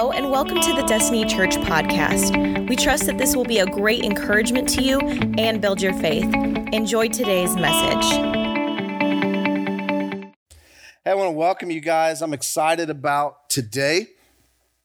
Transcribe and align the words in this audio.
Hello, 0.00 0.12
and 0.12 0.30
welcome 0.30 0.58
to 0.58 0.72
the 0.72 0.82
Destiny 0.84 1.26
Church 1.26 1.56
podcast. 1.56 2.66
We 2.70 2.74
trust 2.74 3.04
that 3.04 3.18
this 3.18 3.36
will 3.36 3.44
be 3.44 3.58
a 3.58 3.66
great 3.66 4.02
encouragement 4.02 4.66
to 4.70 4.82
you 4.82 4.98
and 4.98 5.60
build 5.60 5.82
your 5.82 5.92
faith. 5.92 6.24
Enjoy 6.72 7.08
today's 7.08 7.54
message. 7.54 8.06
Hey, 11.04 11.10
I 11.10 11.14
want 11.14 11.26
to 11.26 11.32
welcome 11.32 11.70
you 11.70 11.82
guys. 11.82 12.22
I'm 12.22 12.32
excited 12.32 12.88
about 12.88 13.50
today. 13.50 14.06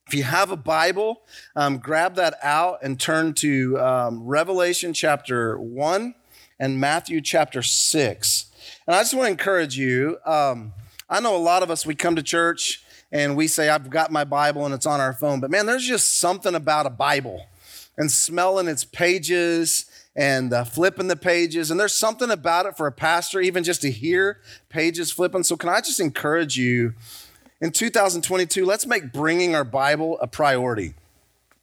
If 0.05 0.13
you 0.13 0.23
have 0.23 0.51
a 0.51 0.57
Bible, 0.57 1.21
um, 1.55 1.77
grab 1.77 2.15
that 2.15 2.37
out 2.43 2.79
and 2.83 2.99
turn 2.99 3.35
to 3.35 3.79
um, 3.79 4.21
Revelation 4.21 4.91
chapter 4.91 5.57
1 5.57 6.13
and 6.59 6.77
Matthew 6.77 7.21
chapter 7.21 7.61
6. 7.61 8.51
And 8.85 8.93
I 8.93 8.99
just 8.99 9.13
want 9.13 9.27
to 9.27 9.31
encourage 9.31 9.77
you. 9.77 10.17
Um, 10.25 10.73
I 11.09 11.21
know 11.21 11.37
a 11.37 11.37
lot 11.37 11.63
of 11.63 11.71
us, 11.71 11.85
we 11.85 11.95
come 11.95 12.17
to 12.17 12.23
church 12.23 12.84
and 13.11 13.35
we 13.35 13.47
say, 13.47 13.69
I've 13.69 13.89
got 13.89 14.11
my 14.11 14.23
Bible 14.23 14.65
and 14.65 14.73
it's 14.73 14.85
on 14.85 14.99
our 14.99 15.13
phone. 15.13 15.39
But 15.39 15.51
man, 15.51 15.65
there's 15.65 15.87
just 15.87 16.19
something 16.19 16.55
about 16.55 16.85
a 16.85 16.89
Bible 16.89 17.45
and 17.97 18.11
smelling 18.11 18.67
its 18.67 18.83
pages 18.83 19.85
and 20.15 20.53
uh, 20.53 20.63
flipping 20.63 21.07
the 21.07 21.15
pages. 21.15 21.71
And 21.71 21.79
there's 21.79 21.93
something 21.93 22.31
about 22.31 22.65
it 22.65 22.77
for 22.77 22.87
a 22.87 22.91
pastor, 22.91 23.41
even 23.41 23.63
just 23.63 23.81
to 23.81 23.91
hear 23.91 24.41
pages 24.69 25.11
flipping. 25.11 25.43
So, 25.43 25.57
can 25.57 25.69
I 25.69 25.81
just 25.81 25.99
encourage 25.99 26.57
you 26.57 26.93
in 27.61 27.71
2022, 27.71 28.65
let's 28.65 28.85
make 28.85 29.13
bringing 29.13 29.55
our 29.55 29.63
Bible 29.63 30.19
a 30.19 30.27
priority. 30.27 30.93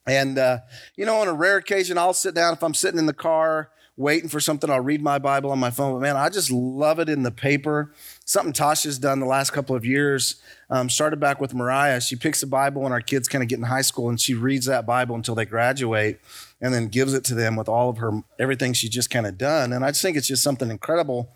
And, 0.06 0.38
uh, 0.38 0.60
you 0.96 1.06
know, 1.06 1.16
on 1.16 1.28
a 1.28 1.32
rare 1.32 1.58
occasion, 1.58 1.98
I'll 1.98 2.14
sit 2.14 2.34
down 2.34 2.54
if 2.54 2.62
I'm 2.62 2.74
sitting 2.74 2.98
in 2.98 3.06
the 3.06 3.12
car 3.12 3.70
waiting 3.96 4.28
for 4.28 4.40
something, 4.40 4.70
I'll 4.70 4.80
read 4.80 5.02
my 5.02 5.18
Bible 5.18 5.50
on 5.50 5.58
my 5.58 5.70
phone. 5.70 5.92
But 5.92 6.00
man, 6.00 6.16
I 6.16 6.28
just 6.28 6.50
love 6.50 6.98
it 6.98 7.08
in 7.08 7.22
the 7.22 7.30
paper. 7.30 7.92
Something 8.32 8.54
Tasha's 8.54 8.98
done 8.98 9.20
the 9.20 9.26
last 9.26 9.50
couple 9.50 9.76
of 9.76 9.84
years. 9.84 10.36
Um, 10.70 10.88
started 10.88 11.20
back 11.20 11.38
with 11.38 11.52
Mariah. 11.52 12.00
She 12.00 12.16
picks 12.16 12.42
a 12.42 12.46
Bible 12.46 12.80
when 12.80 12.90
our 12.90 13.02
kids 13.02 13.28
kind 13.28 13.42
of 13.42 13.48
get 13.50 13.58
in 13.58 13.64
high 13.64 13.82
school, 13.82 14.08
and 14.08 14.18
she 14.18 14.32
reads 14.32 14.64
that 14.64 14.86
Bible 14.86 15.14
until 15.14 15.34
they 15.34 15.44
graduate, 15.44 16.18
and 16.58 16.72
then 16.72 16.88
gives 16.88 17.12
it 17.12 17.24
to 17.24 17.34
them 17.34 17.56
with 17.56 17.68
all 17.68 17.90
of 17.90 17.98
her 17.98 18.22
everything 18.38 18.72
she's 18.72 18.88
just 18.88 19.10
kind 19.10 19.26
of 19.26 19.36
done. 19.36 19.74
And 19.74 19.84
I 19.84 19.90
just 19.90 20.00
think 20.00 20.16
it's 20.16 20.28
just 20.28 20.42
something 20.42 20.70
incredible 20.70 21.28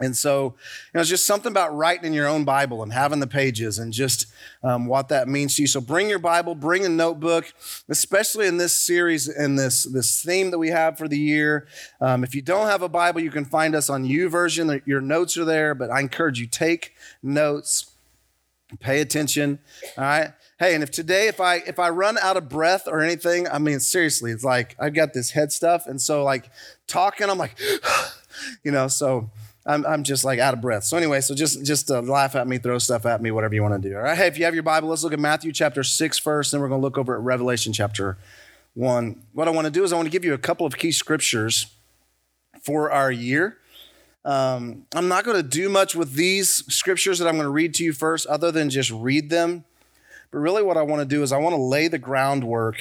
and 0.00 0.16
so, 0.16 0.44
you 0.44 0.90
know, 0.94 1.00
it's 1.00 1.10
just 1.10 1.26
something 1.26 1.50
about 1.50 1.76
writing 1.76 2.04
in 2.04 2.12
your 2.12 2.28
own 2.28 2.44
Bible 2.44 2.82
and 2.82 2.92
having 2.92 3.18
the 3.18 3.26
pages 3.26 3.78
and 3.78 3.92
just 3.92 4.26
um, 4.62 4.86
what 4.86 5.08
that 5.08 5.26
means 5.26 5.56
to 5.56 5.62
you. 5.62 5.66
So, 5.68 5.80
bring 5.80 6.08
your 6.08 6.20
Bible, 6.20 6.54
bring 6.54 6.84
a 6.84 6.88
notebook, 6.88 7.52
especially 7.88 8.46
in 8.46 8.58
this 8.58 8.72
series 8.72 9.28
and 9.28 9.58
this 9.58 9.84
this 9.84 10.22
theme 10.22 10.50
that 10.52 10.58
we 10.58 10.68
have 10.68 10.96
for 10.98 11.08
the 11.08 11.18
year. 11.18 11.66
Um, 12.00 12.22
if 12.22 12.34
you 12.34 12.42
don't 12.42 12.68
have 12.68 12.82
a 12.82 12.88
Bible, 12.88 13.20
you 13.20 13.30
can 13.30 13.44
find 13.44 13.74
us 13.74 13.90
on 13.90 14.04
YouVersion. 14.04 14.82
Your 14.86 15.00
notes 15.00 15.36
are 15.36 15.44
there, 15.44 15.74
but 15.74 15.90
I 15.90 16.00
encourage 16.00 16.38
you 16.38 16.46
take 16.46 16.94
notes, 17.20 17.90
pay 18.78 19.00
attention. 19.00 19.58
All 19.96 20.04
right. 20.04 20.32
Hey, 20.60 20.74
and 20.74 20.82
if 20.82 20.92
today, 20.92 21.26
if 21.26 21.40
I 21.40 21.56
if 21.56 21.80
I 21.80 21.88
run 21.90 22.18
out 22.18 22.36
of 22.36 22.48
breath 22.48 22.86
or 22.86 23.00
anything, 23.00 23.48
I 23.48 23.58
mean, 23.58 23.80
seriously, 23.80 24.30
it's 24.30 24.44
like 24.44 24.76
I've 24.78 24.94
got 24.94 25.12
this 25.12 25.32
head 25.32 25.50
stuff, 25.50 25.88
and 25.88 26.00
so 26.00 26.22
like 26.22 26.50
talking, 26.86 27.28
I'm 27.28 27.38
like, 27.38 27.58
you 28.62 28.70
know, 28.70 28.86
so. 28.86 29.30
I'm, 29.68 29.84
I'm 29.84 30.02
just 30.02 30.24
like 30.24 30.38
out 30.38 30.54
of 30.54 30.62
breath. 30.62 30.84
So 30.84 30.96
anyway, 30.96 31.20
so 31.20 31.34
just 31.34 31.62
just 31.64 31.90
uh, 31.90 32.00
laugh 32.00 32.34
at 32.34 32.48
me, 32.48 32.56
throw 32.56 32.78
stuff 32.78 33.04
at 33.04 33.20
me, 33.20 33.30
whatever 33.30 33.54
you 33.54 33.62
want 33.62 33.80
to 33.80 33.88
do. 33.88 33.94
All 33.94 34.02
right. 34.02 34.16
Hey, 34.16 34.26
if 34.26 34.38
you 34.38 34.46
have 34.46 34.54
your 34.54 34.62
Bible, 34.62 34.88
let's 34.88 35.04
look 35.04 35.12
at 35.12 35.20
Matthew 35.20 35.52
chapter 35.52 35.84
six 35.84 36.18
first. 36.18 36.52
Then 36.52 36.62
we're 36.62 36.68
going 36.68 36.80
to 36.80 36.84
look 36.84 36.96
over 36.96 37.14
at 37.14 37.20
Revelation 37.20 37.74
chapter 37.74 38.16
one. 38.74 39.22
What 39.34 39.46
I 39.46 39.50
want 39.50 39.66
to 39.66 39.70
do 39.70 39.84
is 39.84 39.92
I 39.92 39.96
want 39.96 40.06
to 40.06 40.10
give 40.10 40.24
you 40.24 40.32
a 40.32 40.38
couple 40.38 40.66
of 40.66 40.78
key 40.78 40.90
scriptures 40.90 41.66
for 42.62 42.90
our 42.90 43.12
year. 43.12 43.58
Um, 44.24 44.86
I'm 44.94 45.08
not 45.08 45.24
going 45.24 45.36
to 45.36 45.42
do 45.42 45.68
much 45.68 45.94
with 45.94 46.14
these 46.14 46.48
scriptures 46.72 47.18
that 47.18 47.28
I'm 47.28 47.34
going 47.34 47.44
to 47.44 47.50
read 47.50 47.74
to 47.74 47.84
you 47.84 47.92
first, 47.92 48.26
other 48.26 48.50
than 48.50 48.70
just 48.70 48.90
read 48.90 49.28
them. 49.28 49.64
But 50.30 50.38
really, 50.38 50.62
what 50.62 50.78
I 50.78 50.82
want 50.82 51.00
to 51.00 51.06
do 51.06 51.22
is 51.22 51.30
I 51.30 51.38
want 51.38 51.54
to 51.54 51.60
lay 51.60 51.88
the 51.88 51.98
groundwork, 51.98 52.76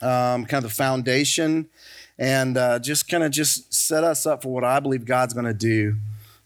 um, 0.00 0.46
kind 0.46 0.64
of 0.64 0.70
the 0.70 0.74
foundation 0.74 1.68
and 2.18 2.56
uh, 2.56 2.78
just 2.78 3.08
kind 3.08 3.24
of 3.24 3.30
just 3.30 3.72
set 3.72 4.04
us 4.04 4.26
up 4.26 4.42
for 4.42 4.52
what 4.52 4.64
I 4.64 4.80
believe 4.80 5.04
God's 5.04 5.34
going 5.34 5.46
to 5.46 5.54
do 5.54 5.96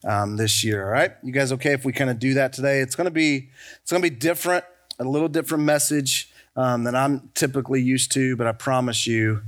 um, 0.05 0.37
this 0.37 0.63
year. 0.65 0.85
All 0.85 0.91
right, 0.91 1.13
you 1.23 1.33
guys 1.33 1.53
okay 1.53 1.73
if 1.73 1.85
we 1.85 1.93
kind 1.93 2.11
of 2.11 2.19
do 2.19 2.35
that 2.35 2.53
today? 2.53 2.81
It's 2.81 2.95
going 2.95 3.07
to 3.07 3.11
be 3.11 3.51
it's 3.83 3.91
going 3.91 4.03
to 4.03 4.09
be 4.09 4.15
different, 4.15 4.65
a 4.99 5.05
little 5.05 5.29
different 5.29 5.65
message 5.65 6.31
um, 6.57 6.85
than 6.85 6.95
I'm 6.95 7.31
typically 7.35 7.83
used 7.83 8.13
to, 8.13 8.37
but 8.37 8.47
I 8.47 8.53
promise 8.53 9.07
you, 9.07 9.43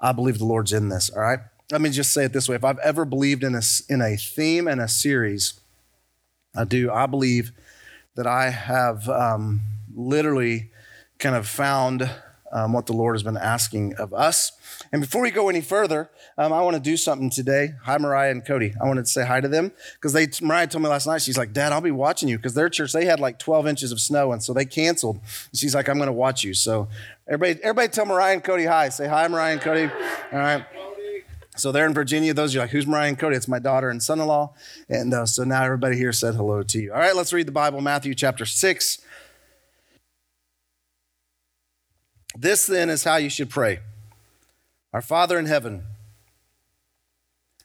I 0.00 0.12
believe 0.12 0.38
the 0.38 0.44
Lord's 0.44 0.72
in 0.72 0.88
this. 0.88 1.10
All 1.10 1.22
right. 1.22 1.40
Let 1.70 1.80
me 1.80 1.90
just 1.90 2.12
say 2.12 2.24
it 2.24 2.32
this 2.32 2.48
way: 2.48 2.56
If 2.56 2.64
I've 2.64 2.78
ever 2.78 3.04
believed 3.04 3.42
in 3.42 3.54
a 3.54 3.62
in 3.88 4.00
a 4.02 4.16
theme 4.16 4.68
and 4.68 4.80
a 4.80 4.88
series, 4.88 5.60
I 6.54 6.64
do. 6.64 6.90
I 6.90 7.06
believe 7.06 7.52
that 8.14 8.26
I 8.26 8.50
have 8.50 9.08
um, 9.08 9.60
literally 9.94 10.70
kind 11.18 11.34
of 11.34 11.48
found 11.48 12.10
um, 12.54 12.72
what 12.72 12.86
the 12.86 12.92
Lord 12.92 13.16
has 13.16 13.22
been 13.22 13.36
asking 13.36 13.94
of 13.96 14.14
us. 14.14 14.52
And 14.92 15.02
before 15.02 15.20
we 15.20 15.30
go 15.30 15.48
any 15.48 15.60
further, 15.60 16.08
um, 16.38 16.52
I 16.52 16.62
want 16.62 16.74
to 16.76 16.80
do 16.80 16.96
something 16.96 17.28
today. 17.28 17.74
Hi, 17.82 17.98
Mariah 17.98 18.30
and 18.30 18.44
Cody. 18.44 18.72
I 18.80 18.86
wanted 18.86 19.04
to 19.04 19.10
say 19.10 19.26
hi 19.26 19.40
to 19.40 19.48
them 19.48 19.72
because 19.94 20.12
they 20.12 20.28
Mariah 20.40 20.68
told 20.68 20.84
me 20.84 20.88
last 20.88 21.06
night. 21.06 21.20
She's 21.20 21.36
like, 21.36 21.52
Dad, 21.52 21.72
I'll 21.72 21.80
be 21.80 21.90
watching 21.90 22.28
you 22.28 22.38
because 22.38 22.54
their 22.54 22.68
church 22.68 22.92
they 22.92 23.04
had 23.04 23.20
like 23.20 23.38
12 23.38 23.66
inches 23.66 23.92
of 23.92 24.00
snow, 24.00 24.32
and 24.32 24.42
so 24.42 24.54
they 24.54 24.64
canceled. 24.64 25.20
She's 25.52 25.74
like, 25.74 25.88
I'm 25.88 25.96
going 25.96 26.06
to 26.06 26.12
watch 26.12 26.44
you. 26.44 26.54
So 26.54 26.88
everybody, 27.26 27.62
everybody, 27.62 27.88
tell 27.88 28.06
Mariah 28.06 28.34
and 28.34 28.44
Cody 28.44 28.64
hi. 28.64 28.88
Say 28.88 29.08
hi, 29.08 29.26
Mariah 29.26 29.54
and 29.54 29.60
Cody. 29.60 29.92
All 30.32 30.38
right. 30.38 30.64
So 31.56 31.70
they're 31.70 31.86
in 31.86 31.94
Virginia. 31.94 32.34
Those 32.34 32.54
are 32.56 32.60
like, 32.60 32.70
who's 32.70 32.86
Mariah 32.86 33.08
and 33.08 33.18
Cody? 33.18 33.36
It's 33.36 33.46
my 33.46 33.60
daughter 33.60 33.88
and 33.88 34.02
son-in-law. 34.02 34.54
And 34.88 35.14
uh, 35.14 35.26
so 35.26 35.44
now 35.44 35.62
everybody 35.62 35.96
here 35.96 36.12
said 36.12 36.34
hello 36.34 36.64
to 36.64 36.80
you. 36.80 36.92
All 36.92 36.98
right, 36.98 37.14
let's 37.14 37.32
read 37.32 37.46
the 37.46 37.52
Bible, 37.52 37.80
Matthew 37.80 38.14
chapter 38.14 38.44
six. 38.44 39.03
This 42.36 42.66
then 42.66 42.90
is 42.90 43.04
how 43.04 43.16
you 43.16 43.30
should 43.30 43.50
pray. 43.50 43.80
Our 44.92 45.02
Father 45.02 45.38
in 45.38 45.46
heaven, 45.46 45.84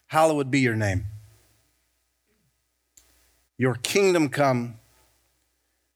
hallowed 0.07 0.51
be 0.51 0.59
your 0.59 0.75
name. 0.75 1.05
Your 3.57 3.75
kingdom 3.75 4.29
come, 4.29 4.75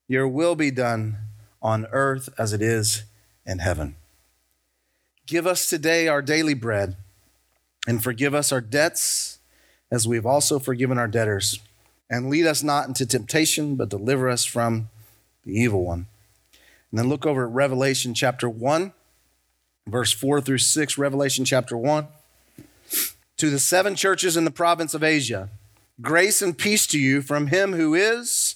your 0.07 0.27
will 0.27 0.55
be 0.55 0.69
done 0.69 1.17
on 1.61 1.85
earth 1.91 2.29
as 2.37 2.51
it 2.51 2.61
is 2.61 3.03
in 3.45 3.59
heaven. 3.59 3.95
Give 5.25 5.47
us 5.47 5.69
today 5.69 6.07
our 6.07 6.21
daily 6.21 6.53
bread 6.53 6.97
and 7.87 8.03
forgive 8.03 8.33
us 8.33 8.51
our 8.51 8.61
debts 8.61 9.39
as 9.89 10.07
we've 10.07 10.25
also 10.25 10.59
forgiven 10.59 10.97
our 10.97 11.07
debtors. 11.07 11.59
And 12.09 12.29
lead 12.29 12.45
us 12.45 12.63
not 12.63 12.87
into 12.87 13.05
temptation, 13.05 13.75
but 13.75 13.89
deliver 13.89 14.29
us 14.29 14.43
from 14.43 14.89
the 15.45 15.53
evil 15.53 15.85
one. 15.85 16.07
And 16.93 16.99
then 16.99 17.09
look 17.09 17.25
over 17.25 17.43
at 17.43 17.51
Revelation 17.51 18.13
chapter 18.13 18.47
1 18.47 18.93
verse 19.87 20.11
4 20.11 20.41
through 20.41 20.59
6, 20.59 20.97
Revelation 20.97 21.45
chapter 21.45 21.77
1. 21.77 22.07
To 23.37 23.49
the 23.49 23.59
seven 23.59 23.95
churches 23.95 24.37
in 24.37 24.45
the 24.45 24.51
province 24.51 24.93
of 24.93 25.03
Asia, 25.03 25.49
grace 26.01 26.41
and 26.41 26.57
peace 26.57 26.87
to 26.87 26.99
you 26.99 27.21
from 27.21 27.47
him 27.47 27.73
who 27.73 27.93
is, 27.93 28.55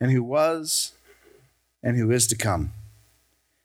and 0.00 0.12
who 0.12 0.22
was, 0.22 0.92
and 1.82 1.96
who 1.96 2.10
is 2.10 2.26
to 2.28 2.36
come. 2.36 2.72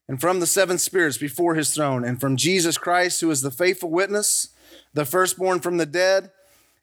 And 0.08 0.22
from 0.22 0.40
the 0.40 0.48
seven 0.48 0.78
spirits 0.78 1.18
before 1.18 1.56
his 1.56 1.74
throne, 1.74 2.06
and 2.06 2.20
from 2.20 2.38
Jesus 2.38 2.78
Christ, 2.78 3.22
who 3.22 3.30
is 3.30 3.42
the 3.42 3.52
faithful 3.52 3.90
witness, 3.90 4.50
the 4.94 5.06
firstborn 5.06 5.60
from 5.60 5.78
the 5.78 5.86
dead, 5.86 6.32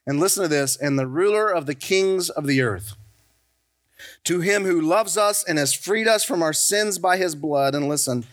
and 0.06 0.20
listen 0.20 0.42
to 0.42 0.48
this, 0.48 0.76
and 0.76 0.98
the 0.98 1.06
ruler 1.06 1.48
of 1.48 1.66
the 1.66 1.74
kings 1.74 2.28
of 2.28 2.46
the 2.46 2.60
earth. 2.60 2.94
To 4.24 4.40
him 4.40 4.64
who 4.64 4.80
loves 4.80 5.16
us 5.16 5.44
and 5.44 5.58
has 5.58 5.74
freed 5.74 6.08
us 6.08 6.24
from 6.24 6.42
our 6.42 6.52
sins 6.52 6.98
by 6.98 7.16
his 7.16 7.34
blood, 7.34 7.74
and 7.74 7.88
listen, 7.88 8.24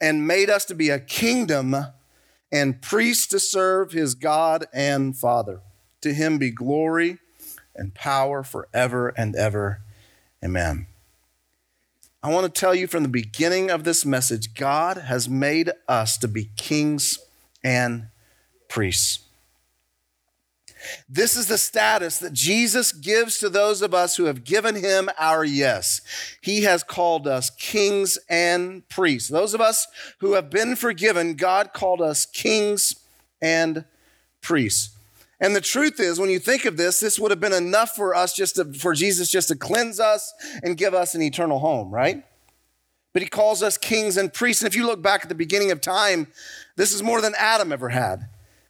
and 0.00 0.26
made 0.26 0.50
us 0.50 0.64
to 0.66 0.74
be 0.74 0.90
a 0.90 1.00
kingdom 1.00 1.74
and 2.50 2.80
priests 2.80 3.26
to 3.28 3.40
serve 3.40 3.92
his 3.92 4.14
God 4.14 4.66
and 4.72 5.16
Father. 5.16 5.60
To 6.02 6.14
him 6.14 6.38
be 6.38 6.50
glory 6.50 7.18
and 7.74 7.94
power 7.94 8.42
forever 8.42 9.08
and 9.16 9.34
ever. 9.36 9.80
Amen. 10.44 10.86
I 12.22 12.32
want 12.32 12.52
to 12.52 12.60
tell 12.60 12.74
you 12.74 12.86
from 12.86 13.04
the 13.04 13.08
beginning 13.08 13.70
of 13.70 13.84
this 13.84 14.04
message 14.04 14.54
God 14.54 14.96
has 14.96 15.28
made 15.28 15.70
us 15.86 16.18
to 16.18 16.28
be 16.28 16.50
kings 16.56 17.18
and 17.62 18.08
priests. 18.68 19.27
This 21.08 21.36
is 21.36 21.46
the 21.46 21.58
status 21.58 22.18
that 22.18 22.32
Jesus 22.32 22.92
gives 22.92 23.38
to 23.38 23.48
those 23.48 23.82
of 23.82 23.94
us 23.94 24.16
who 24.16 24.24
have 24.24 24.44
given 24.44 24.74
him 24.74 25.08
our 25.18 25.44
yes. 25.44 26.00
He 26.40 26.62
has 26.62 26.82
called 26.82 27.26
us 27.26 27.50
kings 27.50 28.18
and 28.28 28.88
priests. 28.88 29.28
Those 29.28 29.54
of 29.54 29.60
us 29.60 29.86
who 30.18 30.34
have 30.34 30.50
been 30.50 30.76
forgiven, 30.76 31.34
God 31.34 31.72
called 31.72 32.00
us 32.00 32.26
kings 32.26 32.94
and 33.40 33.84
priests. 34.40 34.96
And 35.40 35.54
the 35.54 35.60
truth 35.60 36.00
is, 36.00 36.18
when 36.18 36.30
you 36.30 36.38
think 36.38 36.64
of 36.64 36.76
this, 36.76 36.98
this 36.98 37.18
would 37.18 37.30
have 37.30 37.40
been 37.40 37.52
enough 37.52 37.94
for 37.94 38.14
us 38.14 38.34
just 38.34 38.56
to, 38.56 38.72
for 38.72 38.92
Jesus 38.92 39.30
just 39.30 39.48
to 39.48 39.56
cleanse 39.56 40.00
us 40.00 40.32
and 40.62 40.76
give 40.76 40.94
us 40.94 41.14
an 41.14 41.22
eternal 41.22 41.60
home, 41.60 41.92
right? 41.92 42.24
But 43.12 43.22
he 43.22 43.28
calls 43.28 43.62
us 43.62 43.78
kings 43.78 44.16
and 44.16 44.32
priests. 44.32 44.62
And 44.62 44.68
if 44.68 44.76
you 44.76 44.84
look 44.84 45.00
back 45.00 45.22
at 45.22 45.28
the 45.28 45.34
beginning 45.34 45.70
of 45.70 45.80
time, 45.80 46.26
this 46.76 46.92
is 46.92 47.02
more 47.02 47.20
than 47.20 47.34
Adam 47.38 47.72
ever 47.72 47.88
had. 47.88 48.28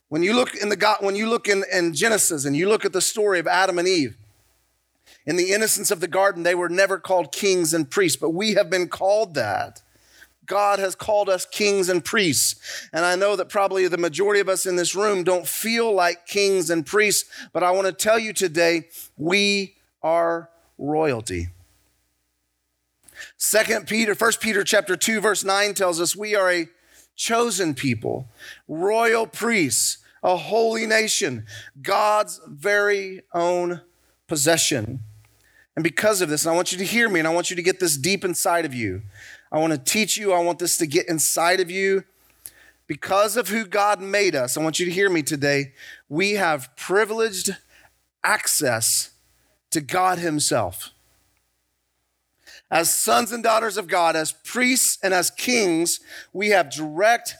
When 0.09 0.23
you 0.23 0.35
look 0.35 0.55
in 0.55 0.69
the 0.69 0.77
God, 0.77 0.99
when 1.01 1.17
you 1.17 1.29
look 1.29 1.49
in, 1.49 1.65
in 1.73 1.93
Genesis 1.95 2.45
and 2.45 2.57
you 2.57 2.69
look 2.69 2.85
at 2.85 2.93
the 2.93 3.01
story 3.01 3.39
of 3.39 3.47
Adam 3.47 3.79
and 3.79 3.87
Eve, 3.87 4.17
In 5.27 5.37
the 5.37 5.53
innocence 5.53 5.91
of 5.91 6.01
the 6.01 6.09
garden, 6.09 6.43
they 6.43 6.55
were 6.55 6.71
never 6.71 6.99
called 6.99 7.33
kings 7.33 7.75
and 7.75 7.91
priests, 7.91 8.17
but 8.17 8.31
we 8.31 8.55
have 8.55 8.71
been 8.71 8.89
called 8.89 9.35
that. 9.35 9.83
God 10.47 10.79
has 10.79 10.95
called 10.95 11.29
us 11.29 11.45
kings 11.45 11.91
and 11.91 12.03
priests. 12.03 12.89
And 12.95 13.05
I 13.05 13.15
know 13.15 13.37
that 13.37 13.51
probably 13.51 13.87
the 13.87 13.99
majority 13.99 14.41
of 14.41 14.49
us 14.49 14.65
in 14.65 14.77
this 14.77 14.95
room 14.95 15.23
don't 15.23 15.47
feel 15.47 15.93
like 15.93 16.27
kings 16.27 16.71
and 16.71 16.87
priests, 16.87 17.29
but 17.53 17.63
I 17.63 17.71
want 17.73 17.87
to 17.87 17.93
tell 17.93 18.19
you 18.19 18.33
today, 18.33 18.89
we 19.19 19.77
are 20.03 20.49
royalty. 20.79 21.49
Second 23.37 23.87
Peter, 23.87 24.15
First 24.15 24.41
Peter 24.41 24.65
chapter 24.65 24.97
2, 24.97 25.21
verse 25.21 25.45
9 25.45 25.75
tells 25.75 26.01
us 26.01 26.17
we 26.17 26.35
are 26.35 26.51
a 26.51 26.69
chosen 27.19 27.75
people, 27.75 28.29
royal 28.67 29.27
priests, 29.27 29.99
a 30.23 30.37
holy 30.37 30.87
nation, 30.87 31.45
God's 31.83 32.41
very 32.47 33.23
own 33.35 33.83
possession. 34.27 35.01
And 35.77 35.83
because 35.83 36.21
of 36.23 36.29
this, 36.31 36.45
and 36.45 36.53
I 36.53 36.57
want 36.57 36.73
you 36.73 36.79
to 36.79 36.85
hear 36.85 37.09
me 37.09 37.19
and 37.21 37.29
I 37.29 37.35
want 37.35 37.51
you 37.51 37.57
to 37.57 37.63
get 37.63 37.81
this 37.81 37.97
deep 37.97 38.25
inside 38.25 38.65
of 38.65 38.73
you. 38.73 39.03
I 39.53 39.59
want 39.59 39.73
to 39.73 39.79
teach 39.79 40.17
you, 40.17 40.33
I 40.33 40.41
want 40.41 40.59
this 40.59 40.79
to 40.79 40.87
get 40.87 41.09
inside 41.09 41.61
of 41.61 41.71
you. 41.71 42.05
Because 42.87 43.37
of 43.37 43.49
who 43.49 43.67
God 43.67 44.01
made 44.01 44.35
us, 44.35 44.57
I 44.57 44.63
want 44.63 44.81
you 44.81 44.87
to 44.87 44.93
hear 44.93 45.11
me 45.11 45.23
today. 45.23 45.73
We 46.09 46.33
have 46.33 46.75
privileged 46.75 47.55
access 48.25 49.11
to 49.71 49.83
God 49.83 50.19
Himself. 50.19 50.91
As 52.71 52.95
sons 52.95 53.33
and 53.33 53.43
daughters 53.43 53.77
of 53.77 53.87
God, 53.87 54.15
as 54.15 54.33
priests 54.33 54.99
and 55.03 55.15
as 55.15 55.31
kings, 55.31 56.01
we 56.33 56.49
have 56.51 56.71
direct 56.71 57.35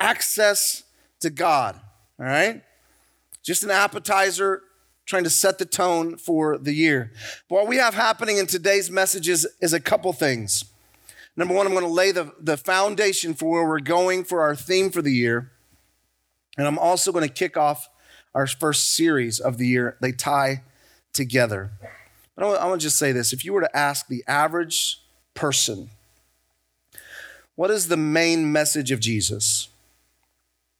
access 0.00 0.84
to 1.20 1.30
God. 1.30 1.78
All 2.18 2.26
right? 2.26 2.62
Just 3.42 3.62
an 3.62 3.70
appetizer 3.70 4.62
trying 5.06 5.24
to 5.24 5.30
set 5.30 5.58
the 5.58 5.64
tone 5.64 6.16
for 6.16 6.56
the 6.56 6.72
year. 6.72 7.12
But 7.48 7.56
what 7.56 7.66
we 7.66 7.76
have 7.76 7.94
happening 7.94 8.38
in 8.38 8.46
today's 8.46 8.90
messages 8.90 9.46
is 9.60 9.72
a 9.72 9.80
couple 9.80 10.12
things. 10.12 10.64
Number 11.36 11.54
one, 11.54 11.66
I'm 11.66 11.72
going 11.72 11.84
to 11.84 11.90
lay 11.90 12.12
the, 12.12 12.32
the 12.40 12.56
foundation 12.56 13.34
for 13.34 13.50
where 13.50 13.68
we're 13.68 13.80
going 13.80 14.24
for 14.24 14.40
our 14.42 14.54
theme 14.54 14.90
for 14.90 15.02
the 15.02 15.12
year. 15.12 15.50
And 16.56 16.66
I'm 16.66 16.78
also 16.78 17.12
going 17.12 17.26
to 17.26 17.32
kick 17.32 17.56
off 17.56 17.88
our 18.34 18.46
first 18.46 18.94
series 18.94 19.40
of 19.40 19.58
the 19.58 19.66
year. 19.66 19.96
They 20.00 20.12
tie 20.12 20.62
together. 21.12 21.72
I 22.40 22.66
want 22.66 22.80
to 22.80 22.86
just 22.86 22.98
say 22.98 23.12
this 23.12 23.32
if 23.32 23.44
you 23.44 23.52
were 23.52 23.60
to 23.60 23.76
ask 23.76 24.08
the 24.08 24.24
average 24.26 25.02
person, 25.34 25.90
what 27.54 27.70
is 27.70 27.88
the 27.88 27.96
main 27.96 28.50
message 28.50 28.90
of 28.90 29.00
Jesus? 29.00 29.68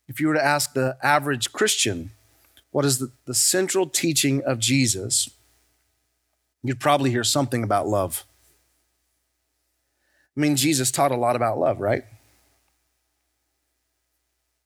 If 0.08 0.18
you 0.20 0.28
were 0.28 0.34
to 0.34 0.44
ask 0.44 0.72
the 0.72 0.96
average 1.02 1.52
Christian, 1.52 2.10
what 2.70 2.84
is 2.84 2.98
the, 2.98 3.12
the 3.26 3.34
central 3.34 3.86
teaching 3.86 4.42
of 4.42 4.58
Jesus? 4.58 5.30
You'd 6.62 6.80
probably 6.80 7.10
hear 7.10 7.24
something 7.24 7.62
about 7.62 7.86
love. 7.86 8.24
I 10.36 10.40
mean, 10.40 10.56
Jesus 10.56 10.90
taught 10.90 11.12
a 11.12 11.16
lot 11.16 11.36
about 11.36 11.58
love, 11.58 11.80
right? 11.80 12.04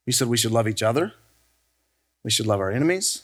He 0.07 0.13
said 0.13 0.29
we 0.29 0.37
should 0.37 0.53
love 0.53 0.69
each 0.69 0.83
other, 0.83 1.13
we 2.23 2.31
should 2.31 2.47
love 2.47 2.61
our 2.61 2.71
enemies. 2.71 3.23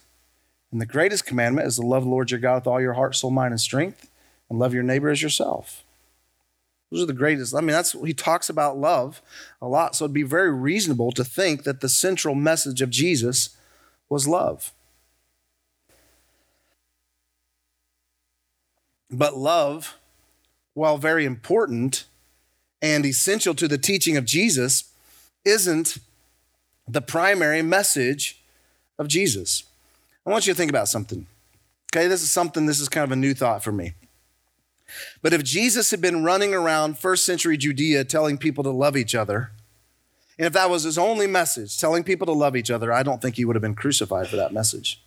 And 0.72 0.80
the 0.80 0.86
greatest 0.86 1.26
commandment 1.26 1.66
is 1.66 1.76
to 1.76 1.82
love 1.82 2.04
the 2.04 2.10
Lord 2.10 2.30
your 2.30 2.40
God 2.40 2.56
with 2.56 2.66
all 2.66 2.80
your 2.80 2.94
heart, 2.94 3.16
soul, 3.16 3.30
mind, 3.30 3.52
and 3.52 3.60
strength, 3.60 4.08
and 4.48 4.58
love 4.58 4.72
your 4.72 4.82
neighbor 4.82 5.08
as 5.08 5.22
yourself. 5.22 5.84
Those 6.90 7.02
are 7.02 7.06
the 7.06 7.12
greatest. 7.12 7.54
I 7.54 7.60
mean, 7.60 7.68
that's 7.68 7.92
he 7.92 8.12
talks 8.12 8.48
about 8.48 8.78
love 8.78 9.22
a 9.62 9.68
lot. 9.68 9.94
So 9.94 10.04
it'd 10.04 10.14
be 10.14 10.22
very 10.22 10.52
reasonable 10.52 11.12
to 11.12 11.24
think 11.24 11.62
that 11.62 11.80
the 11.80 11.88
central 11.88 12.34
message 12.34 12.82
of 12.82 12.90
Jesus 12.90 13.56
was 14.08 14.26
love. 14.26 14.72
But 19.08 19.36
love, 19.36 19.98
while 20.74 20.98
very 20.98 21.24
important 21.24 22.04
and 22.82 23.04
essential 23.04 23.54
to 23.54 23.68
the 23.68 23.78
teaching 23.78 24.16
of 24.16 24.24
Jesus, 24.24 24.92
isn't 25.44 25.98
the 26.88 27.00
primary 27.00 27.62
message 27.62 28.42
of 28.98 29.06
Jesus. 29.06 29.64
I 30.26 30.30
want 30.30 30.46
you 30.46 30.52
to 30.52 30.56
think 30.56 30.70
about 30.70 30.88
something. 30.88 31.26
Okay, 31.92 32.06
this 32.06 32.22
is 32.22 32.30
something, 32.30 32.66
this 32.66 32.80
is 32.80 32.88
kind 32.88 33.04
of 33.04 33.12
a 33.12 33.16
new 33.16 33.34
thought 33.34 33.64
for 33.64 33.72
me. 33.72 33.94
But 35.22 35.32
if 35.32 35.42
Jesus 35.42 35.90
had 35.90 36.00
been 36.00 36.24
running 36.24 36.54
around 36.54 36.98
first 36.98 37.24
century 37.24 37.56
Judea 37.56 38.04
telling 38.04 38.38
people 38.38 38.64
to 38.64 38.70
love 38.70 38.96
each 38.96 39.14
other, 39.14 39.52
and 40.38 40.46
if 40.46 40.52
that 40.52 40.70
was 40.70 40.84
his 40.84 40.98
only 40.98 41.26
message, 41.26 41.78
telling 41.78 42.02
people 42.02 42.26
to 42.26 42.32
love 42.32 42.56
each 42.56 42.70
other, 42.70 42.92
I 42.92 43.02
don't 43.02 43.20
think 43.20 43.36
he 43.36 43.44
would 43.44 43.56
have 43.56 43.62
been 43.62 43.74
crucified 43.74 44.28
for 44.28 44.36
that 44.36 44.52
message. 44.52 45.02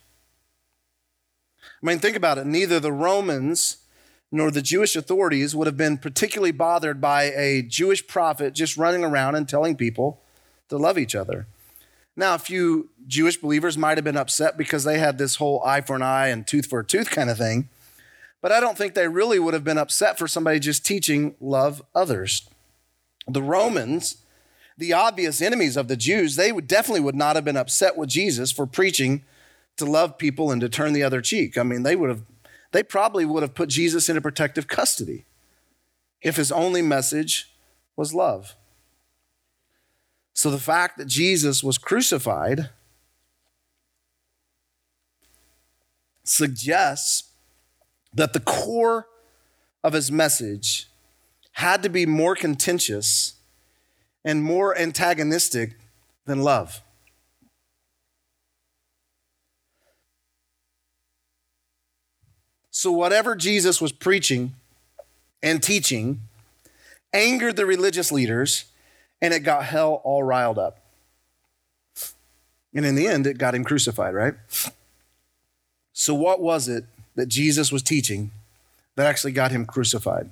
I 1.62 1.86
mean, 1.86 1.98
think 1.98 2.16
about 2.16 2.38
it. 2.38 2.46
Neither 2.46 2.80
the 2.80 2.92
Romans 2.92 3.78
nor 4.30 4.50
the 4.50 4.62
Jewish 4.62 4.96
authorities 4.96 5.54
would 5.54 5.66
have 5.66 5.76
been 5.76 5.98
particularly 5.98 6.52
bothered 6.52 7.00
by 7.00 7.24
a 7.24 7.62
Jewish 7.62 8.06
prophet 8.06 8.54
just 8.54 8.76
running 8.76 9.04
around 9.04 9.34
and 9.34 9.48
telling 9.48 9.76
people 9.76 10.20
to 10.68 10.76
love 10.76 10.98
each 10.98 11.14
other. 11.14 11.46
Now, 12.16 12.34
a 12.34 12.38
few 12.38 12.90
Jewish 13.06 13.36
believers 13.36 13.76
might 13.76 13.98
have 13.98 14.04
been 14.04 14.16
upset 14.16 14.56
because 14.56 14.84
they 14.84 14.98
had 14.98 15.18
this 15.18 15.36
whole 15.36 15.62
eye 15.64 15.80
for 15.80 15.96
an 15.96 16.02
eye 16.02 16.28
and 16.28 16.46
tooth 16.46 16.66
for 16.66 16.80
a 16.80 16.84
tooth 16.84 17.10
kind 17.10 17.28
of 17.28 17.38
thing. 17.38 17.68
But 18.40 18.52
I 18.52 18.60
don't 18.60 18.78
think 18.78 18.94
they 18.94 19.08
really 19.08 19.38
would 19.38 19.54
have 19.54 19.64
been 19.64 19.78
upset 19.78 20.18
for 20.18 20.28
somebody 20.28 20.60
just 20.60 20.84
teaching 20.84 21.34
love 21.40 21.82
others. 21.94 22.48
The 23.26 23.42
Romans, 23.42 24.18
the 24.76 24.92
obvious 24.92 25.40
enemies 25.40 25.76
of 25.76 25.88
the 25.88 25.96
Jews, 25.96 26.36
they 26.36 26.52
would 26.52 26.68
definitely 26.68 27.00
would 27.00 27.14
not 27.14 27.36
have 27.36 27.44
been 27.44 27.56
upset 27.56 27.96
with 27.96 28.10
Jesus 28.10 28.52
for 28.52 28.66
preaching 28.66 29.24
to 29.76 29.84
love 29.84 30.18
people 30.18 30.52
and 30.52 30.60
to 30.60 30.68
turn 30.68 30.92
the 30.92 31.02
other 31.02 31.20
cheek. 31.20 31.58
I 31.58 31.62
mean, 31.62 31.82
they 31.82 31.96
would 31.96 32.10
have 32.10 32.22
they 32.72 32.82
probably 32.82 33.24
would 33.24 33.44
have 33.44 33.54
put 33.54 33.68
Jesus 33.68 34.08
into 34.08 34.20
protective 34.20 34.66
custody 34.66 35.26
if 36.20 36.36
his 36.36 36.50
only 36.50 36.82
message 36.82 37.54
was 37.96 38.12
love. 38.12 38.56
So 40.34 40.50
the 40.50 40.58
fact 40.58 40.98
that 40.98 41.06
Jesus 41.06 41.62
was 41.62 41.78
crucified 41.78 42.70
suggests 46.24 47.30
that 48.12 48.32
the 48.32 48.40
core 48.40 49.06
of 49.84 49.92
his 49.92 50.10
message 50.10 50.88
had 51.52 51.82
to 51.84 51.88
be 51.88 52.04
more 52.04 52.34
contentious 52.34 53.34
and 54.24 54.42
more 54.42 54.76
antagonistic 54.76 55.76
than 56.26 56.42
love. 56.42 56.80
So, 62.70 62.90
whatever 62.90 63.36
Jesus 63.36 63.80
was 63.80 63.92
preaching 63.92 64.54
and 65.42 65.62
teaching 65.62 66.22
angered 67.12 67.54
the 67.54 67.66
religious 67.66 68.10
leaders 68.10 68.64
and 69.20 69.32
it 69.34 69.40
got 69.40 69.64
hell 69.64 70.00
all 70.04 70.22
riled 70.22 70.58
up. 70.58 70.78
And 72.74 72.84
in 72.84 72.94
the 72.94 73.06
end, 73.06 73.26
it 73.26 73.38
got 73.38 73.54
him 73.54 73.64
crucified, 73.64 74.14
right? 74.14 74.34
So, 75.92 76.12
what 76.12 76.40
was 76.40 76.68
it 76.68 76.84
that 77.14 77.26
Jesus 77.26 77.70
was 77.70 77.82
teaching 77.82 78.32
that 78.96 79.06
actually 79.06 79.32
got 79.32 79.52
him 79.52 79.64
crucified? 79.64 80.30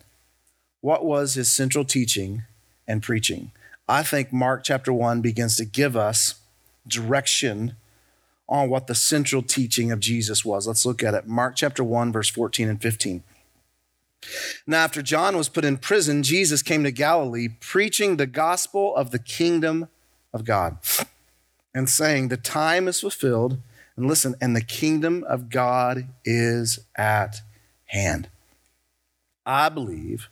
What 0.80 1.04
was 1.04 1.34
his 1.34 1.50
central 1.50 1.84
teaching 1.84 2.42
and 2.88 3.02
preaching? 3.02 3.52
I 3.88 4.02
think 4.02 4.32
Mark 4.32 4.64
chapter 4.64 4.92
1 4.92 5.20
begins 5.20 5.56
to 5.56 5.64
give 5.64 5.96
us 5.96 6.34
direction 6.86 7.76
on 8.48 8.68
what 8.68 8.86
the 8.88 8.94
central 8.94 9.42
teaching 9.42 9.92
of 9.92 10.00
Jesus 10.00 10.44
was. 10.44 10.66
Let's 10.66 10.84
look 10.84 11.02
at 11.02 11.14
it. 11.14 11.26
Mark 11.26 11.54
chapter 11.56 11.84
1, 11.84 12.12
verse 12.12 12.28
14 12.28 12.68
and 12.68 12.82
15. 12.82 13.22
Now, 14.66 14.84
after 14.84 15.02
John 15.02 15.36
was 15.36 15.48
put 15.48 15.64
in 15.64 15.78
prison, 15.78 16.22
Jesus 16.22 16.62
came 16.62 16.84
to 16.84 16.90
Galilee 16.90 17.48
preaching 17.60 18.16
the 18.16 18.26
gospel 18.26 18.94
of 18.94 19.10
the 19.10 19.18
kingdom 19.18 19.88
of 20.32 20.44
God 20.44 20.78
and 21.74 21.88
saying, 21.88 22.28
The 22.28 22.36
time 22.36 22.88
is 22.88 23.00
fulfilled. 23.00 23.58
And 23.96 24.06
listen, 24.06 24.34
and 24.40 24.56
the 24.56 24.62
kingdom 24.62 25.24
of 25.28 25.50
God 25.50 26.08
is 26.24 26.78
at 26.96 27.42
hand. 27.86 28.28
I 29.44 29.68
believe 29.68 30.28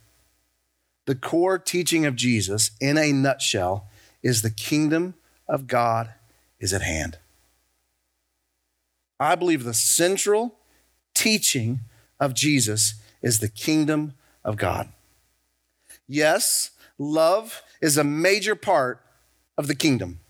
the 1.07 1.15
core 1.15 1.59
teaching 1.59 2.07
of 2.07 2.17
Jesus, 2.17 2.71
in 2.81 2.97
a 2.97 3.13
nutshell, 3.13 3.89
is 4.23 4.43
the 4.43 4.51
kingdom 4.51 5.15
of 5.49 5.67
God 5.67 6.11
is 6.59 6.73
at 6.73 6.83
hand. 6.83 7.19
I 9.19 9.35
believe 9.35 9.65
the 9.65 9.75
central 9.75 10.55
teaching 11.15 11.81
of 12.19 12.33
Jesus 12.33 12.95
is 13.23 13.39
the 13.39 13.49
kingdom 13.49 14.15
of 14.45 14.57
God. 14.57 14.89
Yes, 16.07 16.71
love 16.99 17.63
is 17.81 17.97
a 17.97 18.05
major 18.05 18.55
part 18.55 19.01
of 19.57 19.67
the 19.67 19.75
kingdom. 19.75 20.21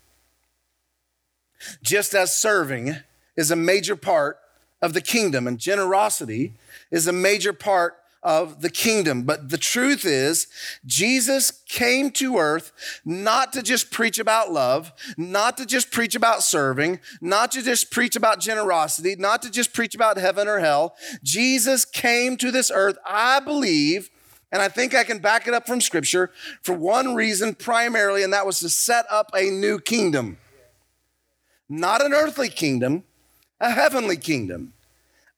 Just 1.81 2.13
as 2.13 2.35
serving 2.35 2.95
is 3.35 3.51
a 3.51 3.55
major 3.55 3.95
part 3.95 4.39
of 4.81 4.93
the 4.93 5.01
kingdom 5.01 5.47
and 5.47 5.59
generosity 5.59 6.53
is 6.89 7.07
a 7.07 7.13
major 7.13 7.53
part 7.53 8.00
of 8.23 8.61
the 8.61 8.69
kingdom. 8.69 9.23
But 9.23 9.49
the 9.49 9.57
truth 9.57 10.05
is, 10.05 10.47
Jesus 10.85 11.51
came 11.67 12.11
to 12.11 12.37
earth 12.37 12.71
not 13.03 13.53
to 13.53 13.63
just 13.63 13.91
preach 13.91 14.19
about 14.19 14.51
love, 14.51 14.91
not 15.17 15.57
to 15.57 15.65
just 15.65 15.91
preach 15.91 16.15
about 16.15 16.43
serving, 16.43 16.99
not 17.19 17.51
to 17.53 17.61
just 17.61 17.91
preach 17.91 18.15
about 18.15 18.39
generosity, 18.39 19.15
not 19.17 19.41
to 19.41 19.49
just 19.49 19.73
preach 19.73 19.95
about 19.95 20.17
heaven 20.17 20.47
or 20.47 20.59
hell. 20.59 20.95
Jesus 21.23 21.85
came 21.85 22.37
to 22.37 22.51
this 22.51 22.71
earth, 22.73 22.97
I 23.07 23.39
believe, 23.39 24.09
and 24.51 24.61
I 24.61 24.67
think 24.67 24.93
I 24.93 25.03
can 25.03 25.19
back 25.19 25.47
it 25.47 25.53
up 25.53 25.65
from 25.65 25.81
scripture 25.81 26.31
for 26.61 26.73
one 26.73 27.15
reason 27.15 27.55
primarily, 27.55 28.21
and 28.21 28.33
that 28.33 28.45
was 28.45 28.59
to 28.59 28.69
set 28.69 29.05
up 29.09 29.31
a 29.33 29.49
new 29.49 29.79
kingdom. 29.79 30.37
Not 31.69 32.03
an 32.03 32.13
earthly 32.13 32.49
kingdom, 32.49 33.05
a 33.59 33.71
heavenly 33.71 34.17
kingdom. 34.17 34.73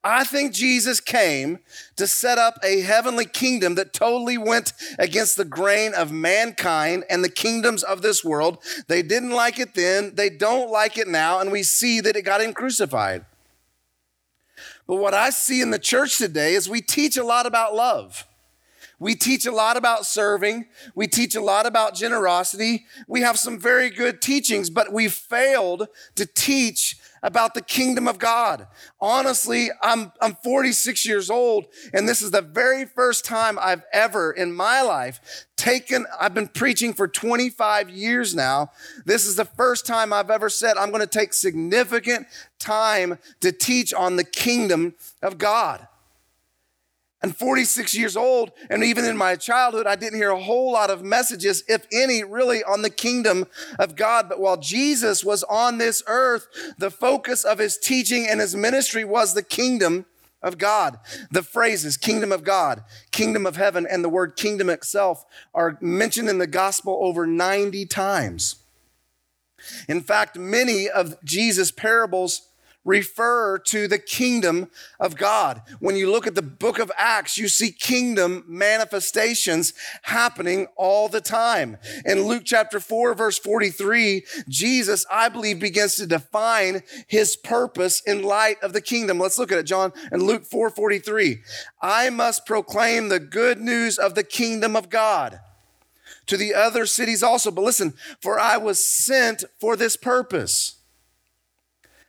I 0.03 0.25
think 0.25 0.53
Jesus 0.53 0.99
came 0.99 1.59
to 1.95 2.07
set 2.07 2.37
up 2.37 2.59
a 2.61 2.81
heavenly 2.81 3.25
kingdom 3.25 3.75
that 3.75 3.93
totally 3.93 4.37
went 4.37 4.73
against 4.99 5.37
the 5.37 5.45
grain 5.45 5.93
of 5.93 6.11
mankind 6.11 7.05
and 7.09 7.23
the 7.23 7.29
kingdoms 7.29 7.83
of 7.83 8.01
this 8.01 8.23
world. 8.23 8.57
They 8.87 9.01
didn't 9.01 9.31
like 9.31 9.59
it 9.59 9.75
then, 9.75 10.15
they 10.15 10.29
don't 10.29 10.69
like 10.69 10.97
it 10.97 11.07
now, 11.07 11.39
and 11.39 11.51
we 11.51 11.63
see 11.63 12.01
that 12.01 12.17
it 12.17 12.23
got 12.23 12.41
him 12.41 12.53
crucified. 12.53 13.25
But 14.85 14.97
what 14.97 15.13
I 15.13 15.29
see 15.29 15.61
in 15.61 15.71
the 15.71 15.79
church 15.79 16.17
today 16.17 16.53
is 16.53 16.67
we 16.67 16.81
teach 16.81 17.15
a 17.15 17.23
lot 17.23 17.45
about 17.45 17.73
love. 17.73 18.27
We 18.99 19.15
teach 19.15 19.45
a 19.45 19.51
lot 19.51 19.77
about 19.77 20.05
serving. 20.05 20.67
We 20.95 21.07
teach 21.07 21.35
a 21.35 21.41
lot 21.41 21.65
about 21.65 21.95
generosity. 21.95 22.85
We 23.07 23.21
have 23.21 23.37
some 23.37 23.59
very 23.59 23.89
good 23.89 24.21
teachings, 24.21 24.69
but 24.69 24.93
we 24.93 25.07
failed 25.07 25.87
to 26.15 26.25
teach 26.25 26.97
about 27.23 27.53
the 27.53 27.61
kingdom 27.61 28.07
of 28.07 28.19
God. 28.19 28.67
Honestly, 28.99 29.69
I'm, 29.81 30.11
I'm 30.21 30.35
46 30.43 31.05
years 31.07 31.29
old, 31.29 31.65
and 31.93 32.07
this 32.07 32.21
is 32.21 32.31
the 32.31 32.41
very 32.41 32.85
first 32.85 33.25
time 33.25 33.57
I've 33.59 33.83
ever 33.91 34.31
in 34.31 34.53
my 34.53 34.81
life 34.81 35.47
taken, 35.55 36.05
I've 36.19 36.33
been 36.33 36.49
preaching 36.49 36.93
for 36.93 37.07
25 37.07 37.89
years 37.89 38.35
now. 38.35 38.71
This 39.05 39.25
is 39.25 39.37
the 39.37 39.45
first 39.45 39.85
time 39.85 40.11
I've 40.11 40.29
ever 40.29 40.49
said 40.49 40.77
I'm 40.77 40.89
going 40.89 41.01
to 41.01 41.07
take 41.07 41.33
significant 41.33 42.27
time 42.59 43.17
to 43.39 43.51
teach 43.53 43.93
on 43.93 44.17
the 44.17 44.25
kingdom 44.25 44.95
of 45.21 45.37
God 45.37 45.87
and 47.23 47.35
46 47.35 47.95
years 47.95 48.17
old. 48.17 48.51
And 48.69 48.83
even 48.83 49.05
in 49.05 49.15
my 49.15 49.37
childhood, 49.37 49.87
I 49.87 49.95
didn't 49.95 50.19
hear 50.19 50.31
a 50.31 50.39
whole 50.39 50.73
lot 50.73 50.89
of 50.89 51.01
messages, 51.01 51.63
if 51.69 51.87
any, 51.91 52.23
really 52.23 52.63
on 52.63 52.81
the 52.81 52.89
kingdom 52.89 53.47
of 53.79 53.95
God. 53.95 54.27
But 54.27 54.41
while 54.41 54.57
Jesus 54.57 55.23
was 55.23 55.43
on 55.43 55.77
this 55.77 56.03
earth, 56.05 56.47
the 56.77 56.91
focus 56.91 57.45
of 57.45 57.59
his 57.59 57.77
teaching 57.77 58.27
and 58.29 58.41
his 58.41 58.55
ministry 58.55 59.05
was 59.05 59.33
the 59.33 59.41
kingdom 59.41 60.05
of 60.41 60.57
God. 60.57 60.99
The 61.31 61.41
phrases 61.41 61.95
kingdom 61.95 62.33
of 62.33 62.43
God, 62.43 62.83
kingdom 63.11 63.45
of 63.45 63.55
heaven, 63.55 63.87
and 63.89 64.03
the 64.03 64.09
word 64.09 64.35
kingdom 64.35 64.69
itself 64.69 65.25
are 65.53 65.77
mentioned 65.79 66.27
in 66.27 66.39
the 66.39 66.47
gospel 66.47 66.99
over 67.01 67.25
90 67.25 67.85
times. 67.85 68.57
In 69.87 70.01
fact, 70.01 70.37
many 70.37 70.89
of 70.89 71.15
Jesus' 71.23 71.71
parables 71.71 72.49
refer 72.85 73.57
to 73.57 73.87
the 73.87 73.99
kingdom 73.99 74.69
of 74.99 75.15
God. 75.15 75.61
When 75.79 75.95
you 75.95 76.11
look 76.11 76.27
at 76.27 76.35
the 76.35 76.41
book 76.41 76.79
of 76.79 76.91
Acts, 76.97 77.37
you 77.37 77.47
see 77.47 77.71
kingdom 77.71 78.43
manifestations 78.47 79.73
happening 80.03 80.67
all 80.75 81.07
the 81.07 81.21
time. 81.21 81.77
In 82.05 82.23
Luke 82.23 82.43
chapter 82.45 82.79
4, 82.79 83.13
verse 83.13 83.37
43, 83.37 84.25
Jesus, 84.47 85.05
I 85.11 85.29
believe, 85.29 85.59
begins 85.59 85.95
to 85.95 86.07
define 86.07 86.81
his 87.07 87.35
purpose 87.35 88.01
in 88.01 88.23
light 88.23 88.61
of 88.61 88.73
the 88.73 88.81
kingdom. 88.81 89.19
Let's 89.19 89.37
look 89.37 89.51
at 89.51 89.57
it, 89.57 89.63
John, 89.63 89.93
in 90.11 90.23
Luke 90.25 90.45
4 90.45 90.69
43. 90.69 91.41
I 91.81 92.09
must 92.09 92.45
proclaim 92.45 93.09
the 93.09 93.19
good 93.19 93.59
news 93.59 93.97
of 93.97 94.15
the 94.15 94.23
kingdom 94.23 94.75
of 94.75 94.89
God 94.89 95.39
to 96.25 96.37
the 96.37 96.53
other 96.53 96.85
cities 96.85 97.23
also. 97.23 97.51
But 97.51 97.63
listen, 97.63 97.93
for 98.21 98.39
I 98.39 98.57
was 98.57 98.83
sent 98.83 99.43
for 99.59 99.75
this 99.75 99.95
purpose 99.95 100.82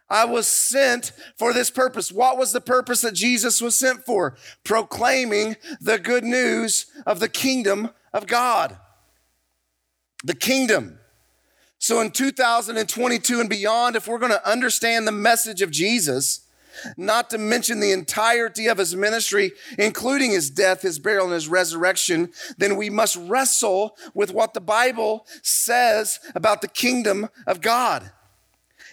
I 0.09 0.27
was 0.27 0.47
sent 0.47 1.13
for 1.37 1.53
this 1.53 1.71
purpose. 1.71 2.13
What 2.13 2.39
was 2.39 2.53
the 2.53 2.61
purpose 2.61 3.01
that 3.01 3.15
Jesus 3.15 3.61
was 3.61 3.77
sent 3.77 4.05
for? 4.05 4.37
Proclaiming 4.63 5.57
the 5.81 5.99
good 5.99 6.25
news 6.25 6.87
of 7.07 7.21
the 7.21 7.29
kingdom 7.29 7.91
of 8.13 8.27
God. 8.27 8.77
The 10.23 10.35
kingdom. 10.35 10.99
So 11.79 12.01
in 12.01 12.11
2022 12.11 13.41
and 13.41 13.51
beyond, 13.51 13.97
if 13.97 14.07
we're 14.07 14.19
going 14.19 14.33
to 14.33 14.49
understand 14.49 15.07
the 15.07 15.13
message 15.13 15.63
of 15.63 15.71
Jesus, 15.71 16.47
not 16.97 17.31
to 17.31 17.39
mention 17.39 17.81
the 17.81 17.93
entirety 17.93 18.67
of 18.67 18.79
his 18.79 18.97
ministry, 18.97 19.53
including 19.79 20.31
his 20.31 20.51
death, 20.51 20.83
his 20.83 20.99
burial, 20.99 21.25
and 21.25 21.35
his 21.35 21.49
resurrection, 21.49 22.31
then 22.59 22.77
we 22.77 22.91
must 22.91 23.17
wrestle 23.17 23.97
with 24.13 24.33
what 24.33 24.55
the 24.55 24.61
Bible 24.61 25.27
says 25.43 26.21
about 26.35 26.63
the 26.63 26.69
kingdom 26.69 27.29
of 27.47 27.61
God. 27.61 28.11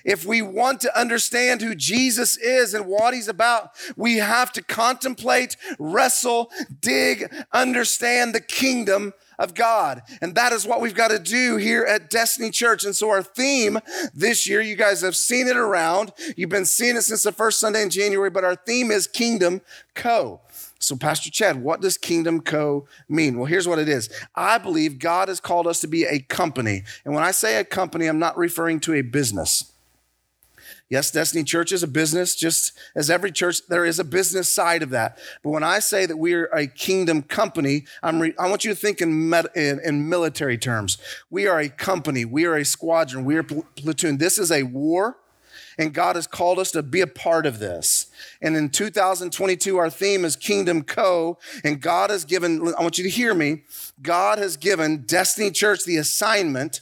If 0.03 0.25
we 0.25 0.41
want 0.41 0.81
to 0.81 0.99
understand 0.99 1.61
who 1.61 1.75
Jesus 1.75 2.37
is 2.37 2.73
and 2.73 2.85
what 2.85 3.13
he's 3.13 3.27
about, 3.27 3.71
we 3.95 4.17
have 4.17 4.51
to 4.53 4.63
contemplate, 4.63 5.57
wrestle, 5.79 6.51
dig, 6.79 7.33
understand 7.51 8.33
the 8.33 8.41
kingdom 8.41 9.13
of 9.41 9.55
God. 9.55 10.03
And 10.21 10.35
that 10.35 10.53
is 10.53 10.67
what 10.67 10.81
we've 10.81 10.93
got 10.93 11.09
to 11.09 11.19
do 11.19 11.57
here 11.57 11.83
at 11.83 12.09
Destiny 12.09 12.51
Church. 12.51 12.85
And 12.85 12.95
so 12.95 13.09
our 13.09 13.23
theme 13.23 13.79
this 14.13 14.47
year, 14.47 14.61
you 14.61 14.75
guys 14.75 15.01
have 15.01 15.15
seen 15.15 15.47
it 15.47 15.57
around. 15.57 16.13
You've 16.37 16.49
been 16.49 16.65
seeing 16.65 16.95
it 16.95 17.01
since 17.01 17.23
the 17.23 17.31
first 17.31 17.59
Sunday 17.59 17.81
in 17.81 17.89
January, 17.89 18.29
but 18.29 18.43
our 18.43 18.55
theme 18.55 18.91
is 18.91 19.07
Kingdom 19.07 19.61
Co. 19.95 20.41
So, 20.77 20.95
Pastor 20.95 21.29
Chad, 21.29 21.61
what 21.61 21.81
does 21.81 21.97
Kingdom 21.97 22.41
Co 22.41 22.87
mean? 23.07 23.37
Well, 23.37 23.45
here's 23.45 23.67
what 23.67 23.77
it 23.77 23.87
is. 23.87 24.09
I 24.35 24.57
believe 24.57 24.97
God 24.97 25.27
has 25.27 25.39
called 25.39 25.67
us 25.67 25.79
to 25.81 25.87
be 25.87 26.05
a 26.05 26.19
company. 26.19 26.83
And 27.05 27.13
when 27.13 27.23
I 27.23 27.31
say 27.31 27.57
a 27.57 27.63
company, 27.63 28.07
I'm 28.07 28.19
not 28.19 28.37
referring 28.37 28.79
to 28.81 28.93
a 28.95 29.01
business. 29.01 29.70
Yes, 30.91 31.09
Destiny 31.09 31.45
Church 31.45 31.71
is 31.71 31.83
a 31.83 31.87
business, 31.87 32.35
just 32.35 32.73
as 32.95 33.09
every 33.09 33.31
church, 33.31 33.65
there 33.69 33.85
is 33.85 33.97
a 33.97 34.03
business 34.03 34.49
side 34.49 34.83
of 34.83 34.89
that. 34.89 35.17
But 35.41 35.51
when 35.51 35.63
I 35.63 35.79
say 35.79 36.05
that 36.05 36.17
we 36.17 36.33
are 36.33 36.47
a 36.53 36.67
kingdom 36.67 37.21
company, 37.21 37.85
re- 38.03 38.33
i 38.37 38.49
want 38.49 38.65
you 38.65 38.71
to 38.71 38.75
think 38.75 38.99
in, 38.99 39.29
med- 39.29 39.47
in, 39.55 39.79
in, 39.85 40.09
military 40.09 40.57
terms. 40.57 40.97
We 41.29 41.47
are 41.47 41.61
a 41.61 41.69
company, 41.69 42.25
we 42.25 42.43
are 42.43 42.57
a 42.57 42.65
squadron, 42.65 43.23
we 43.23 43.37
are 43.37 43.43
pl- 43.43 43.65
platoon. 43.77 44.17
This 44.17 44.37
is 44.37 44.51
a 44.51 44.63
war, 44.63 45.15
and 45.77 45.93
God 45.93 46.17
has 46.17 46.27
called 46.27 46.59
us 46.59 46.71
to 46.71 46.83
be 46.83 46.99
a 46.99 47.07
part 47.07 47.45
of 47.45 47.59
this. 47.59 48.07
And 48.41 48.57
in 48.57 48.67
2022, 48.67 49.77
our 49.77 49.89
theme 49.89 50.25
is 50.25 50.35
Kingdom 50.35 50.83
Co. 50.83 51.37
And 51.63 51.79
God 51.79 52.09
has 52.09 52.25
given, 52.25 52.67
I 52.77 52.81
want 52.81 52.97
you 52.97 53.05
to 53.05 53.09
hear 53.09 53.33
me, 53.33 53.63
God 54.01 54.39
has 54.39 54.57
given 54.57 55.03
Destiny 55.03 55.51
Church 55.51 55.85
the 55.85 55.95
assignment 55.95 56.81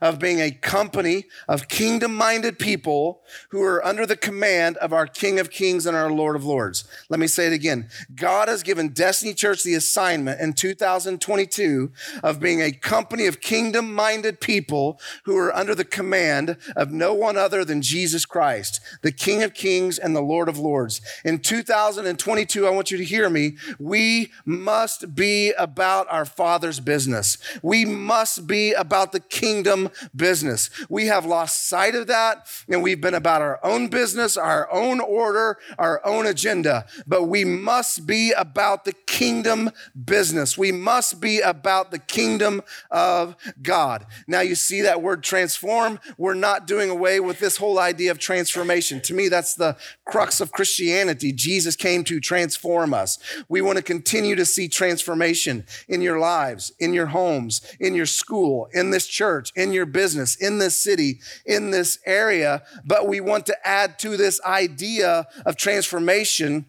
of 0.00 0.18
being 0.18 0.40
a 0.40 0.50
company 0.50 1.26
of 1.48 1.68
kingdom 1.68 2.14
minded 2.14 2.58
people 2.58 3.22
who 3.50 3.62
are 3.62 3.84
under 3.84 4.06
the 4.06 4.16
command 4.16 4.76
of 4.78 4.92
our 4.92 5.06
King 5.06 5.38
of 5.38 5.50
Kings 5.50 5.86
and 5.86 5.96
our 5.96 6.10
Lord 6.10 6.36
of 6.36 6.44
Lords. 6.44 6.84
Let 7.08 7.20
me 7.20 7.26
say 7.26 7.46
it 7.46 7.52
again. 7.52 7.88
God 8.14 8.48
has 8.48 8.62
given 8.62 8.88
Destiny 8.88 9.34
Church 9.34 9.62
the 9.62 9.74
assignment 9.74 10.40
in 10.40 10.52
2022 10.52 11.92
of 12.22 12.40
being 12.40 12.60
a 12.60 12.72
company 12.72 13.26
of 13.26 13.40
kingdom 13.40 13.94
minded 13.94 14.40
people 14.40 15.00
who 15.24 15.36
are 15.36 15.54
under 15.54 15.74
the 15.74 15.84
command 15.84 16.56
of 16.76 16.90
no 16.90 17.14
one 17.14 17.36
other 17.36 17.64
than 17.64 17.82
Jesus 17.82 18.26
Christ, 18.26 18.80
the 19.02 19.12
King 19.12 19.42
of 19.42 19.54
Kings 19.54 19.98
and 19.98 20.14
the 20.14 20.20
Lord 20.20 20.48
of 20.48 20.58
Lords. 20.58 21.00
In 21.24 21.38
2022, 21.38 22.66
I 22.66 22.70
want 22.70 22.90
you 22.90 22.98
to 22.98 23.04
hear 23.04 23.30
me. 23.30 23.56
We 23.78 24.32
must 24.44 25.14
be 25.14 25.52
about 25.52 26.06
our 26.10 26.24
Father's 26.24 26.80
business. 26.80 27.38
We 27.62 27.84
must 27.84 28.46
be 28.46 28.72
about 28.72 29.12
the 29.12 29.20
kingdom 29.20 29.69
kingdom 29.70 29.90
business. 30.14 30.70
We 30.88 31.06
have 31.06 31.24
lost 31.24 31.68
sight 31.68 31.94
of 31.94 32.06
that 32.08 32.46
and 32.68 32.82
we've 32.82 33.00
been 33.00 33.14
about 33.14 33.42
our 33.42 33.60
own 33.64 33.88
business, 33.88 34.36
our 34.36 34.70
own 34.72 35.00
order, 35.00 35.58
our 35.78 36.04
own 36.04 36.26
agenda. 36.26 36.86
But 37.06 37.24
we 37.24 37.44
must 37.44 38.06
be 38.06 38.32
about 38.32 38.84
the 38.84 38.92
kingdom 38.92 39.70
business. 40.04 40.58
We 40.58 40.72
must 40.72 41.20
be 41.20 41.40
about 41.40 41.90
the 41.90 41.98
kingdom 41.98 42.62
of 42.90 43.36
God. 43.62 44.06
Now 44.26 44.40
you 44.40 44.54
see 44.54 44.82
that 44.82 45.02
word 45.02 45.22
transform. 45.22 46.00
We're 46.18 46.34
not 46.34 46.66
doing 46.66 46.90
away 46.90 47.20
with 47.20 47.38
this 47.38 47.56
whole 47.56 47.78
idea 47.78 48.10
of 48.10 48.18
transformation. 48.18 49.00
To 49.02 49.14
me, 49.14 49.28
that's 49.28 49.54
the 49.54 49.76
crux 50.04 50.40
of 50.40 50.52
Christianity. 50.52 51.32
Jesus 51.32 51.76
came 51.76 52.04
to 52.04 52.20
transform 52.20 52.92
us. 52.92 53.18
We 53.48 53.60
want 53.60 53.76
to 53.76 53.82
continue 53.82 54.36
to 54.36 54.44
see 54.44 54.68
transformation 54.68 55.64
in 55.88 56.02
your 56.02 56.18
lives, 56.18 56.72
in 56.78 56.92
your 56.92 57.06
homes, 57.06 57.60
in 57.78 57.94
your 57.94 58.06
school, 58.06 58.68
in 58.72 58.90
this 58.90 59.06
church, 59.06 59.52
in 59.60 59.72
your 59.72 59.86
business, 59.86 60.36
in 60.36 60.58
this 60.58 60.82
city, 60.82 61.20
in 61.44 61.70
this 61.70 61.98
area, 62.06 62.62
but 62.84 63.06
we 63.06 63.20
want 63.20 63.46
to 63.46 63.56
add 63.66 63.98
to 63.98 64.16
this 64.16 64.40
idea 64.42 65.26
of 65.44 65.56
transformation. 65.56 66.66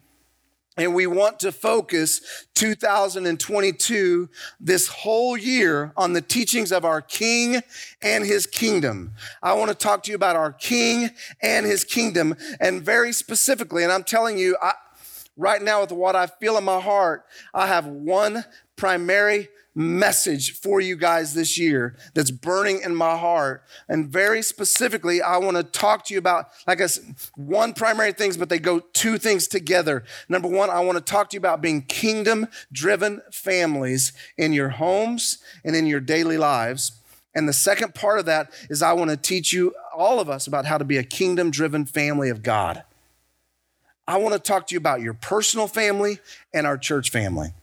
And 0.78 0.94
we 0.94 1.06
want 1.06 1.38
to 1.40 1.52
focus 1.52 2.46
2022, 2.54 4.30
this 4.58 4.88
whole 4.88 5.36
year, 5.36 5.92
on 5.98 6.14
the 6.14 6.22
teachings 6.22 6.72
of 6.72 6.86
our 6.86 7.02
King 7.02 7.60
and 8.00 8.24
his 8.24 8.46
kingdom. 8.46 9.12
I 9.42 9.52
want 9.52 9.70
to 9.70 9.74
talk 9.74 10.02
to 10.04 10.10
you 10.10 10.16
about 10.16 10.36
our 10.36 10.50
King 10.50 11.10
and 11.42 11.66
his 11.66 11.84
kingdom, 11.84 12.36
and 12.58 12.82
very 12.82 13.12
specifically, 13.12 13.82
and 13.82 13.92
I'm 13.92 14.04
telling 14.04 14.38
you, 14.38 14.56
I, 14.62 14.72
right 15.36 15.60
now, 15.60 15.82
with 15.82 15.92
what 15.92 16.16
I 16.16 16.26
feel 16.26 16.56
in 16.56 16.64
my 16.64 16.80
heart, 16.80 17.26
I 17.52 17.66
have 17.66 17.86
one 17.86 18.44
primary 18.76 19.48
message 19.74 20.52
for 20.52 20.80
you 20.80 20.96
guys 20.96 21.34
this 21.34 21.58
year 21.58 21.96
that's 22.14 22.30
burning 22.30 22.80
in 22.82 22.94
my 22.94 23.16
heart. 23.16 23.62
And 23.88 24.08
very 24.08 24.42
specifically, 24.42 25.22
I 25.22 25.38
want 25.38 25.56
to 25.56 25.62
talk 25.62 26.04
to 26.06 26.14
you 26.14 26.18
about, 26.18 26.48
like 26.66 26.80
I 26.80 26.86
said, 26.86 27.14
one 27.34 27.72
primary 27.72 28.12
things, 28.12 28.36
but 28.36 28.48
they 28.48 28.58
go 28.58 28.80
two 28.80 29.18
things 29.18 29.48
together. 29.48 30.04
Number 30.28 30.48
one, 30.48 30.70
I 30.70 30.80
want 30.80 30.98
to 30.98 31.04
talk 31.04 31.30
to 31.30 31.34
you 31.34 31.40
about 31.40 31.62
being 31.62 31.82
kingdom 31.82 32.48
driven 32.70 33.22
families 33.32 34.12
in 34.36 34.52
your 34.52 34.70
homes 34.70 35.38
and 35.64 35.74
in 35.74 35.86
your 35.86 36.00
daily 36.00 36.36
lives. 36.36 36.92
And 37.34 37.48
the 37.48 37.54
second 37.54 37.94
part 37.94 38.18
of 38.18 38.26
that 38.26 38.52
is 38.68 38.82
I 38.82 38.92
want 38.92 39.10
to 39.10 39.16
teach 39.16 39.52
you, 39.52 39.74
all 39.96 40.20
of 40.20 40.28
us, 40.28 40.46
about 40.46 40.66
how 40.66 40.76
to 40.76 40.84
be 40.84 40.98
a 40.98 41.02
kingdom 41.02 41.50
driven 41.50 41.86
family 41.86 42.28
of 42.28 42.42
God. 42.42 42.82
I 44.06 44.18
want 44.18 44.34
to 44.34 44.38
talk 44.38 44.66
to 44.66 44.74
you 44.74 44.78
about 44.78 45.00
your 45.00 45.14
personal 45.14 45.66
family 45.66 46.18
and 46.52 46.66
our 46.66 46.76
church 46.76 47.10
family. 47.10 47.54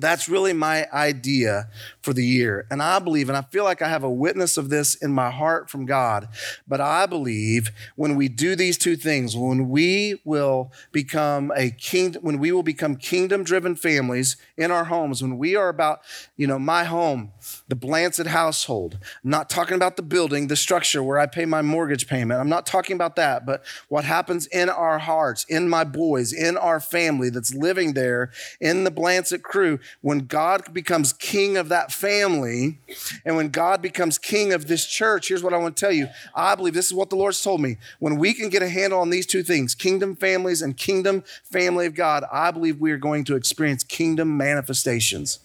That's 0.00 0.28
really 0.28 0.52
my 0.52 0.86
idea 0.92 1.68
for 2.02 2.12
the 2.12 2.24
year. 2.24 2.66
And 2.70 2.82
I 2.82 2.98
believe, 2.98 3.28
and 3.28 3.36
I 3.36 3.42
feel 3.42 3.64
like 3.64 3.82
I 3.82 3.88
have 3.88 4.04
a 4.04 4.10
witness 4.10 4.56
of 4.56 4.70
this 4.70 4.94
in 4.94 5.12
my 5.12 5.30
heart 5.30 5.68
from 5.68 5.86
God, 5.86 6.28
but 6.66 6.80
I 6.80 7.06
believe 7.06 7.70
when 7.96 8.16
we 8.16 8.28
do 8.28 8.56
these 8.56 8.78
two 8.78 8.96
things, 8.96 9.36
when 9.36 9.68
we 9.68 10.20
will 10.24 10.72
become 10.92 11.52
a 11.56 11.70
kingdom, 11.70 12.22
when 12.22 12.38
we 12.38 12.52
will 12.52 12.62
become 12.62 12.96
kingdom 12.96 13.44
driven 13.44 13.76
families 13.76 14.36
in 14.56 14.70
our 14.70 14.84
homes, 14.84 15.22
when 15.22 15.38
we 15.38 15.56
are 15.56 15.68
about, 15.68 16.00
you 16.36 16.46
know, 16.46 16.58
my 16.58 16.84
home, 16.84 17.32
the 17.68 17.76
Blancet 17.76 18.26
household. 18.26 18.98
I'm 19.24 19.30
not 19.30 19.50
talking 19.50 19.74
about 19.74 19.96
the 19.96 20.02
building, 20.02 20.48
the 20.48 20.56
structure 20.56 21.02
where 21.02 21.18
I 21.18 21.26
pay 21.26 21.44
my 21.44 21.62
mortgage 21.62 22.06
payment. 22.06 22.40
I'm 22.40 22.48
not 22.48 22.66
talking 22.66 22.94
about 22.94 23.16
that, 23.16 23.44
but 23.44 23.64
what 23.88 24.04
happens 24.04 24.46
in 24.46 24.68
our 24.68 24.98
hearts, 24.98 25.44
in 25.44 25.68
my 25.68 25.84
boys, 25.84 26.32
in 26.32 26.56
our 26.56 26.80
family 26.80 27.30
that's 27.30 27.54
living 27.54 27.94
there, 27.94 28.30
in 28.60 28.84
the 28.84 28.90
Blancet 28.90 29.42
crew, 29.42 29.78
when 30.00 30.26
God 30.26 30.72
becomes 30.72 31.12
king 31.12 31.56
of 31.56 31.68
that 31.68 31.92
family, 31.92 32.78
and 33.24 33.36
when 33.36 33.48
God 33.48 33.82
becomes 33.82 34.18
king 34.18 34.52
of 34.52 34.66
this 34.66 34.86
church, 34.86 35.28
here's 35.28 35.42
what 35.42 35.52
I 35.52 35.58
want 35.58 35.76
to 35.76 35.80
tell 35.80 35.92
you. 35.92 36.08
I 36.34 36.54
believe 36.54 36.74
this 36.74 36.86
is 36.86 36.94
what 36.94 37.10
the 37.10 37.16
Lord's 37.16 37.42
told 37.42 37.60
me. 37.60 37.76
When 37.98 38.16
we 38.16 38.32
can 38.34 38.48
get 38.48 38.62
a 38.62 38.68
handle 38.68 39.00
on 39.00 39.10
these 39.10 39.26
two 39.26 39.42
things, 39.42 39.74
kingdom 39.74 40.16
families 40.16 40.62
and 40.62 40.76
kingdom 40.76 41.24
family 41.44 41.86
of 41.86 41.94
God, 41.94 42.24
I 42.32 42.50
believe 42.50 42.80
we 42.80 42.92
are 42.92 42.98
going 42.98 43.24
to 43.24 43.36
experience 43.36 43.84
kingdom 43.84 44.36
manifestations 44.36 45.40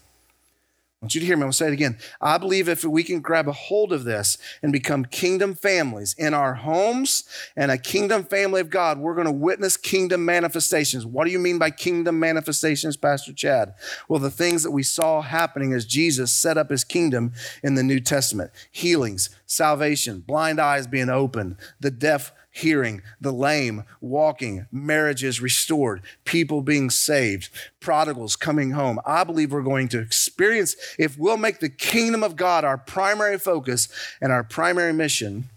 want 1.01 1.13
you 1.13 1.19
to 1.21 1.27
hear 1.27 1.35
me. 1.35 1.41
I'm 1.41 1.45
going 1.45 1.51
to 1.51 1.57
say 1.57 1.67
it 1.67 1.73
again. 1.73 1.97
I 2.21 2.37
believe 2.37 2.69
if 2.69 2.83
we 2.83 3.03
can 3.03 3.19
grab 3.19 3.47
a 3.47 3.51
hold 3.51 3.91
of 3.91 4.05
this 4.05 4.37
and 4.63 4.71
become 4.71 5.05
kingdom 5.05 5.53
families 5.53 6.15
in 6.17 6.33
our 6.33 6.55
homes 6.55 7.25
and 7.55 7.69
a 7.69 7.77
kingdom 7.77 8.23
family 8.23 8.61
of 8.61 8.69
God, 8.69 8.97
we're 8.97 9.13
going 9.13 9.27
to 9.27 9.31
witness 9.31 9.77
kingdom 9.77 10.25
manifestations. 10.25 11.05
What 11.05 11.25
do 11.25 11.31
you 11.31 11.39
mean 11.39 11.59
by 11.59 11.69
kingdom 11.69 12.19
manifestations, 12.19 12.97
Pastor 12.97 13.33
Chad? 13.33 13.75
Well, 14.07 14.19
the 14.19 14.31
things 14.31 14.63
that 14.63 14.71
we 14.71 14.83
saw 14.83 15.21
happening 15.21 15.73
as 15.73 15.85
Jesus 15.85 16.31
set 16.31 16.57
up 16.57 16.69
his 16.69 16.83
kingdom 16.83 17.33
in 17.61 17.75
the 17.75 17.83
New 17.83 17.99
Testament 17.99 18.51
healings, 18.71 19.29
salvation, 19.45 20.21
blind 20.21 20.59
eyes 20.59 20.87
being 20.87 21.09
opened, 21.09 21.57
the 21.79 21.91
deaf 21.91 22.31
hearing, 22.55 23.01
the 23.19 23.33
lame 23.33 23.83
walking, 23.99 24.65
marriages 24.71 25.41
restored, 25.41 26.01
people 26.23 26.61
being 26.61 26.89
saved, 26.89 27.49
prodigals 27.81 28.37
coming 28.37 28.71
home. 28.71 28.97
I 29.05 29.25
believe 29.25 29.51
we're 29.51 29.61
going 29.61 29.89
to 29.89 29.99
experience, 29.99 30.77
if 30.97 31.17
we'll 31.17 31.35
make 31.35 31.59
the 31.59 31.69
kingdom 31.69 32.23
of 32.23 32.37
God 32.37 32.63
our 32.63 32.77
primary 32.77 33.37
focus 33.37 33.89
and 34.21 34.31
our 34.31 34.43
primary 34.43 34.93
mission, 34.93 35.49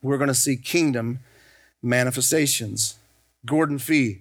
we're 0.00 0.16
going 0.16 0.28
to 0.28 0.34
see 0.34 0.56
kingdom 0.56 1.18
manifestations. 1.82 2.96
Gordon 3.44 3.78
Fee, 3.78 4.20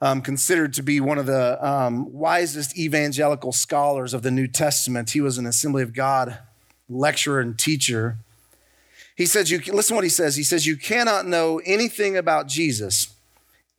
um, 0.00 0.22
considered 0.22 0.74
to 0.74 0.82
be 0.82 1.00
one 1.00 1.18
of 1.18 1.26
the 1.26 1.66
um, 1.66 2.12
wisest 2.12 2.78
evangelical 2.78 3.50
scholars 3.50 4.14
of 4.14 4.22
the 4.22 4.30
New 4.30 4.46
Testament. 4.46 5.10
He 5.10 5.20
was 5.20 5.38
an 5.38 5.46
Assembly 5.46 5.82
of 5.82 5.92
God 5.92 6.38
lecturer 6.88 7.40
and 7.40 7.58
teacher. 7.58 8.18
He 9.16 9.26
says, 9.26 9.50
you 9.50 9.60
listen 9.72 9.94
what 9.94 10.04
he 10.04 10.10
says. 10.10 10.36
He 10.36 10.42
says, 10.42 10.66
You 10.66 10.76
cannot 10.76 11.26
know 11.26 11.60
anything 11.64 12.16
about 12.16 12.48
Jesus, 12.48 13.14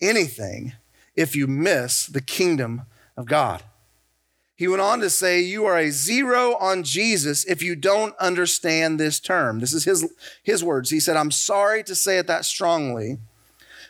anything, 0.02 0.74
if 1.16 1.36
you 1.36 1.46
miss 1.46 2.06
the 2.08 2.22
kingdom 2.22 2.84
of 3.18 3.26
God. 3.26 3.64
He 4.58 4.70
went 4.70 4.82
on 4.82 5.02
to 5.02 5.10
say, 5.10 5.42
You 5.42 5.66
are 5.66 5.78
a 5.78 5.92
zero 5.92 6.56
on 6.56 6.84
Jesus 6.84 7.44
if 7.44 7.62
you 7.62 7.76
don't 7.76 8.16
understand 8.18 8.98
this 8.98 9.20
term. 9.20 9.60
This 9.60 9.74
is 9.74 9.84
his, 9.84 10.10
his 10.42 10.64
words. 10.64 10.90
He 10.90 11.02
said, 11.02 11.18
I'm 11.18 11.32
sorry 11.32 11.84
to 11.84 11.96
say 11.96 12.18
it 12.18 12.28
that 12.28 12.46
strongly, 12.46 13.18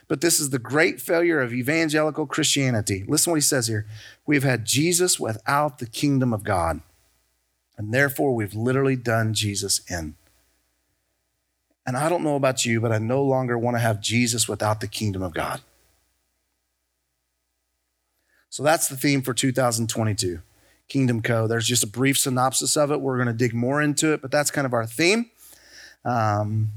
but 0.08 0.20
this 0.20 0.40
is 0.40 0.50
the 0.50 0.58
great 0.58 1.00
failure 1.00 1.40
of 1.40 1.52
evangelical 1.52 2.26
Christianity. 2.26 3.04
Listen 3.06 3.30
what 3.30 3.36
he 3.36 3.42
says 3.42 3.68
here. 3.68 3.86
We've 4.26 4.42
had 4.42 4.64
Jesus 4.64 5.20
without 5.20 5.78
the 5.78 5.86
kingdom 5.86 6.32
of 6.32 6.42
God, 6.42 6.80
and 7.78 7.94
therefore 7.94 8.34
we've 8.34 8.54
literally 8.54 8.96
done 8.96 9.32
Jesus 9.32 9.80
in. 9.88 10.16
And 11.86 11.96
I 11.96 12.08
don't 12.08 12.24
know 12.24 12.34
about 12.34 12.64
you, 12.64 12.80
but 12.80 12.90
I 12.90 12.98
no 12.98 13.22
longer 13.22 13.56
want 13.56 13.76
to 13.76 13.80
have 13.80 14.00
Jesus 14.00 14.48
without 14.48 14.80
the 14.80 14.88
kingdom 14.88 15.22
of 15.22 15.32
God. 15.32 15.60
So 18.50 18.62
that's 18.62 18.88
the 18.88 18.96
theme 18.96 19.22
for 19.22 19.34
2022 19.34 20.40
Kingdom 20.88 21.20
Co. 21.20 21.46
There's 21.46 21.66
just 21.66 21.84
a 21.84 21.88
brief 21.88 22.18
synopsis 22.18 22.76
of 22.76 22.90
it. 22.90 23.00
We're 23.00 23.16
going 23.16 23.26
to 23.28 23.32
dig 23.32 23.52
more 23.52 23.82
into 23.82 24.12
it, 24.12 24.22
but 24.22 24.30
that's 24.30 24.50
kind 24.50 24.66
of 24.66 24.72
our 24.72 24.86
theme. 24.86 25.30
Um, 26.04 26.70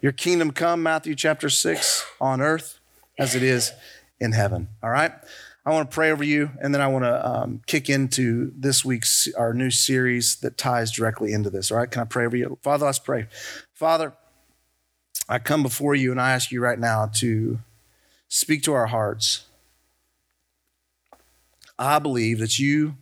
your 0.00 0.12
kingdom 0.12 0.52
come, 0.52 0.82
Matthew 0.82 1.14
chapter 1.14 1.48
6, 1.48 2.04
on 2.20 2.40
earth 2.40 2.78
as 3.18 3.34
it 3.34 3.42
is 3.42 3.72
in 4.20 4.32
heaven. 4.32 4.68
All 4.82 4.90
right? 4.90 5.12
I 5.68 5.70
want 5.70 5.90
to 5.90 5.94
pray 5.94 6.10
over 6.10 6.24
you, 6.24 6.50
and 6.62 6.74
then 6.74 6.80
I 6.80 6.86
want 6.86 7.04
to 7.04 7.28
um, 7.28 7.60
kick 7.66 7.90
into 7.90 8.52
this 8.56 8.84
week's 8.84 9.28
our 9.36 9.52
new 9.52 9.70
series 9.70 10.36
that 10.36 10.56
ties 10.56 10.90
directly 10.90 11.32
into 11.32 11.50
this. 11.50 11.70
All 11.70 11.76
right, 11.76 11.90
can 11.90 12.00
I 12.00 12.06
pray 12.06 12.24
over 12.24 12.36
you, 12.36 12.58
Father? 12.62 12.86
Let's 12.86 12.98
pray. 12.98 13.26
Father, 13.78 14.12
I 15.28 15.38
come 15.38 15.62
before 15.62 15.94
you 15.94 16.10
and 16.10 16.20
I 16.20 16.32
ask 16.32 16.50
you 16.50 16.60
right 16.60 16.80
now 16.80 17.06
to 17.18 17.60
speak 18.26 18.64
to 18.64 18.72
our 18.72 18.88
hearts. 18.88 19.44
I 21.78 22.00
believe 22.00 22.40
that 22.40 22.58
you 22.58 22.96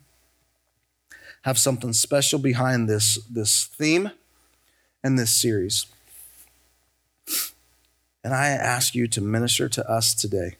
have 1.44 1.56
something 1.58 1.94
special 1.94 2.38
behind 2.38 2.90
this, 2.90 3.14
this 3.24 3.64
theme 3.64 4.10
and 5.02 5.18
this 5.18 5.30
series. 5.30 5.86
And 8.22 8.34
I 8.34 8.48
ask 8.48 8.94
you 8.94 9.08
to 9.08 9.22
minister 9.22 9.70
to 9.70 9.90
us 9.90 10.14
today. 10.14 10.56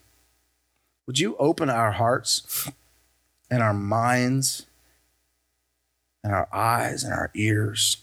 Would 1.06 1.18
you 1.18 1.36
open 1.36 1.68
our 1.68 1.92
hearts 1.92 2.70
and 3.50 3.62
our 3.62 3.74
minds 3.74 4.64
and 6.24 6.32
our 6.32 6.48
eyes 6.54 7.04
and 7.04 7.12
our 7.12 7.30
ears 7.34 7.98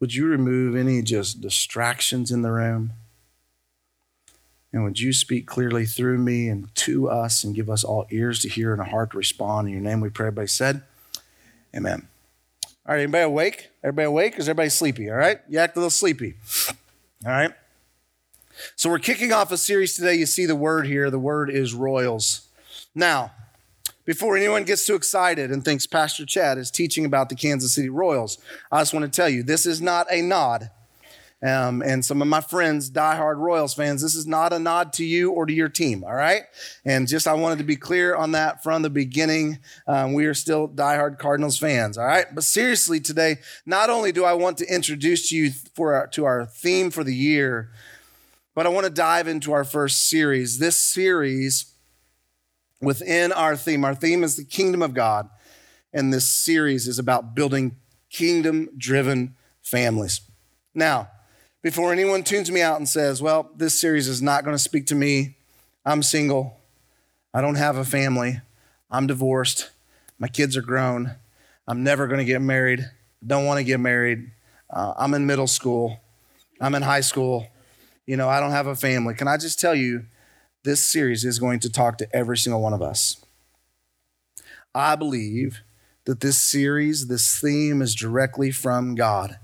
Would 0.00 0.14
you 0.14 0.26
remove 0.26 0.74
any 0.74 1.02
just 1.02 1.42
distractions 1.42 2.30
in 2.30 2.40
the 2.40 2.50
room? 2.50 2.92
And 4.72 4.82
would 4.82 4.98
you 4.98 5.12
speak 5.12 5.46
clearly 5.46 5.84
through 5.84 6.18
me 6.18 6.48
and 6.48 6.74
to 6.76 7.10
us 7.10 7.44
and 7.44 7.54
give 7.54 7.68
us 7.68 7.84
all 7.84 8.06
ears 8.10 8.40
to 8.40 8.48
hear 8.48 8.72
and 8.72 8.80
a 8.80 8.84
heart 8.84 9.10
to 9.10 9.18
respond? 9.18 9.68
In 9.68 9.74
your 9.74 9.82
name 9.82 10.00
we 10.00 10.08
pray. 10.08 10.28
Everybody 10.28 10.46
said, 10.48 10.82
Amen. 11.76 12.08
All 12.86 12.94
right, 12.94 13.02
anybody 13.02 13.24
awake? 13.24 13.70
Everybody 13.84 14.06
awake? 14.06 14.38
Is 14.38 14.48
everybody 14.48 14.70
sleepy? 14.70 15.10
All 15.10 15.16
right? 15.16 15.40
You 15.48 15.58
act 15.58 15.76
a 15.76 15.80
little 15.80 15.90
sleepy. 15.90 16.34
All 17.26 17.32
right? 17.32 17.52
So 18.76 18.88
we're 18.88 18.98
kicking 18.98 19.32
off 19.32 19.52
a 19.52 19.56
series 19.56 19.94
today. 19.94 20.14
You 20.14 20.26
see 20.26 20.46
the 20.46 20.56
word 20.56 20.86
here. 20.86 21.10
The 21.10 21.18
word 21.18 21.50
is 21.50 21.74
royals. 21.74 22.48
Now, 22.94 23.32
before 24.10 24.36
anyone 24.36 24.64
gets 24.64 24.84
too 24.84 24.96
excited 24.96 25.52
and 25.52 25.64
thinks 25.64 25.86
Pastor 25.86 26.26
Chad 26.26 26.58
is 26.58 26.68
teaching 26.68 27.04
about 27.04 27.28
the 27.28 27.36
Kansas 27.36 27.72
City 27.72 27.88
Royals, 27.88 28.38
I 28.72 28.80
just 28.80 28.92
want 28.92 29.04
to 29.04 29.08
tell 29.08 29.28
you 29.28 29.44
this 29.44 29.66
is 29.66 29.80
not 29.80 30.08
a 30.10 30.20
nod. 30.20 30.68
Um, 31.46 31.80
and 31.80 32.04
some 32.04 32.20
of 32.20 32.26
my 32.26 32.40
friends, 32.40 32.90
diehard 32.90 33.36
Royals 33.36 33.72
fans, 33.72 34.02
this 34.02 34.16
is 34.16 34.26
not 34.26 34.52
a 34.52 34.58
nod 34.58 34.92
to 34.94 35.04
you 35.04 35.30
or 35.30 35.46
to 35.46 35.52
your 35.52 35.68
team, 35.68 36.02
all 36.02 36.16
right? 36.16 36.42
And 36.84 37.06
just 37.06 37.28
I 37.28 37.34
wanted 37.34 37.58
to 37.58 37.64
be 37.64 37.76
clear 37.76 38.16
on 38.16 38.32
that 38.32 38.64
from 38.64 38.82
the 38.82 38.90
beginning. 38.90 39.60
Um, 39.86 40.12
we 40.12 40.26
are 40.26 40.34
still 40.34 40.68
diehard 40.68 41.20
Cardinals 41.20 41.56
fans, 41.56 41.96
all 41.96 42.04
right? 42.04 42.26
But 42.34 42.42
seriously, 42.42 42.98
today, 42.98 43.36
not 43.64 43.90
only 43.90 44.10
do 44.10 44.24
I 44.24 44.32
want 44.32 44.58
to 44.58 44.66
introduce 44.66 45.30
you 45.30 45.52
for 45.76 45.94
our, 45.94 46.08
to 46.08 46.24
our 46.24 46.46
theme 46.46 46.90
for 46.90 47.04
the 47.04 47.14
year, 47.14 47.70
but 48.56 48.66
I 48.66 48.70
want 48.70 48.86
to 48.86 48.92
dive 48.92 49.28
into 49.28 49.52
our 49.52 49.62
first 49.62 50.08
series. 50.08 50.58
This 50.58 50.76
series 50.76 51.70
within 52.80 53.32
our 53.32 53.56
theme. 53.56 53.84
Our 53.84 53.94
theme 53.94 54.24
is 54.24 54.36
the 54.36 54.44
kingdom 54.44 54.82
of 54.82 54.94
God, 54.94 55.28
and 55.92 56.12
this 56.12 56.28
series 56.28 56.88
is 56.88 56.98
about 56.98 57.34
building 57.34 57.76
kingdom 58.10 58.70
driven 58.76 59.36
families. 59.62 60.20
Now, 60.74 61.08
before 61.62 61.92
anyone 61.92 62.22
tunes 62.22 62.50
me 62.50 62.62
out 62.62 62.78
and 62.78 62.88
says, 62.88 63.20
well, 63.20 63.50
this 63.54 63.80
series 63.80 64.08
is 64.08 64.22
not 64.22 64.44
going 64.44 64.54
to 64.54 64.62
speak 64.62 64.86
to 64.86 64.94
me, 64.94 65.36
I'm 65.84 66.02
single, 66.02 66.58
I 67.34 67.40
don't 67.40 67.56
have 67.56 67.76
a 67.76 67.84
family, 67.84 68.40
I'm 68.90 69.06
divorced, 69.06 69.70
my 70.18 70.28
kids 70.28 70.56
are 70.56 70.62
grown, 70.62 71.16
I'm 71.66 71.82
never 71.82 72.06
going 72.06 72.18
to 72.18 72.24
get 72.24 72.40
married, 72.40 72.88
don't 73.26 73.44
want 73.44 73.58
to 73.58 73.64
get 73.64 73.78
married, 73.78 74.30
uh, 74.70 74.94
I'm 74.96 75.14
in 75.14 75.26
middle 75.26 75.46
school, 75.46 76.00
I'm 76.60 76.74
in 76.74 76.82
high 76.82 77.02
school, 77.02 77.46
you 78.06 78.16
know, 78.16 78.28
I 78.28 78.40
don't 78.40 78.50
have 78.52 78.66
a 78.66 78.74
family. 78.74 79.14
Can 79.14 79.28
I 79.28 79.36
just 79.36 79.60
tell 79.60 79.74
you, 79.74 80.04
this 80.62 80.84
series 80.84 81.24
is 81.24 81.38
going 81.38 81.60
to 81.60 81.70
talk 81.70 81.98
to 81.98 82.08
every 82.14 82.36
single 82.36 82.60
one 82.60 82.72
of 82.72 82.82
us. 82.82 83.24
I 84.74 84.94
believe 84.96 85.60
that 86.04 86.20
this 86.20 86.38
series, 86.38 87.06
this 87.06 87.38
theme 87.38 87.82
is 87.82 87.94
directly 87.94 88.50
from 88.50 88.94
God. 88.94 89.38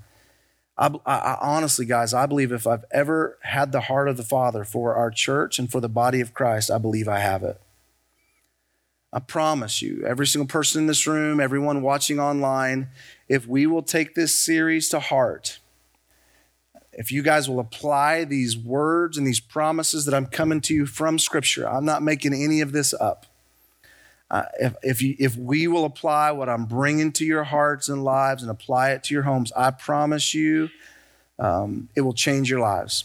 I, 0.79 0.91
I, 1.07 1.39
honestly, 1.41 1.87
guys, 1.87 2.13
I 2.13 2.27
believe 2.27 2.53
if 2.53 2.67
I've 2.67 2.85
ever 2.91 3.39
had 3.43 3.73
the 3.73 3.83
heart 3.83 4.09
of 4.09 4.17
the 4.17 4.23
Father 4.23 4.63
for 4.63 4.95
our 4.95 5.11
church 5.11 5.59
and 5.59 5.71
for 5.71 5.81
the 5.81 5.89
body 5.89 6.21
of 6.21 6.35
Christ, 6.35 6.71
I 6.71 6.79
believe 6.79 7.09
I 7.09 7.21
have 7.21 7.43
it. 7.43 7.61
I 9.13 9.21
promise 9.21 9.81
you, 9.81 10.05
every 10.07 10.27
single 10.27 10.47
person 10.47 10.83
in 10.83 10.87
this 10.87 11.07
room, 11.07 11.41
everyone 11.41 11.81
watching 11.81 12.21
online, 12.21 12.89
if 13.29 13.47
we 13.47 13.67
will 13.67 13.83
take 13.83 14.15
this 14.15 14.39
series 14.39 14.91
to 14.91 15.01
heart, 15.01 15.61
if 16.97 17.13
you 17.13 17.23
guys 17.23 17.47
will 17.49 17.61
apply 17.61 18.25
these 18.25 18.57
words 18.57 19.19
and 19.19 19.27
these 19.27 19.39
promises 19.39 20.07
that 20.07 20.15
I'm 20.15 20.27
coming 20.27 20.63
to 20.63 20.75
you 20.75 20.87
from 20.87 21.19
Scripture, 21.19 21.69
I'm 21.69 21.85
not 21.85 22.03
making 22.03 22.33
any 22.33 22.63
of 22.63 22.73
this 22.73 22.95
up. 22.95 23.27
Uh, 24.31 24.45
if, 24.59 24.75
if, 24.83 25.03
you, 25.03 25.15
if 25.19 25.37
we 25.37 25.69
will 25.69 25.85
apply 25.85 26.33
what 26.33 26.49
I'm 26.49 26.65
bringing 26.65 27.13
to 27.13 27.25
your 27.25 27.45
hearts 27.45 27.91
and 27.91 28.03
lives 28.03 28.43
and 28.43 28.51
apply 28.51 28.93
it 28.93 29.05
to 29.05 29.15
your 29.15 29.25
homes, 29.25 29.53
I 29.53 29.71
promise 29.73 30.33
you 30.33 30.71
um, 31.39 31.91
it 31.95 32.01
will 32.01 32.15
change 32.15 32.51
your 32.51 32.61
lives. 32.61 33.05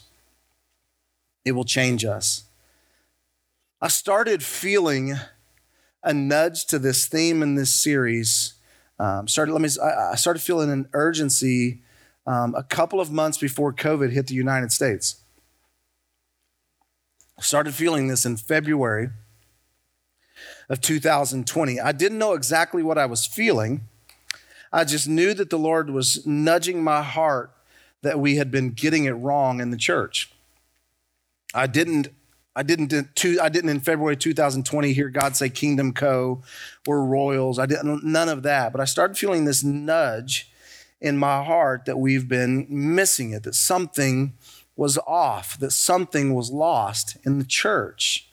It 1.43 1.51
will 1.51 1.65
change 1.65 2.06
us. 2.06 2.45
I 3.82 3.89
started 3.89 4.41
feeling 4.41 5.15
a 6.01 6.13
nudge 6.13 6.65
to 6.67 6.80
this 6.80 7.08
theme 7.08 7.43
in 7.43 7.56
this 7.56 7.73
series. 7.73 8.54
Um, 8.97 9.27
started, 9.27 9.51
let 9.51 9.62
me, 9.62 9.69
I 9.84 10.15
started 10.15 10.39
feeling 10.39 10.71
an 10.71 10.88
urgency 10.93 11.82
um, 12.25 12.55
a 12.55 12.63
couple 12.63 12.99
of 12.99 13.12
months 13.12 13.38
before 13.38 13.73
COVID 13.73 14.12
hit 14.12 14.27
the 14.27 14.36
United 14.36 14.71
States. 14.71 15.21
I 17.38 17.41
started 17.41 17.73
feeling 17.73 18.07
this 18.07 18.25
in 18.25 18.38
February 18.38 19.10
of 20.69 20.81
2020. 20.81 21.79
I 21.79 21.91
didn't 21.91 22.17
know 22.17 22.34
exactly 22.34 22.84
what 22.84 22.97
I 22.97 23.05
was 23.05 23.25
feeling. 23.25 23.81
I 24.71 24.84
just 24.84 25.07
knew 25.07 25.34
that 25.34 25.49
the 25.49 25.60
Lord 25.60 25.89
was 25.89 26.25
nudging 26.25 26.84
my 26.84 27.01
heart 27.01 27.51
that 28.03 28.19
we 28.19 28.38
had 28.38 28.51
been 28.51 28.71
getting 28.71 29.05
it 29.05 29.12
wrong 29.12 29.60
in 29.60 29.71
the 29.71 29.77
church. 29.77 30.31
I 31.53 31.67
didn't 31.67 32.10
I 32.55 32.63
didn't 32.63 32.93
I 33.41 33.49
didn't 33.49 33.69
in 33.69 33.79
February 33.79 34.17
2020 34.17 34.93
hear 34.93 35.10
God 35.10 35.36
say 35.36 35.49
Kingdom 35.49 35.93
Co. 35.93 36.41
We're 36.86 37.03
royals. 37.03 37.60
I 37.60 37.65
didn't 37.65 38.03
none 38.03 38.29
of 38.29 38.43
that, 38.43 38.71
but 38.71 38.81
I 38.81 38.86
started 38.86 39.17
feeling 39.17 39.45
this 39.45 39.63
nudge 39.63 40.50
in 41.01 41.17
my 41.17 41.43
heart 41.43 41.85
that 41.85 41.97
we've 41.97 42.27
been 42.27 42.67
missing 42.69 43.31
it, 43.31 43.43
that 43.43 43.55
something 43.55 44.33
was 44.75 44.97
off, 44.99 45.59
that 45.59 45.71
something 45.71 46.33
was 46.33 46.51
lost 46.51 47.17
in 47.25 47.39
the 47.39 47.45
church. 47.45 48.29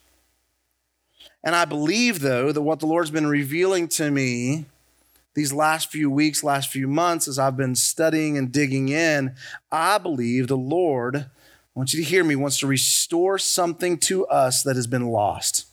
And 1.42 1.56
I 1.56 1.64
believe, 1.64 2.20
though, 2.20 2.52
that 2.52 2.62
what 2.62 2.80
the 2.80 2.86
Lord's 2.86 3.10
been 3.10 3.26
revealing 3.26 3.88
to 3.88 4.10
me 4.10 4.66
these 5.34 5.52
last 5.52 5.90
few 5.90 6.10
weeks, 6.10 6.44
last 6.44 6.68
few 6.70 6.88
months, 6.88 7.28
as 7.28 7.38
I've 7.38 7.56
been 7.56 7.74
studying 7.74 8.36
and 8.36 8.52
digging 8.52 8.88
in, 8.88 9.34
I 9.70 9.98
believe 9.98 10.48
the 10.48 10.56
Lord, 10.56 11.16
I 11.16 11.26
want 11.74 11.92
you 11.92 12.02
to 12.02 12.08
hear 12.08 12.24
me, 12.24 12.36
wants 12.36 12.58
to 12.58 12.66
restore 12.66 13.38
something 13.38 13.98
to 13.98 14.26
us 14.26 14.62
that 14.64 14.76
has 14.76 14.86
been 14.86 15.06
lost. 15.06 15.67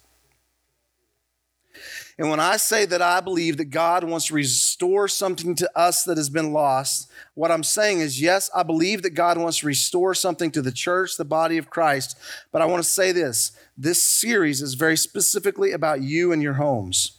And 2.18 2.30
when 2.30 2.40
I 2.40 2.56
say 2.56 2.86
that 2.86 3.02
I 3.02 3.20
believe 3.20 3.58
that 3.58 3.66
God 3.66 4.06
wants 4.06 4.28
to 4.28 4.36
restore 4.36 5.08
something 5.10 5.54
to 5.56 5.78
us 5.78 6.04
that 6.06 6.16
has 6.16 6.30
been 6.30 6.54
lost, 6.54 7.12
what 7.34 7.52
I'm 7.52 7.64
saying 7.64 8.00
is, 8.00 8.22
yes, 8.22 8.50
I 8.56 8.64
believe 8.64 9.02
that 9.02 9.10
God 9.12 9.38
wants 9.38 9.60
to 9.60 9.68
restore 9.68 10.14
something 10.14 10.50
to 10.52 10.62
the 10.62 10.72
church, 10.72 11.18
the 11.18 11.26
body 11.26 11.58
of 11.58 11.70
Christ. 11.70 12.18
But 12.54 12.62
I 12.62 12.66
want 12.66 12.84
to 12.84 12.90
say 12.90 13.12
this 13.12 13.52
this 13.78 14.02
series 14.02 14.62
is 14.62 14.76
very 14.76 14.96
specifically 14.96 15.74
about 15.74 16.02
you 16.02 16.32
and 16.32 16.42
your 16.42 16.54
homes. 16.54 17.18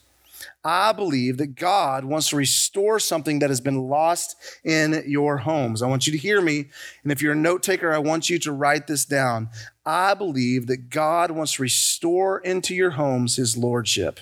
I 0.64 0.92
believe 0.92 1.36
that 1.36 1.54
God 1.54 2.04
wants 2.04 2.30
to 2.30 2.36
restore 2.36 2.98
something 2.98 3.38
that 3.38 3.50
has 3.50 3.60
been 3.60 3.88
lost 3.88 4.34
in 4.64 5.04
your 5.06 5.38
homes. 5.38 5.80
I 5.82 5.86
want 5.86 6.06
you 6.06 6.12
to 6.12 6.18
hear 6.18 6.40
me. 6.40 6.66
And 7.02 7.12
if 7.12 7.22
you're 7.22 7.34
a 7.34 7.36
note 7.36 7.62
taker, 7.62 7.92
I 7.92 7.98
want 7.98 8.28
you 8.30 8.38
to 8.40 8.52
write 8.52 8.86
this 8.86 9.04
down. 9.04 9.48
I 9.84 10.14
believe 10.14 10.66
that 10.66 10.90
God 10.90 11.30
wants 11.30 11.54
to 11.54 11.62
restore 11.62 12.40
into 12.40 12.74
your 12.74 12.90
homes 12.90 13.36
his 13.36 13.56
lordship. 13.56 14.18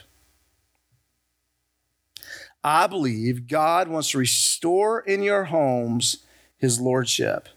I 2.65 2.87
believe 2.87 3.47
God 3.47 3.89
wants 3.89 4.11
to 4.11 4.19
restore 4.19 5.01
in 5.01 5.23
your 5.23 5.45
homes 5.45 6.17
his 6.57 6.81
lordship. 6.81 7.49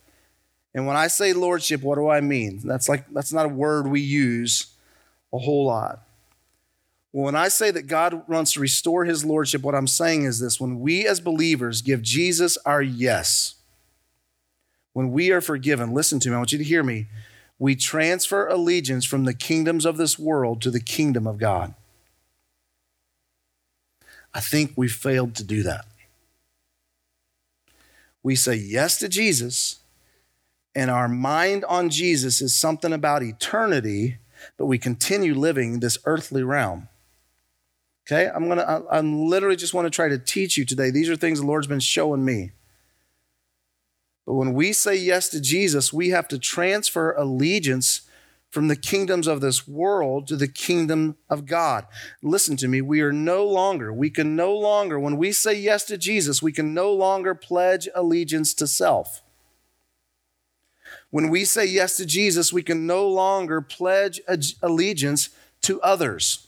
And 0.76 0.86
when 0.86 0.98
I 0.98 1.08
say 1.08 1.32
lordship, 1.32 1.82
what 1.82 1.96
do 1.96 2.10
I 2.10 2.20
mean? 2.20 2.60
That's 2.64 2.90
like 2.90 3.06
that's 3.12 3.32
not 3.32 3.46
a 3.46 3.50
word 3.50 3.88
we 3.88 4.02
use 4.02 4.68
a 5.34 5.40
whole 5.40 5.66
lot. 5.66 6.02
Well, 7.14 7.24
when 7.24 7.36
I 7.36 7.48
say 7.48 7.72
that 7.72 7.88
God 7.88 8.28
wants 8.28 8.54
to 8.54 8.60
restore 8.60 9.06
his 9.06 9.24
lordship, 9.24 9.62
what 9.62 9.74
I'm 9.74 9.88
saying 9.88 10.26
is 10.26 10.40
this 10.40 10.60
when 10.60 10.82
we 10.82 11.08
as 11.08 11.22
believers 11.22 11.82
give 11.82 12.02
Jesus 12.02 12.58
our 12.66 12.82
yes, 12.82 13.56
when 14.92 15.12
we 15.12 15.32
are 15.32 15.42
forgiven, 15.42 15.94
listen 15.94 16.20
to 16.20 16.30
me, 16.30 16.36
I 16.36 16.38
want 16.38 16.52
you 16.52 16.58
to 16.58 16.64
hear 16.64 16.84
me. 16.84 17.08
We 17.60 17.76
transfer 17.76 18.48
allegiance 18.48 19.06
from 19.06 19.24
the 19.24 19.34
kingdoms 19.34 19.86
of 19.86 19.98
this 19.98 20.20
world 20.20 20.62
to 20.62 20.70
the 20.70 20.80
kingdom 20.80 21.26
of 21.26 21.38
God. 21.38 21.74
I 24.34 24.40
think 24.40 24.74
we 24.76 24.88
failed 24.88 25.36
to 25.36 25.44
do 25.44 25.64
that. 25.64 25.86
We 28.24 28.36
say 28.36 28.56
yes 28.56 28.98
to 29.00 29.10
Jesus, 29.10 29.80
and 30.76 30.92
our 30.92 31.08
mind 31.08 31.64
on 31.66 31.90
Jesus 31.90 32.42
is 32.42 32.56
something 32.56 32.94
about 32.94 33.24
eternity, 33.24 34.18
but 34.58 34.66
we 34.66 34.78
continue 34.78 35.34
living 35.34 35.80
this 35.80 35.98
earthly 36.06 36.44
realm. 36.44 36.90
Okay, 38.06 38.30
I'm 38.34 38.48
gonna, 38.48 38.62
I, 38.62 38.98
I 38.98 39.02
literally 39.02 39.56
just 39.56 39.74
want 39.74 39.86
to 39.86 39.90
try 39.90 40.08
to 40.08 40.18
teach 40.18 40.58
you 40.58 40.66
today. 40.66 40.92
These 40.92 41.10
are 41.10 41.16
things 41.16 41.40
the 41.40 41.46
Lord's 41.46 41.68
been 41.68 41.80
showing 41.80 42.24
me. 42.24 42.52
But 44.26 44.34
when 44.36 44.54
we 44.54 44.74
say 44.74 44.96
yes 44.96 45.30
to 45.30 45.42
Jesus, 45.42 45.92
we 45.94 46.10
have 46.10 46.28
to 46.28 46.38
transfer 46.38 47.14
allegiance 47.14 48.02
from 48.50 48.68
the 48.68 48.76
kingdoms 48.76 49.28
of 49.28 49.42
this 49.42 49.68
world 49.68 50.28
to 50.28 50.36
the 50.36 50.48
kingdom 50.48 51.18
of 51.30 51.46
God. 51.46 51.86
Listen 52.22 52.56
to 52.58 52.68
me, 52.68 52.82
we 52.82 53.02
are 53.02 53.12
no 53.12 53.46
longer, 53.46 53.92
we 53.94 54.10
can 54.10 54.36
no 54.36 54.56
longer, 54.56 55.00
when 55.00 55.18
we 55.18 55.32
say 55.32 55.54
yes 55.54 55.84
to 55.86 55.98
Jesus, 55.98 56.42
we 56.42 56.52
can 56.52 56.74
no 56.74 56.92
longer 56.94 57.36
pledge 57.36 57.90
allegiance 57.94 58.54
to 58.56 58.68
self. 58.68 59.22
When 61.10 61.30
we 61.30 61.46
say 61.46 61.66
yes 61.66 61.98
to 61.98 62.06
Jesus, 62.06 62.52
we 62.52 62.64
can 62.64 62.88
no 62.88 63.08
longer 63.08 63.62
pledge 63.62 64.22
allegiance 64.62 65.30
to 65.62 65.82
others. 65.82 66.48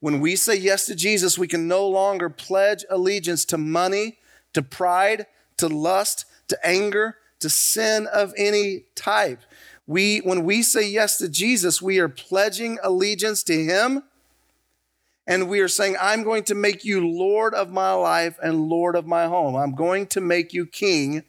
When 0.00 0.20
we 0.20 0.36
say 0.36 0.56
yes 0.56 0.86
to 0.86 0.94
Jesus, 0.94 1.38
we 1.38 1.48
can 1.48 1.68
no 1.68 1.86
longer 1.86 2.28
pledge 2.30 2.84
allegiance 2.88 3.44
to 3.46 3.58
money, 3.58 4.18
to 4.52 4.62
pride, 4.62 5.26
to 5.58 5.68
lust, 5.68 6.24
to 6.48 6.66
anger, 6.66 7.16
to 7.40 7.50
sin 7.50 8.06
of 8.06 8.32
any 8.36 8.84
type. 8.94 9.40
We, 9.86 10.18
when 10.18 10.44
we 10.44 10.62
say 10.62 10.88
yes 10.88 11.16
to 11.18 11.28
Jesus, 11.28 11.80
we 11.80 11.98
are 11.98 12.08
pledging 12.08 12.78
allegiance 12.82 13.42
to 13.44 13.64
Him. 13.64 14.02
And 15.26 15.48
we 15.48 15.60
are 15.60 15.68
saying, 15.68 15.96
I'm 16.00 16.22
going 16.22 16.44
to 16.44 16.54
make 16.54 16.84
you 16.84 17.06
Lord 17.06 17.52
of 17.54 17.72
my 17.72 17.92
life 17.92 18.38
and 18.42 18.68
Lord 18.68 18.94
of 18.94 19.06
my 19.06 19.26
home. 19.26 19.56
I'm 19.56 19.74
going 19.74 20.06
to 20.08 20.20
make 20.20 20.52
you 20.52 20.66
King 20.66 21.24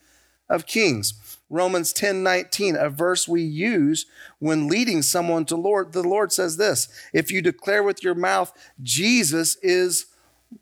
of 0.49 0.65
kings. 0.65 1.37
Romans 1.49 1.93
10 1.93 2.23
19, 2.23 2.75
a 2.75 2.89
verse 2.89 3.27
we 3.27 3.41
use 3.41 4.05
when 4.39 4.67
leading 4.67 5.01
someone 5.01 5.45
to 5.45 5.55
Lord. 5.55 5.93
The 5.93 6.03
Lord 6.03 6.31
says 6.31 6.57
this 6.57 6.89
if 7.13 7.31
you 7.31 7.41
declare 7.41 7.83
with 7.83 8.03
your 8.03 8.15
mouth, 8.15 8.51
Jesus 8.83 9.55
is 9.61 10.07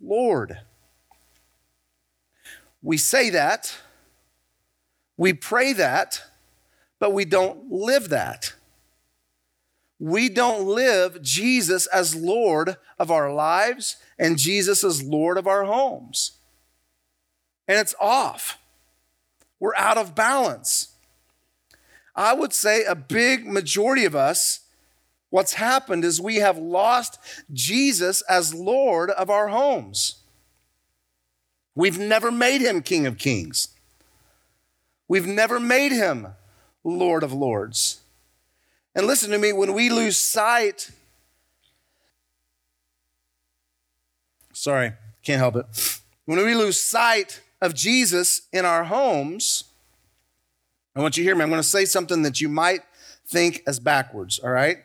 Lord. 0.02 0.60
We 2.82 2.98
say 2.98 3.32
that, 3.32 3.76
we 5.18 5.34
pray 5.34 5.74
that, 5.74 6.22
but 7.00 7.14
we 7.14 7.26
don't 7.26 7.72
live 7.72 8.10
that. 8.10 8.54
We 10.00 10.30
don't 10.30 10.68
live 10.68 11.22
Jesus 11.22 11.88
as 11.88 12.16
Lord 12.16 12.78
of 13.00 13.12
our 13.12 13.34
lives 13.34 13.98
and 14.20 14.38
Jesus 14.38 14.84
as 14.84 15.04
Lord 15.04 15.38
of 15.38 15.48
our 15.48 15.64
homes. 15.64 16.34
And 17.68 17.80
it's 17.80 17.96
off. 18.00 18.58
We're 19.60 19.76
out 19.76 19.98
of 19.98 20.16
balance. 20.16 20.90
I 22.16 22.34
would 22.34 22.54
say 22.54 22.84
a 22.84 22.96
big 22.96 23.46
majority 23.46 24.06
of 24.06 24.16
us, 24.16 24.62
what's 25.30 25.54
happened 25.54 26.06
is 26.06 26.22
we 26.22 26.38
have 26.38 26.58
lost 26.58 27.20
Jesus 27.52 28.22
as 28.24 28.54
Lord 28.54 29.10
of 29.10 29.30
our 29.30 29.48
homes. 29.48 30.22
We've 31.74 32.00
never 32.00 32.32
made 32.32 32.62
him 32.62 32.82
King 32.82 33.06
of 33.06 33.18
Kings. 33.18 33.70
We've 35.08 35.28
never 35.28 35.60
made 35.60 35.92
him 35.92 36.28
Lord 36.86 37.24
of 37.24 37.34
Lords. 37.34 38.02
And 38.94 39.08
listen 39.08 39.32
to 39.32 39.38
me, 39.38 39.52
when 39.52 39.74
we 39.74 39.90
lose 39.90 40.18
sight, 40.18 40.92
sorry, 44.54 44.94
can't 45.24 45.40
help 45.40 45.58
it. 45.58 45.66
When 46.26 46.38
we 46.38 46.56
lose 46.56 46.82
sight 46.82 47.42
of 47.62 47.74
Jesus 47.74 48.44
in 48.54 48.64
our 48.64 48.86
homes, 48.86 49.66
I 50.96 51.02
want 51.02 51.18
you 51.18 51.24
to 51.24 51.28
hear 51.28 51.36
me. 51.36 51.44
I'm 51.44 51.50
going 51.50 51.62
to 51.62 51.68
say 51.68 51.84
something 51.84 52.22
that 52.22 52.40
you 52.40 52.48
might 52.48 52.82
think 53.28 53.64
as 53.68 53.80
backwards, 53.80 54.40
all 54.40 54.52
right? 54.52 54.78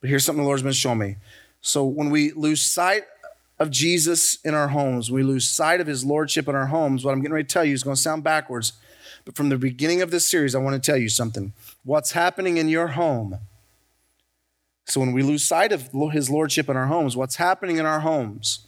But 0.00 0.10
here's 0.10 0.24
something 0.24 0.42
the 0.42 0.46
Lord's 0.46 0.62
been 0.62 0.72
showing 0.72 0.98
me. 0.98 1.16
So 1.60 1.84
when 1.84 2.10
we 2.10 2.32
lose 2.32 2.62
sight 2.62 3.04
of 3.58 3.70
Jesus 3.70 4.38
in 4.44 4.54
our 4.54 4.68
homes, 4.68 5.10
we 5.10 5.22
lose 5.22 5.48
sight 5.48 5.80
of 5.80 5.86
his 5.86 6.04
lordship 6.04 6.48
in 6.48 6.54
our 6.54 6.66
homes, 6.66 7.04
what 7.04 7.12
I'm 7.12 7.20
getting 7.20 7.34
ready 7.34 7.46
to 7.46 7.52
tell 7.52 7.64
you 7.64 7.74
is 7.74 7.82
going 7.82 7.96
to 7.96 8.02
sound 8.02 8.24
backwards. 8.24 8.72
But 9.24 9.36
from 9.36 9.48
the 9.48 9.58
beginning 9.58 10.02
of 10.02 10.10
this 10.10 10.26
series, 10.26 10.54
I 10.54 10.58
want 10.58 10.82
to 10.82 10.90
tell 10.90 10.98
you 10.98 11.08
something. 11.08 11.52
What's 11.84 12.12
happening 12.12 12.56
in 12.56 12.68
your 12.68 12.88
home? 12.88 13.38
So 14.86 15.00
when 15.00 15.12
we 15.12 15.22
lose 15.22 15.44
sight 15.44 15.72
of 15.72 15.90
his 16.12 16.30
lordship 16.30 16.68
in 16.68 16.76
our 16.76 16.86
homes, 16.86 17.16
what's 17.16 17.36
happening 17.36 17.76
in 17.76 17.86
our 17.86 18.00
homes? 18.00 18.66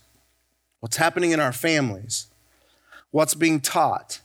What's 0.79 0.97
happening 0.97 1.31
in 1.31 1.39
our 1.39 1.51
families? 1.51 2.27
What's 3.11 3.33
being 3.33 3.59
taught? 3.59 4.21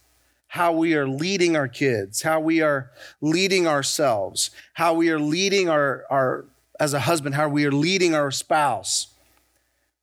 how 0.49 0.73
we 0.73 0.95
are 0.95 1.07
leading 1.07 1.55
our 1.55 1.69
kids, 1.69 2.23
how 2.23 2.41
we 2.41 2.63
are 2.63 2.91
leading 3.21 3.67
ourselves, 3.67 4.51
how 4.75 4.95
we 4.95 5.11
are 5.11 5.19
leading 5.19 5.69
our, 5.69 6.05
our 6.09 6.47
as 6.81 6.95
a 6.95 7.01
husband, 7.01 7.35
how 7.35 7.49
we 7.49 7.67
are 7.67 7.73
leading 7.73 8.15
our 8.15 8.31
spouse, 8.31 9.09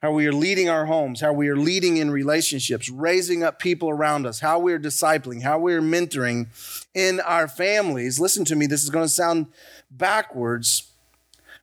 how 0.04 0.12
we 0.12 0.28
are 0.28 0.34
leading 0.34 0.68
our 0.68 0.86
homes, 0.86 1.22
how 1.22 1.32
we 1.32 1.48
are 1.48 1.56
leading 1.56 1.96
in 1.96 2.12
relationships, 2.12 2.90
raising 2.90 3.42
up 3.42 3.58
people 3.58 3.90
around 3.90 4.28
us, 4.28 4.42
how 4.42 4.60
we 4.60 4.74
are 4.74 4.80
discipling, 4.80 5.44
how 5.44 5.58
we 5.58 5.74
are 5.74 5.82
mentoring 5.82 6.48
in 6.94 7.22
our 7.22 7.48
families. 7.48 8.20
Listen 8.20 8.44
to 8.44 8.54
me, 8.54 8.66
this 8.66 8.84
is 8.84 8.90
going 8.90 9.06
to 9.06 9.10
sound 9.10 9.48
backwards. 9.90 10.92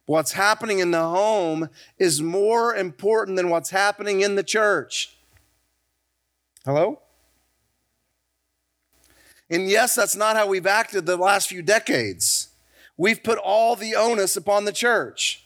What's 0.06 0.32
happening 0.32 0.78
in 0.78 0.90
the 0.90 1.02
home 1.02 1.68
is 1.98 2.22
more 2.22 2.74
important 2.74 3.36
than 3.36 3.50
what's 3.50 3.68
happening 3.68 4.22
in 4.22 4.36
the 4.36 4.42
church. 4.42 5.14
Hello? 6.64 6.98
And 9.50 9.68
yes, 9.68 9.94
that's 9.94 10.16
not 10.16 10.36
how 10.36 10.46
we've 10.46 10.66
acted 10.66 11.04
the 11.04 11.18
last 11.18 11.50
few 11.50 11.60
decades. 11.60 12.48
We've 12.96 13.22
put 13.22 13.36
all 13.36 13.76
the 13.76 13.94
onus 13.94 14.34
upon 14.34 14.64
the 14.64 14.72
church. 14.72 15.39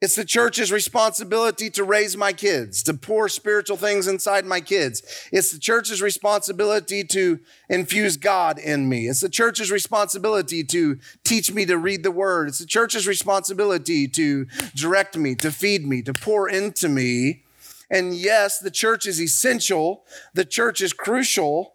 It's 0.00 0.16
the 0.16 0.24
church's 0.24 0.72
responsibility 0.72 1.68
to 1.70 1.84
raise 1.84 2.16
my 2.16 2.32
kids, 2.32 2.82
to 2.84 2.94
pour 2.94 3.28
spiritual 3.28 3.76
things 3.76 4.06
inside 4.06 4.46
my 4.46 4.62
kids. 4.62 5.02
It's 5.30 5.52
the 5.52 5.58
church's 5.58 6.00
responsibility 6.00 7.04
to 7.04 7.38
infuse 7.68 8.16
God 8.16 8.58
in 8.58 8.88
me. 8.88 9.08
It's 9.08 9.20
the 9.20 9.28
church's 9.28 9.70
responsibility 9.70 10.64
to 10.64 10.98
teach 11.22 11.52
me 11.52 11.66
to 11.66 11.76
read 11.76 12.02
the 12.02 12.10
word. 12.10 12.48
It's 12.48 12.60
the 12.60 12.66
church's 12.66 13.06
responsibility 13.06 14.08
to 14.08 14.46
direct 14.74 15.18
me, 15.18 15.34
to 15.34 15.50
feed 15.50 15.86
me, 15.86 16.00
to 16.02 16.14
pour 16.14 16.48
into 16.48 16.88
me. 16.88 17.42
And 17.90 18.14
yes, 18.14 18.58
the 18.58 18.70
church 18.70 19.06
is 19.06 19.20
essential. 19.20 20.04
The 20.32 20.46
church 20.46 20.80
is 20.80 20.94
crucial. 20.94 21.74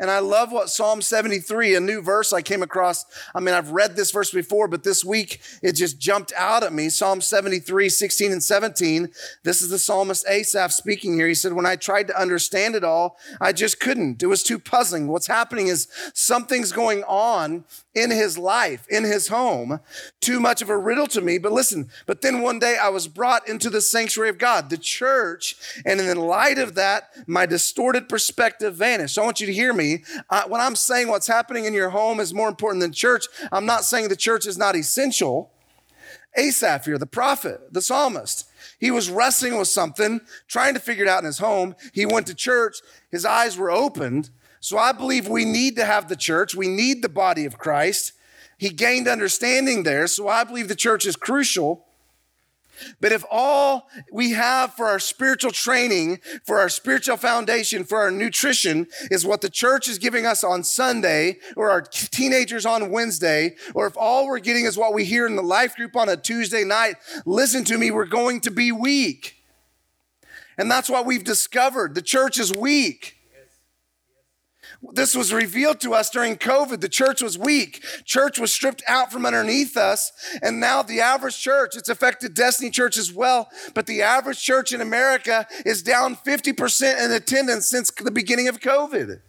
And 0.00 0.12
I 0.12 0.20
love 0.20 0.52
what 0.52 0.70
Psalm 0.70 1.02
73, 1.02 1.74
a 1.74 1.80
new 1.80 2.00
verse 2.00 2.32
I 2.32 2.40
came 2.40 2.62
across. 2.62 3.04
I 3.34 3.40
mean, 3.40 3.54
I've 3.54 3.72
read 3.72 3.96
this 3.96 4.12
verse 4.12 4.30
before, 4.30 4.68
but 4.68 4.84
this 4.84 5.04
week 5.04 5.40
it 5.60 5.72
just 5.72 5.98
jumped 5.98 6.32
out 6.36 6.62
at 6.62 6.72
me. 6.72 6.88
Psalm 6.88 7.20
73, 7.20 7.88
16 7.88 8.30
and 8.30 8.42
17. 8.42 9.10
This 9.42 9.60
is 9.60 9.70
the 9.70 9.78
psalmist 9.78 10.24
Asaph 10.28 10.72
speaking 10.72 11.16
here. 11.16 11.26
He 11.26 11.34
said, 11.34 11.52
When 11.52 11.66
I 11.66 11.74
tried 11.74 12.06
to 12.08 12.20
understand 12.20 12.76
it 12.76 12.84
all, 12.84 13.16
I 13.40 13.52
just 13.52 13.80
couldn't. 13.80 14.22
It 14.22 14.26
was 14.26 14.44
too 14.44 14.60
puzzling. 14.60 15.08
What's 15.08 15.26
happening 15.26 15.66
is 15.66 15.88
something's 16.14 16.70
going 16.70 17.02
on 17.02 17.64
in 17.92 18.12
his 18.12 18.38
life, 18.38 18.86
in 18.88 19.02
his 19.02 19.28
home. 19.28 19.80
Too 20.20 20.38
much 20.38 20.62
of 20.62 20.68
a 20.68 20.78
riddle 20.78 21.08
to 21.08 21.20
me. 21.20 21.38
But 21.38 21.50
listen, 21.50 21.90
but 22.06 22.22
then 22.22 22.40
one 22.40 22.60
day 22.60 22.78
I 22.80 22.88
was 22.90 23.08
brought 23.08 23.48
into 23.48 23.68
the 23.68 23.80
sanctuary 23.80 24.30
of 24.30 24.38
God, 24.38 24.70
the 24.70 24.78
church. 24.78 25.56
And 25.84 25.98
in 25.98 26.06
the 26.06 26.20
light 26.20 26.58
of 26.58 26.76
that, 26.76 27.10
my 27.26 27.46
distorted 27.46 28.08
perspective 28.08 28.76
vanished. 28.76 29.16
So 29.16 29.22
I 29.22 29.24
want 29.24 29.40
you 29.40 29.46
to 29.48 29.52
hear 29.52 29.72
me 29.72 29.87
when 30.48 30.60
I'm 30.60 30.76
saying 30.76 31.08
what's 31.08 31.26
happening 31.26 31.64
in 31.64 31.74
your 31.74 31.90
home 31.90 32.20
is 32.20 32.32
more 32.34 32.48
important 32.48 32.80
than 32.80 32.92
church, 32.92 33.26
I'm 33.50 33.66
not 33.66 33.84
saying 33.84 34.08
the 34.08 34.16
church 34.16 34.46
is 34.46 34.58
not 34.58 34.76
essential. 34.76 35.52
Asaph 36.36 36.84
here, 36.84 36.98
the 36.98 37.06
prophet, 37.06 37.72
the 37.72 37.82
psalmist, 37.82 38.48
he 38.78 38.90
was 38.90 39.10
wrestling 39.10 39.58
with 39.58 39.68
something, 39.68 40.20
trying 40.46 40.74
to 40.74 40.80
figure 40.80 41.04
it 41.04 41.08
out 41.08 41.20
in 41.20 41.24
his 41.24 41.38
home. 41.38 41.74
He 41.92 42.06
went 42.06 42.26
to 42.28 42.34
church, 42.34 42.76
his 43.10 43.24
eyes 43.24 43.56
were 43.56 43.70
opened. 43.70 44.30
So 44.60 44.78
I 44.78 44.92
believe 44.92 45.26
we 45.28 45.44
need 45.44 45.76
to 45.76 45.84
have 45.84 46.08
the 46.08 46.16
church, 46.16 46.54
we 46.54 46.68
need 46.68 47.02
the 47.02 47.08
body 47.08 47.44
of 47.44 47.58
Christ. 47.58 48.12
He 48.58 48.70
gained 48.70 49.06
understanding 49.08 49.84
there. 49.84 50.06
So 50.06 50.28
I 50.28 50.44
believe 50.44 50.68
the 50.68 50.74
church 50.74 51.06
is 51.06 51.16
crucial. 51.16 51.86
But 53.00 53.12
if 53.12 53.24
all 53.30 53.88
we 54.12 54.32
have 54.32 54.74
for 54.74 54.86
our 54.86 54.98
spiritual 54.98 55.50
training, 55.50 56.20
for 56.44 56.58
our 56.60 56.68
spiritual 56.68 57.16
foundation, 57.16 57.84
for 57.84 57.98
our 57.98 58.10
nutrition 58.10 58.86
is 59.10 59.26
what 59.26 59.40
the 59.40 59.50
church 59.50 59.88
is 59.88 59.98
giving 59.98 60.26
us 60.26 60.42
on 60.44 60.64
Sunday 60.64 61.38
or 61.56 61.70
our 61.70 61.82
teenagers 61.82 62.66
on 62.66 62.90
Wednesday, 62.90 63.56
or 63.74 63.86
if 63.86 63.96
all 63.96 64.26
we're 64.26 64.38
getting 64.38 64.64
is 64.64 64.78
what 64.78 64.94
we 64.94 65.04
hear 65.04 65.26
in 65.26 65.36
the 65.36 65.42
life 65.42 65.76
group 65.76 65.96
on 65.96 66.08
a 66.08 66.16
Tuesday 66.16 66.64
night, 66.64 66.96
listen 67.26 67.64
to 67.64 67.78
me, 67.78 67.90
we're 67.90 68.06
going 68.06 68.40
to 68.40 68.50
be 68.50 68.72
weak. 68.72 69.36
And 70.56 70.70
that's 70.70 70.90
what 70.90 71.06
we've 71.06 71.24
discovered. 71.24 71.94
The 71.94 72.02
church 72.02 72.38
is 72.38 72.52
weak. 72.52 73.17
This 74.92 75.14
was 75.16 75.32
revealed 75.32 75.80
to 75.80 75.92
us 75.92 76.08
during 76.08 76.36
COVID. 76.36 76.80
The 76.80 76.88
church 76.88 77.20
was 77.20 77.36
weak. 77.36 77.82
Church 78.04 78.38
was 78.38 78.52
stripped 78.52 78.82
out 78.86 79.12
from 79.12 79.26
underneath 79.26 79.76
us. 79.76 80.12
And 80.40 80.60
now 80.60 80.82
the 80.82 81.00
average 81.00 81.38
church, 81.38 81.76
it's 81.76 81.88
affected 81.88 82.34
Destiny 82.34 82.70
Church 82.70 82.96
as 82.96 83.12
well, 83.12 83.50
but 83.74 83.86
the 83.86 84.02
average 84.02 84.40
church 84.40 84.72
in 84.72 84.80
America 84.80 85.46
is 85.66 85.82
down 85.82 86.16
50% 86.16 87.04
in 87.04 87.10
attendance 87.10 87.68
since 87.68 87.90
the 87.90 88.10
beginning 88.10 88.46
of 88.48 88.60
COVID. 88.60 89.20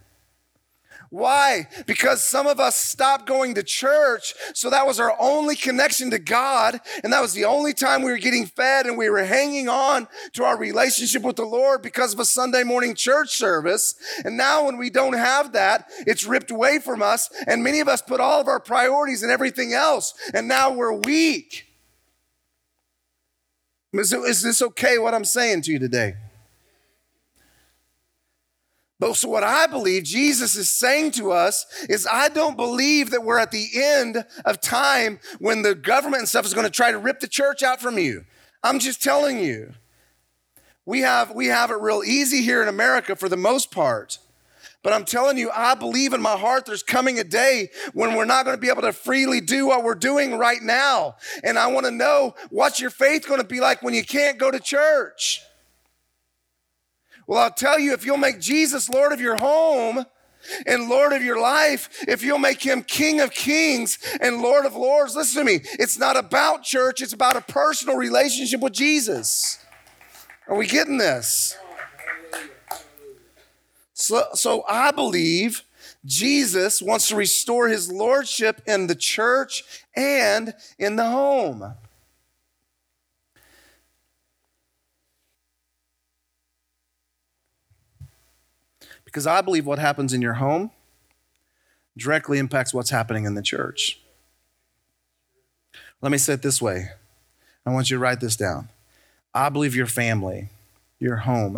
Why? 1.10 1.68
Because 1.88 2.22
some 2.24 2.46
of 2.46 2.60
us 2.60 2.76
stopped 2.76 3.26
going 3.26 3.56
to 3.56 3.64
church, 3.64 4.36
so 4.54 4.70
that 4.70 4.86
was 4.86 5.00
our 5.00 5.16
only 5.20 5.56
connection 5.56 6.12
to 6.12 6.20
God, 6.20 6.80
and 7.04 7.12
that 7.12 7.22
was 7.22 7.34
the 7.34 7.46
only 7.46 7.74
time 7.74 8.04
we 8.04 8.12
were 8.12 8.20
getting 8.20 8.46
fed 8.46 8.86
and 8.86 8.96
we 8.96 9.10
were 9.10 9.24
hanging 9.24 9.68
on 9.68 10.08
to 10.34 10.44
our 10.44 10.56
relationship 10.56 11.24
with 11.24 11.36
the 11.36 11.46
Lord 11.46 11.82
because 11.82 12.14
of 12.14 12.20
a 12.20 12.26
Sunday 12.26 12.64
morning 12.64 12.94
church 12.94 13.36
service. 13.36 13.96
And 14.24 14.38
now 14.38 14.66
when 14.66 14.78
we 14.78 14.92
don't 14.92 15.14
have 15.14 15.54
that, 15.54 15.90
it's 16.06 16.26
ripped 16.26 16.52
away 16.52 16.78
from 16.78 17.02
us, 17.02 17.30
and 17.48 17.64
many 17.64 17.80
of 17.80 17.88
us 17.88 18.04
put 18.04 18.20
all 18.20 18.40
of 18.40 18.48
our 18.48 18.60
priorities 18.60 19.24
in 19.24 19.32
everything 19.32 19.74
else, 19.74 20.14
and 20.36 20.48
now 20.48 20.72
we're 20.72 20.94
weak. 20.94 21.66
Is, 23.94 24.44
this 24.44 24.62
okay 24.62 25.00
what 25.00 25.16
I'm 25.16 25.26
saying 25.26 25.64
to 25.64 25.72
you 25.72 25.80
today? 25.80 26.14
But 29.00 29.16
so 29.16 29.30
what 29.30 29.44
I 29.44 29.66
believe 29.66 30.04
Jesus 30.04 30.56
is 30.56 30.70
saying 30.70 31.12
to 31.12 31.32
us 31.32 31.66
is 31.88 32.06
I 32.06 32.28
don't 32.28 32.58
believe 32.58 33.12
that 33.12 33.24
we're 33.24 33.40
at 33.40 33.52
the 33.52 33.68
end 33.76 34.26
of 34.44 34.60
time 34.60 35.20
when 35.40 35.62
the 35.62 35.74
government 35.74 36.20
and 36.20 36.28
stuff 36.28 36.46
is 36.46 36.54
going 36.54 36.68
to 36.68 36.72
try 36.72 36.92
to 36.92 36.98
rip 36.98 37.22
the 37.22 37.28
church 37.28 37.64
out 37.64 37.80
from 37.80 37.98
you. 37.98 38.26
I'm 38.62 38.80
just 38.80 39.02
telling 39.02 39.40
you. 39.40 39.74
We 40.86 41.02
have, 41.02 41.36
we 41.36 41.48
have 41.48 41.70
it 41.70 41.80
real 41.80 42.04
easy 42.04 42.42
here 42.42 42.62
in 42.62 42.68
America 42.68 43.16
for 43.16 43.30
the 43.30 43.38
most 43.38 43.72
part. 43.72 44.18
But 44.82 44.94
I'm 44.94 45.06
telling 45.06 45.38
you, 45.38 45.52
I 45.54 45.76
believe 45.76 46.14
in 46.14 46.22
my 46.22 46.38
heart 46.38 46.66
there's 46.66 46.84
coming 46.84 47.20
a 47.20 47.24
day 47.24 47.70
when 47.94 48.16
we're 48.16 48.26
not 48.26 48.46
going 48.46 48.58
to 48.58 48.62
be 48.62 48.70
able 48.70 48.82
to 48.82 48.94
freely 48.94 49.40
do 49.40 49.68
what 49.68 49.84
we're 49.84 49.94
doing 49.94 50.38
right 50.38 50.62
now. 50.62 51.16
And 51.44 51.60
I 51.60 51.68
want 51.68 51.86
to 51.86 51.92
know 51.92 52.34
what's 52.50 52.80
your 52.80 52.90
faith 52.90 53.28
going 53.28 53.42
to 53.42 53.48
be 53.48 53.60
like 53.60 53.84
when 53.84 53.94
you 53.94 54.04
can't 54.04 54.38
go 54.38 54.50
to 54.50 54.60
church? 54.60 55.44
Well, 57.30 57.44
I'll 57.44 57.52
tell 57.52 57.78
you, 57.78 57.94
if 57.94 58.08
you'll 58.08 58.18
make 58.18 58.40
Jesus 58.40 58.90
Lord 58.90 59.12
of 59.12 59.22
your 59.22 59.36
home, 59.36 60.04
and 60.66 60.90
Lord 60.90 61.14
of 61.14 61.22
your 61.22 61.40
life, 61.40 62.04
if 62.08 62.24
you'll 62.24 62.40
make 62.40 62.64
him 62.64 62.82
King 62.82 63.22
of 63.22 63.30
kings 63.30 64.00
and 64.20 64.42
Lord 64.42 64.66
of 64.66 64.76
lords, 64.76 65.16
listen 65.16 65.46
to 65.46 65.46
me. 65.46 65.60
It's 65.78 66.00
not 66.00 66.18
about 66.18 66.64
church, 66.64 67.04
it's 67.04 67.14
about 67.14 67.36
a 67.36 67.42
personal 67.42 67.98
relationship 67.98 68.62
with 68.62 68.74
Jesus. 68.74 69.64
Are 70.48 70.56
we 70.56 70.66
getting 70.66 70.98
this? 70.98 71.56
So, 73.94 74.24
so 74.34 74.64
I 74.68 74.90
believe 74.90 75.62
Jesus 76.06 76.82
wants 76.82 77.10
to 77.10 77.16
restore 77.16 77.68
his 77.68 77.92
lordship 77.92 78.60
in 78.66 78.88
the 78.88 78.96
church 78.96 79.84
and 79.96 80.56
in 80.80 80.96
the 80.96 81.06
home. 81.06 81.76
Because 89.10 89.26
I 89.26 89.42
believe 89.42 89.66
what 89.66 89.80
happens 89.80 90.14
in 90.14 90.22
your 90.22 90.36
home 90.36 90.70
directly 91.98 92.38
impacts 92.38 92.76
what's 92.76 92.92
happening 92.92 93.26
in 93.26 93.34
the 93.34 93.42
church. 93.42 94.00
Let 96.00 96.12
me 96.12 96.20
say 96.20 96.34
it 96.34 96.44
this 96.44 96.62
way 96.62 96.92
I 97.66 97.72
want 97.72 97.90
you 97.90 97.98
to 97.98 98.02
write 98.02 98.20
this 98.20 98.36
down. 98.36 98.70
I 99.34 99.50
believe 99.50 99.76
your 99.76 99.88
family, 99.88 100.50
your 101.00 101.18
home, 101.18 101.58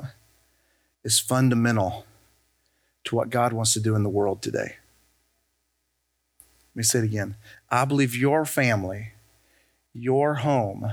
is 1.03 1.19
fundamental 1.19 2.05
to 3.03 3.17
what 3.17 3.29
God 3.29 3.51
wants 3.51 3.73
to 3.73 3.81
do 3.81 3.95
in 3.95 4.03
the 4.03 4.09
world 4.09 4.41
today. 4.41 4.77
Let 6.69 6.75
me 6.75 6.83
say 6.83 6.99
it 6.99 7.05
again. 7.05 7.35
I 7.69 7.83
believe 7.83 8.15
your 8.15 8.45
family, 8.45 9.11
your 9.93 10.35
home, 10.35 10.89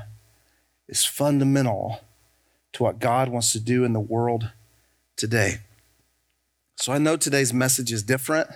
is 0.89 1.05
fundamental 1.05 2.01
to 2.73 2.83
what 2.83 2.99
God 2.99 3.29
wants 3.29 3.53
to 3.53 3.61
do 3.61 3.85
in 3.85 3.93
the 3.93 4.01
world 4.01 4.51
today. 5.15 5.61
So 6.81 6.93
I 6.93 6.99
know 6.99 7.17
today's 7.17 7.53
message 7.53 7.93
is 7.93 8.05
different. 8.05 8.49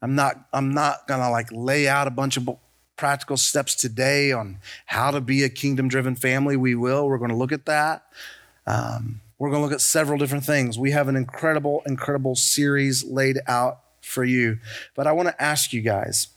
I'm 0.00 0.14
not, 0.14 0.46
I'm 0.52 0.72
not 0.72 1.08
gonna 1.08 1.28
like 1.28 1.48
lay 1.50 1.88
out 1.88 2.06
a 2.06 2.10
bunch 2.10 2.36
of 2.36 2.48
practical 2.96 3.36
steps 3.36 3.74
today 3.74 4.30
on 4.30 4.58
how 4.86 5.10
to 5.10 5.20
be 5.20 5.42
a 5.42 5.48
kingdom 5.48 5.88
driven 5.88 6.14
family. 6.14 6.56
We 6.56 6.76
will. 6.76 7.08
We're 7.08 7.18
gonna 7.18 7.36
look 7.36 7.50
at 7.50 7.66
that. 7.66 8.04
Um, 8.64 9.20
we're 9.40 9.50
gonna 9.50 9.64
look 9.64 9.72
at 9.72 9.80
several 9.80 10.18
different 10.18 10.44
things. 10.44 10.78
We 10.78 10.92
have 10.92 11.08
an 11.08 11.16
incredible, 11.16 11.82
incredible 11.84 12.36
series 12.36 13.02
laid 13.02 13.40
out 13.48 13.80
for 14.00 14.22
you. 14.22 14.60
But 14.94 15.08
I 15.08 15.12
wanna 15.12 15.34
ask 15.40 15.72
you 15.72 15.80
guys, 15.80 16.28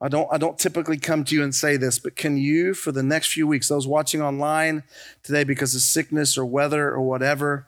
I 0.00 0.08
don't, 0.08 0.28
I 0.32 0.38
don't 0.38 0.58
typically 0.58 0.96
come 0.96 1.24
to 1.24 1.34
you 1.34 1.42
and 1.42 1.54
say 1.54 1.76
this, 1.76 1.98
but 1.98 2.16
can 2.16 2.38
you, 2.38 2.72
for 2.72 2.90
the 2.90 3.02
next 3.02 3.32
few 3.32 3.46
weeks, 3.46 3.68
those 3.68 3.86
watching 3.86 4.22
online 4.22 4.84
today 5.22 5.44
because 5.44 5.74
of 5.74 5.82
sickness 5.82 6.38
or 6.38 6.46
weather 6.46 6.88
or 6.88 7.02
whatever, 7.02 7.66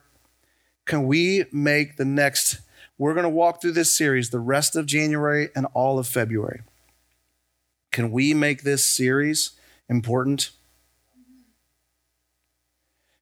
can 0.85 1.07
we 1.07 1.45
make 1.51 1.97
the 1.97 2.05
next, 2.05 2.61
we're 2.97 3.13
going 3.13 3.23
to 3.23 3.29
walk 3.29 3.61
through 3.61 3.73
this 3.73 3.91
series 3.91 4.29
the 4.29 4.39
rest 4.39 4.75
of 4.75 4.85
January 4.85 5.49
and 5.55 5.67
all 5.73 5.99
of 5.99 6.07
February. 6.07 6.61
Can 7.91 8.11
we 8.11 8.33
make 8.33 8.63
this 8.63 8.85
series 8.85 9.51
important? 9.89 10.51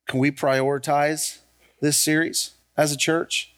Can 0.08 0.20
we 0.20 0.32
prioritize 0.32 1.40
this 1.82 1.98
series 1.98 2.52
as 2.78 2.92
a 2.92 2.98
church? 2.98 3.54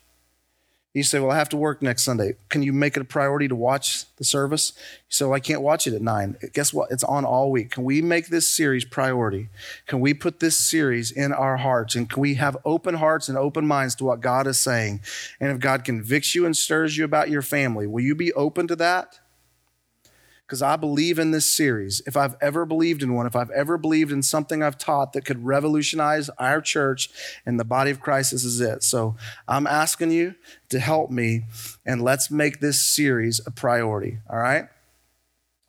You 0.93 1.03
say, 1.03 1.19
Well, 1.19 1.31
I 1.31 1.37
have 1.37 1.47
to 1.49 1.57
work 1.57 1.81
next 1.81 2.03
Sunday. 2.03 2.35
Can 2.49 2.63
you 2.63 2.73
make 2.73 2.97
it 2.97 3.01
a 3.01 3.05
priority 3.05 3.47
to 3.47 3.55
watch 3.55 4.13
the 4.17 4.25
service? 4.25 4.73
So 5.07 5.33
I 5.33 5.39
can't 5.39 5.61
watch 5.61 5.87
it 5.87 5.93
at 5.93 6.01
nine. 6.01 6.35
Guess 6.53 6.73
what? 6.73 6.91
It's 6.91 7.03
on 7.03 7.23
all 7.23 7.49
week. 7.49 7.71
Can 7.71 7.85
we 7.85 8.01
make 8.01 8.27
this 8.27 8.49
series 8.49 8.83
priority? 8.83 9.47
Can 9.87 10.01
we 10.01 10.13
put 10.13 10.41
this 10.41 10.57
series 10.57 11.09
in 11.09 11.31
our 11.31 11.57
hearts? 11.57 11.95
And 11.95 12.09
can 12.09 12.21
we 12.21 12.35
have 12.35 12.57
open 12.65 12.95
hearts 12.95 13.29
and 13.29 13.37
open 13.37 13.65
minds 13.65 13.95
to 13.95 14.03
what 14.03 14.19
God 14.19 14.47
is 14.47 14.59
saying? 14.59 14.99
And 15.39 15.49
if 15.49 15.59
God 15.59 15.85
convicts 15.85 16.35
you 16.35 16.45
and 16.45 16.57
stirs 16.57 16.97
you 16.97 17.05
about 17.05 17.29
your 17.29 17.41
family, 17.41 17.87
will 17.87 18.03
you 18.03 18.15
be 18.15 18.33
open 18.33 18.67
to 18.67 18.75
that? 18.75 19.20
Because 20.51 20.61
I 20.61 20.75
believe 20.75 21.17
in 21.17 21.31
this 21.31 21.45
series. 21.45 22.01
If 22.05 22.17
I've 22.17 22.35
ever 22.41 22.65
believed 22.65 23.01
in 23.01 23.13
one, 23.13 23.25
if 23.25 23.37
I've 23.37 23.51
ever 23.51 23.77
believed 23.77 24.11
in 24.11 24.21
something 24.21 24.61
I've 24.61 24.77
taught 24.77 25.13
that 25.13 25.23
could 25.23 25.45
revolutionize 25.45 26.29
our 26.37 26.59
church 26.59 27.09
and 27.45 27.57
the 27.57 27.63
body 27.63 27.89
of 27.89 28.01
Christ, 28.01 28.31
this 28.31 28.43
is 28.43 28.59
it. 28.59 28.83
So 28.83 29.15
I'm 29.47 29.65
asking 29.65 30.11
you 30.11 30.35
to 30.67 30.81
help 30.81 31.09
me 31.09 31.43
and 31.85 32.01
let's 32.01 32.29
make 32.29 32.59
this 32.59 32.81
series 32.81 33.39
a 33.47 33.51
priority, 33.51 34.17
all 34.29 34.39
right? 34.39 34.65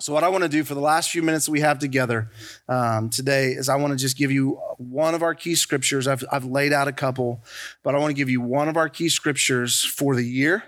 So, 0.00 0.12
what 0.12 0.24
I 0.24 0.28
want 0.30 0.42
to 0.42 0.48
do 0.48 0.64
for 0.64 0.74
the 0.74 0.80
last 0.80 1.10
few 1.10 1.22
minutes 1.22 1.48
we 1.48 1.60
have 1.60 1.78
together 1.78 2.28
um, 2.68 3.08
today 3.08 3.52
is 3.52 3.68
I 3.68 3.76
want 3.76 3.92
to 3.92 3.96
just 3.96 4.18
give 4.18 4.32
you 4.32 4.60
one 4.78 5.14
of 5.14 5.22
our 5.22 5.36
key 5.36 5.54
scriptures. 5.54 6.08
I've, 6.08 6.24
I've 6.32 6.44
laid 6.44 6.72
out 6.72 6.88
a 6.88 6.92
couple, 6.92 7.40
but 7.84 7.94
I 7.94 7.98
want 7.98 8.10
to 8.10 8.16
give 8.16 8.28
you 8.28 8.40
one 8.40 8.68
of 8.68 8.76
our 8.76 8.88
key 8.88 9.08
scriptures 9.08 9.84
for 9.84 10.16
the 10.16 10.24
year, 10.24 10.64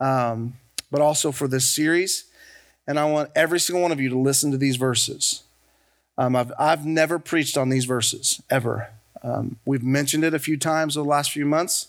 um, 0.00 0.54
but 0.90 1.02
also 1.02 1.32
for 1.32 1.46
this 1.46 1.70
series 1.70 2.27
and 2.88 2.98
I 2.98 3.04
want 3.04 3.30
every 3.36 3.60
single 3.60 3.82
one 3.82 3.92
of 3.92 4.00
you 4.00 4.08
to 4.08 4.18
listen 4.18 4.50
to 4.50 4.56
these 4.56 4.76
verses. 4.76 5.42
Um, 6.16 6.34
I've, 6.34 6.52
I've 6.58 6.86
never 6.86 7.18
preached 7.18 7.58
on 7.58 7.68
these 7.68 7.84
verses 7.84 8.42
ever. 8.50 8.88
Um, 9.22 9.58
we've 9.66 9.84
mentioned 9.84 10.24
it 10.24 10.32
a 10.32 10.38
few 10.38 10.56
times 10.56 10.96
over 10.96 11.04
the 11.04 11.10
last 11.10 11.30
few 11.30 11.44
months, 11.44 11.88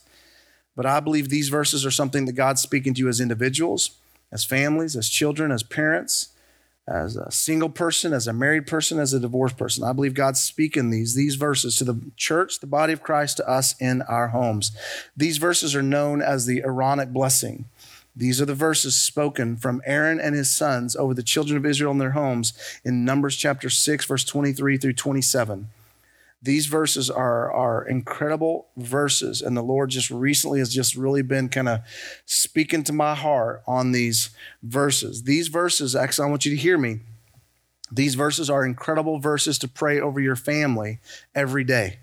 but 0.75 0.85
I 0.85 0.99
believe 0.99 1.29
these 1.29 1.47
verses 1.49 1.85
are 1.85 1.91
something 1.91 2.25
that 2.25 2.33
God's 2.33 2.61
speaking 2.61 2.93
to 2.93 2.99
you 2.99 3.07
as 3.07 3.21
individuals, 3.21 3.91
as 4.31 4.43
families, 4.43 4.95
as 4.97 5.09
children, 5.09 5.51
as 5.51 5.63
parents, 5.63 6.29
as 6.85 7.15
a 7.15 7.31
single 7.31 7.69
person, 7.69 8.13
as 8.13 8.27
a 8.27 8.33
married 8.33 8.67
person, 8.67 8.99
as 8.99 9.13
a 9.13 9.19
divorced 9.19 9.57
person. 9.57 9.83
I 9.83 9.93
believe 9.93 10.13
God's 10.13 10.41
speaking 10.41 10.89
these, 10.89 11.15
these 11.15 11.35
verses 11.35 11.75
to 11.77 11.83
the 11.85 11.99
church, 12.17 12.59
the 12.59 12.67
body 12.67 12.93
of 12.93 13.03
Christ, 13.03 13.37
to 13.37 13.49
us 13.49 13.79
in 13.79 14.01
our 14.03 14.29
homes. 14.29 14.75
These 15.15 15.37
verses 15.37 15.75
are 15.75 15.83
known 15.83 16.21
as 16.21 16.45
the 16.45 16.61
Aaronic 16.63 17.13
blessing. 17.13 17.65
These 18.15 18.41
are 18.41 18.45
the 18.45 18.55
verses 18.55 18.95
spoken 18.95 19.55
from 19.55 19.81
Aaron 19.85 20.19
and 20.19 20.35
his 20.35 20.51
sons 20.51 20.95
over 20.95 21.13
the 21.13 21.23
children 21.23 21.57
of 21.57 21.65
Israel 21.65 21.91
in 21.91 21.99
their 21.99 22.11
homes 22.11 22.53
in 22.83 23.05
Numbers 23.05 23.35
chapter 23.35 23.69
6, 23.69 24.05
verse 24.05 24.23
23 24.25 24.77
through 24.77 24.93
27. 24.93 25.69
These 26.41 26.67
verses 26.67 27.09
are, 27.09 27.51
are 27.51 27.85
incredible 27.85 28.67
verses, 28.77 29.41
and 29.41 29.57
the 29.57 29.61
Lord 29.61 29.89
just 29.89 30.09
recently 30.09 30.59
has 30.59 30.73
just 30.73 30.95
really 30.95 31.21
been 31.21 31.49
kind 31.49 31.67
of 31.67 31.81
speaking 32.25 32.83
to 32.85 32.93
my 32.93 33.13
heart 33.13 33.61
on 33.67 33.91
these 33.91 34.29
verses. 34.63 35.23
These 35.23 35.49
verses, 35.49 35.95
actually, 35.95 36.27
I 36.27 36.29
want 36.29 36.45
you 36.45 36.51
to 36.51 36.61
hear 36.61 36.77
me. 36.77 37.01
These 37.91 38.15
verses 38.15 38.49
are 38.49 38.65
incredible 38.65 39.19
verses 39.19 39.57
to 39.59 39.67
pray 39.67 39.99
over 39.99 40.19
your 40.19 40.37
family 40.37 40.99
every 41.35 41.65
day. 41.65 41.99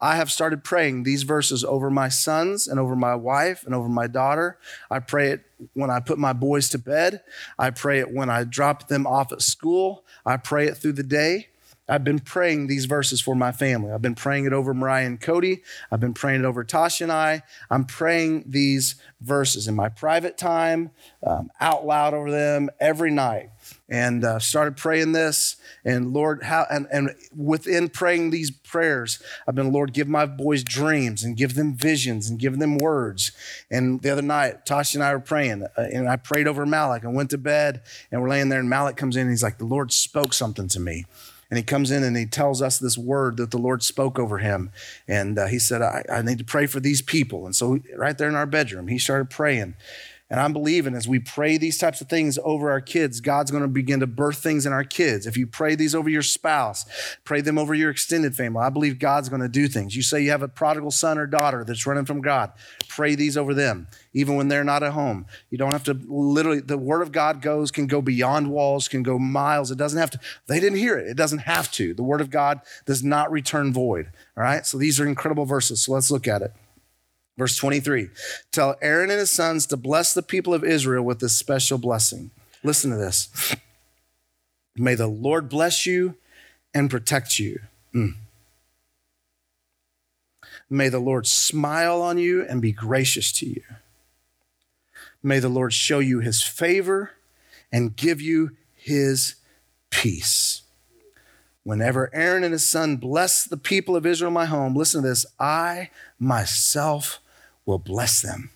I 0.00 0.16
have 0.16 0.30
started 0.30 0.64
praying 0.64 1.02
these 1.02 1.22
verses 1.22 1.64
over 1.64 1.90
my 1.90 2.08
sons 2.08 2.66
and 2.66 2.78
over 2.78 2.96
my 2.96 3.14
wife 3.14 3.64
and 3.64 3.74
over 3.74 3.88
my 3.88 4.06
daughter. 4.06 4.58
I 4.90 4.98
pray 4.98 5.30
it 5.30 5.44
when 5.72 5.90
I 5.90 6.00
put 6.00 6.18
my 6.18 6.32
boys 6.32 6.68
to 6.70 6.78
bed. 6.78 7.22
I 7.58 7.70
pray 7.70 8.00
it 8.00 8.12
when 8.12 8.28
I 8.28 8.44
drop 8.44 8.88
them 8.88 9.06
off 9.06 9.32
at 9.32 9.40
school. 9.40 10.04
I 10.26 10.36
pray 10.36 10.66
it 10.66 10.76
through 10.76 10.92
the 10.92 11.02
day. 11.02 11.48
I've 11.88 12.04
been 12.04 12.18
praying 12.18 12.66
these 12.66 12.86
verses 12.86 13.20
for 13.20 13.34
my 13.34 13.52
family. 13.52 13.92
I've 13.92 14.02
been 14.02 14.14
praying 14.14 14.46
it 14.46 14.52
over 14.52 14.72
Mariah 14.72 15.06
and 15.06 15.20
Cody. 15.20 15.62
I've 15.90 16.00
been 16.00 16.14
praying 16.14 16.40
it 16.40 16.46
over 16.46 16.64
Tasha 16.64 17.02
and 17.02 17.12
I. 17.12 17.42
I'm 17.70 17.84
praying 17.84 18.44
these 18.46 18.96
verses 19.20 19.68
in 19.68 19.74
my 19.74 19.88
private 19.88 20.38
time, 20.38 20.90
um, 21.26 21.50
out 21.60 21.86
loud 21.86 22.14
over 22.14 22.30
them 22.30 22.70
every 22.80 23.10
night 23.10 23.50
and 23.88 24.24
uh, 24.24 24.38
started 24.38 24.76
praying 24.76 25.12
this 25.12 25.56
and 25.84 26.12
lord 26.12 26.42
how 26.42 26.66
and, 26.70 26.86
and 26.90 27.10
within 27.34 27.88
praying 27.88 28.30
these 28.30 28.50
prayers 28.50 29.22
i've 29.46 29.54
been 29.54 29.72
lord 29.72 29.92
give 29.92 30.08
my 30.08 30.26
boys 30.26 30.62
dreams 30.62 31.22
and 31.22 31.36
give 31.36 31.54
them 31.54 31.74
visions 31.74 32.28
and 32.28 32.38
give 32.38 32.58
them 32.58 32.78
words 32.78 33.32
and 33.70 34.00
the 34.02 34.10
other 34.10 34.22
night 34.22 34.64
tasha 34.66 34.94
and 34.94 35.04
i 35.04 35.12
were 35.12 35.20
praying 35.20 35.62
uh, 35.62 35.82
and 35.92 36.08
i 36.08 36.16
prayed 36.16 36.46
over 36.46 36.64
malik 36.66 37.04
and 37.04 37.14
went 37.14 37.30
to 37.30 37.38
bed 37.38 37.82
and 38.10 38.20
we're 38.20 38.28
laying 38.28 38.48
there 38.48 38.60
and 38.60 38.70
malik 38.70 38.96
comes 38.96 39.16
in 39.16 39.22
and 39.22 39.30
he's 39.30 39.42
like 39.42 39.58
the 39.58 39.64
lord 39.64 39.92
spoke 39.92 40.32
something 40.32 40.68
to 40.68 40.80
me 40.80 41.04
and 41.54 41.58
he 41.60 41.62
comes 41.62 41.92
in 41.92 42.02
and 42.02 42.16
he 42.16 42.26
tells 42.26 42.60
us 42.60 42.80
this 42.80 42.98
word 42.98 43.36
that 43.36 43.52
the 43.52 43.58
Lord 43.58 43.84
spoke 43.84 44.18
over 44.18 44.38
him. 44.38 44.72
And 45.06 45.38
uh, 45.38 45.46
he 45.46 45.60
said, 45.60 45.82
I, 45.82 46.02
I 46.10 46.20
need 46.20 46.38
to 46.38 46.44
pray 46.44 46.66
for 46.66 46.80
these 46.80 47.00
people. 47.00 47.46
And 47.46 47.54
so, 47.54 47.78
right 47.96 48.18
there 48.18 48.28
in 48.28 48.34
our 48.34 48.44
bedroom, 48.44 48.88
he 48.88 48.98
started 48.98 49.30
praying. 49.30 49.76
And 50.34 50.40
I'm 50.40 50.52
believing 50.52 50.96
as 50.96 51.06
we 51.06 51.20
pray 51.20 51.58
these 51.58 51.78
types 51.78 52.00
of 52.00 52.08
things 52.08 52.40
over 52.42 52.68
our 52.68 52.80
kids, 52.80 53.20
God's 53.20 53.52
going 53.52 53.62
to 53.62 53.68
begin 53.68 54.00
to 54.00 54.08
birth 54.08 54.38
things 54.38 54.66
in 54.66 54.72
our 54.72 54.82
kids. 54.82 55.28
If 55.28 55.36
you 55.36 55.46
pray 55.46 55.76
these 55.76 55.94
over 55.94 56.08
your 56.08 56.22
spouse, 56.22 56.86
pray 57.22 57.40
them 57.40 57.56
over 57.56 57.72
your 57.72 57.88
extended 57.88 58.34
family, 58.34 58.60
I 58.62 58.70
believe 58.70 58.98
God's 58.98 59.28
going 59.28 59.42
to 59.42 59.48
do 59.48 59.68
things. 59.68 59.94
You 59.94 60.02
say 60.02 60.24
you 60.24 60.32
have 60.32 60.42
a 60.42 60.48
prodigal 60.48 60.90
son 60.90 61.18
or 61.18 61.28
daughter 61.28 61.62
that's 61.62 61.86
running 61.86 62.04
from 62.04 62.20
God, 62.20 62.50
pray 62.88 63.14
these 63.14 63.36
over 63.36 63.54
them, 63.54 63.86
even 64.12 64.34
when 64.34 64.48
they're 64.48 64.64
not 64.64 64.82
at 64.82 64.94
home. 64.94 65.26
You 65.50 65.58
don't 65.58 65.70
have 65.70 65.84
to 65.84 65.92
literally, 66.08 66.58
the 66.58 66.78
word 66.78 67.02
of 67.02 67.12
God 67.12 67.40
goes, 67.40 67.70
can 67.70 67.86
go 67.86 68.02
beyond 68.02 68.50
walls, 68.50 68.88
can 68.88 69.04
go 69.04 69.20
miles. 69.20 69.70
It 69.70 69.78
doesn't 69.78 70.00
have 70.00 70.10
to, 70.10 70.20
they 70.48 70.58
didn't 70.58 70.78
hear 70.78 70.98
it. 70.98 71.06
It 71.06 71.16
doesn't 71.16 71.42
have 71.42 71.70
to. 71.74 71.94
The 71.94 72.02
word 72.02 72.20
of 72.20 72.30
God 72.30 72.60
does 72.86 73.04
not 73.04 73.30
return 73.30 73.72
void. 73.72 74.10
All 74.36 74.42
right. 74.42 74.66
So 74.66 74.78
these 74.78 74.98
are 74.98 75.06
incredible 75.06 75.44
verses. 75.44 75.82
So 75.82 75.92
let's 75.92 76.10
look 76.10 76.26
at 76.26 76.42
it. 76.42 76.52
Verse 77.36 77.56
23 77.56 78.10
Tell 78.52 78.76
Aaron 78.80 79.10
and 79.10 79.18
his 79.18 79.30
sons 79.30 79.66
to 79.66 79.76
bless 79.76 80.14
the 80.14 80.22
people 80.22 80.54
of 80.54 80.64
Israel 80.64 81.04
with 81.04 81.20
this 81.20 81.36
special 81.36 81.78
blessing. 81.78 82.30
Listen 82.62 82.90
to 82.90 82.96
this. 82.96 83.56
May 84.76 84.94
the 84.94 85.06
Lord 85.06 85.48
bless 85.48 85.86
you 85.86 86.16
and 86.72 86.90
protect 86.90 87.38
you. 87.38 87.60
Mm. 87.94 88.14
May 90.70 90.88
the 90.88 90.98
Lord 90.98 91.26
smile 91.26 92.00
on 92.02 92.18
you 92.18 92.42
and 92.42 92.60
be 92.60 92.72
gracious 92.72 93.30
to 93.32 93.46
you. 93.46 93.62
May 95.22 95.38
the 95.38 95.48
Lord 95.48 95.72
show 95.72 96.00
you 96.00 96.20
his 96.20 96.42
favor 96.42 97.12
and 97.70 97.96
give 97.96 98.20
you 98.20 98.56
his 98.74 99.36
peace. 99.90 100.62
Whenever 101.62 102.10
Aaron 102.12 102.44
and 102.44 102.52
his 102.52 102.66
son 102.66 102.96
bless 102.96 103.44
the 103.44 103.56
people 103.56 103.96
of 103.96 104.04
Israel, 104.04 104.30
my 104.30 104.44
home, 104.44 104.74
listen 104.74 105.02
to 105.02 105.08
this 105.08 105.24
I 105.38 105.90
myself 106.18 107.20
will 107.66 107.78
bless 107.78 108.20
them. 108.20 108.50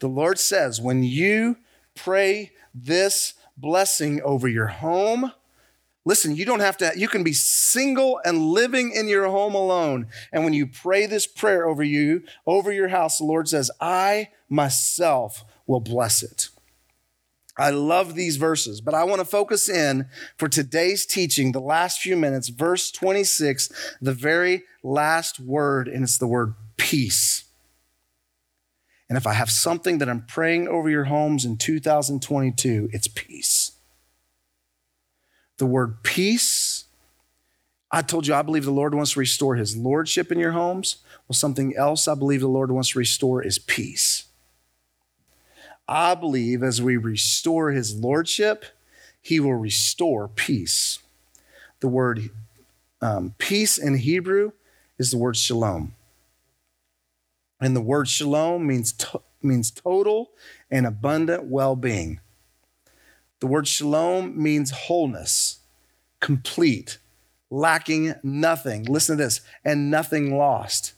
The 0.00 0.08
Lord 0.08 0.38
says, 0.38 0.80
when 0.80 1.02
you 1.02 1.56
pray 1.94 2.52
this 2.74 3.34
blessing 3.56 4.20
over 4.22 4.48
your 4.48 4.68
home, 4.68 5.32
listen, 6.04 6.36
you 6.36 6.44
don't 6.44 6.60
have 6.60 6.76
to, 6.78 6.92
you 6.96 7.08
can 7.08 7.24
be 7.24 7.32
single 7.32 8.20
and 8.24 8.46
living 8.46 8.92
in 8.92 9.08
your 9.08 9.26
home 9.26 9.54
alone. 9.54 10.06
And 10.32 10.44
when 10.44 10.52
you 10.52 10.66
pray 10.66 11.06
this 11.06 11.26
prayer 11.26 11.66
over 11.68 11.82
you, 11.82 12.22
over 12.46 12.72
your 12.72 12.88
house, 12.88 13.18
the 13.18 13.24
Lord 13.24 13.48
says, 13.48 13.70
I 13.80 14.28
myself 14.48 15.44
will 15.66 15.80
bless 15.80 16.22
it. 16.22 16.48
I 17.58 17.70
love 17.70 18.14
these 18.14 18.36
verses, 18.36 18.80
but 18.80 18.94
I 18.94 19.02
want 19.02 19.18
to 19.18 19.24
focus 19.24 19.68
in 19.68 20.06
for 20.36 20.48
today's 20.48 21.04
teaching, 21.04 21.50
the 21.50 21.60
last 21.60 22.00
few 22.00 22.16
minutes, 22.16 22.50
verse 22.50 22.92
26, 22.92 23.96
the 24.00 24.12
very 24.12 24.62
last 24.84 25.40
word, 25.40 25.88
and 25.88 26.04
it's 26.04 26.18
the 26.18 26.28
word 26.28 26.54
peace. 26.76 27.47
And 29.08 29.16
if 29.16 29.26
I 29.26 29.32
have 29.32 29.50
something 29.50 29.98
that 29.98 30.08
I'm 30.08 30.22
praying 30.22 30.68
over 30.68 30.90
your 30.90 31.04
homes 31.04 31.44
in 31.44 31.56
2022, 31.56 32.90
it's 32.92 33.08
peace. 33.08 33.72
The 35.56 35.66
word 35.66 36.02
peace, 36.02 36.84
I 37.90 38.02
told 38.02 38.26
you 38.26 38.34
I 38.34 38.42
believe 38.42 38.64
the 38.64 38.70
Lord 38.70 38.94
wants 38.94 39.12
to 39.12 39.20
restore 39.20 39.56
his 39.56 39.76
lordship 39.76 40.30
in 40.30 40.38
your 40.38 40.52
homes. 40.52 40.96
Well, 41.26 41.34
something 41.34 41.74
else 41.74 42.06
I 42.06 42.14
believe 42.14 42.40
the 42.40 42.48
Lord 42.48 42.70
wants 42.70 42.90
to 42.90 42.98
restore 42.98 43.42
is 43.42 43.58
peace. 43.58 44.26
I 45.88 46.14
believe 46.14 46.62
as 46.62 46.82
we 46.82 46.98
restore 46.98 47.70
his 47.70 47.94
lordship, 47.96 48.66
he 49.22 49.40
will 49.40 49.54
restore 49.54 50.28
peace. 50.28 50.98
The 51.80 51.88
word 51.88 52.30
um, 53.00 53.34
peace 53.38 53.78
in 53.78 53.96
Hebrew 53.96 54.52
is 54.98 55.10
the 55.10 55.16
word 55.16 55.36
shalom. 55.36 55.94
And 57.60 57.74
the 57.74 57.80
word 57.80 58.08
shalom 58.08 58.66
means, 58.66 58.92
to- 58.92 59.22
means 59.42 59.70
total 59.70 60.30
and 60.70 60.86
abundant 60.86 61.44
well 61.44 61.76
being. 61.76 62.20
The 63.40 63.46
word 63.46 63.68
shalom 63.68 64.40
means 64.40 64.70
wholeness, 64.70 65.60
complete, 66.20 66.98
lacking 67.50 68.14
nothing. 68.22 68.84
Listen 68.84 69.16
to 69.16 69.24
this, 69.24 69.40
and 69.64 69.90
nothing 69.90 70.36
lost. 70.36 70.94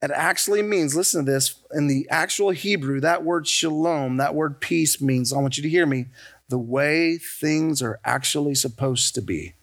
It 0.00 0.10
actually 0.12 0.62
means, 0.62 0.94
listen 0.94 1.24
to 1.24 1.32
this, 1.32 1.56
in 1.72 1.88
the 1.88 2.06
actual 2.08 2.50
Hebrew, 2.50 3.00
that 3.00 3.24
word 3.24 3.48
shalom, 3.48 4.18
that 4.18 4.34
word 4.34 4.60
peace 4.60 5.00
means, 5.00 5.32
I 5.32 5.38
want 5.38 5.56
you 5.56 5.62
to 5.62 5.68
hear 5.68 5.86
me, 5.86 6.06
the 6.48 6.58
way 6.58 7.18
things 7.18 7.82
are 7.82 7.98
actually 8.04 8.54
supposed 8.54 9.14
to 9.16 9.22
be. 9.22 9.54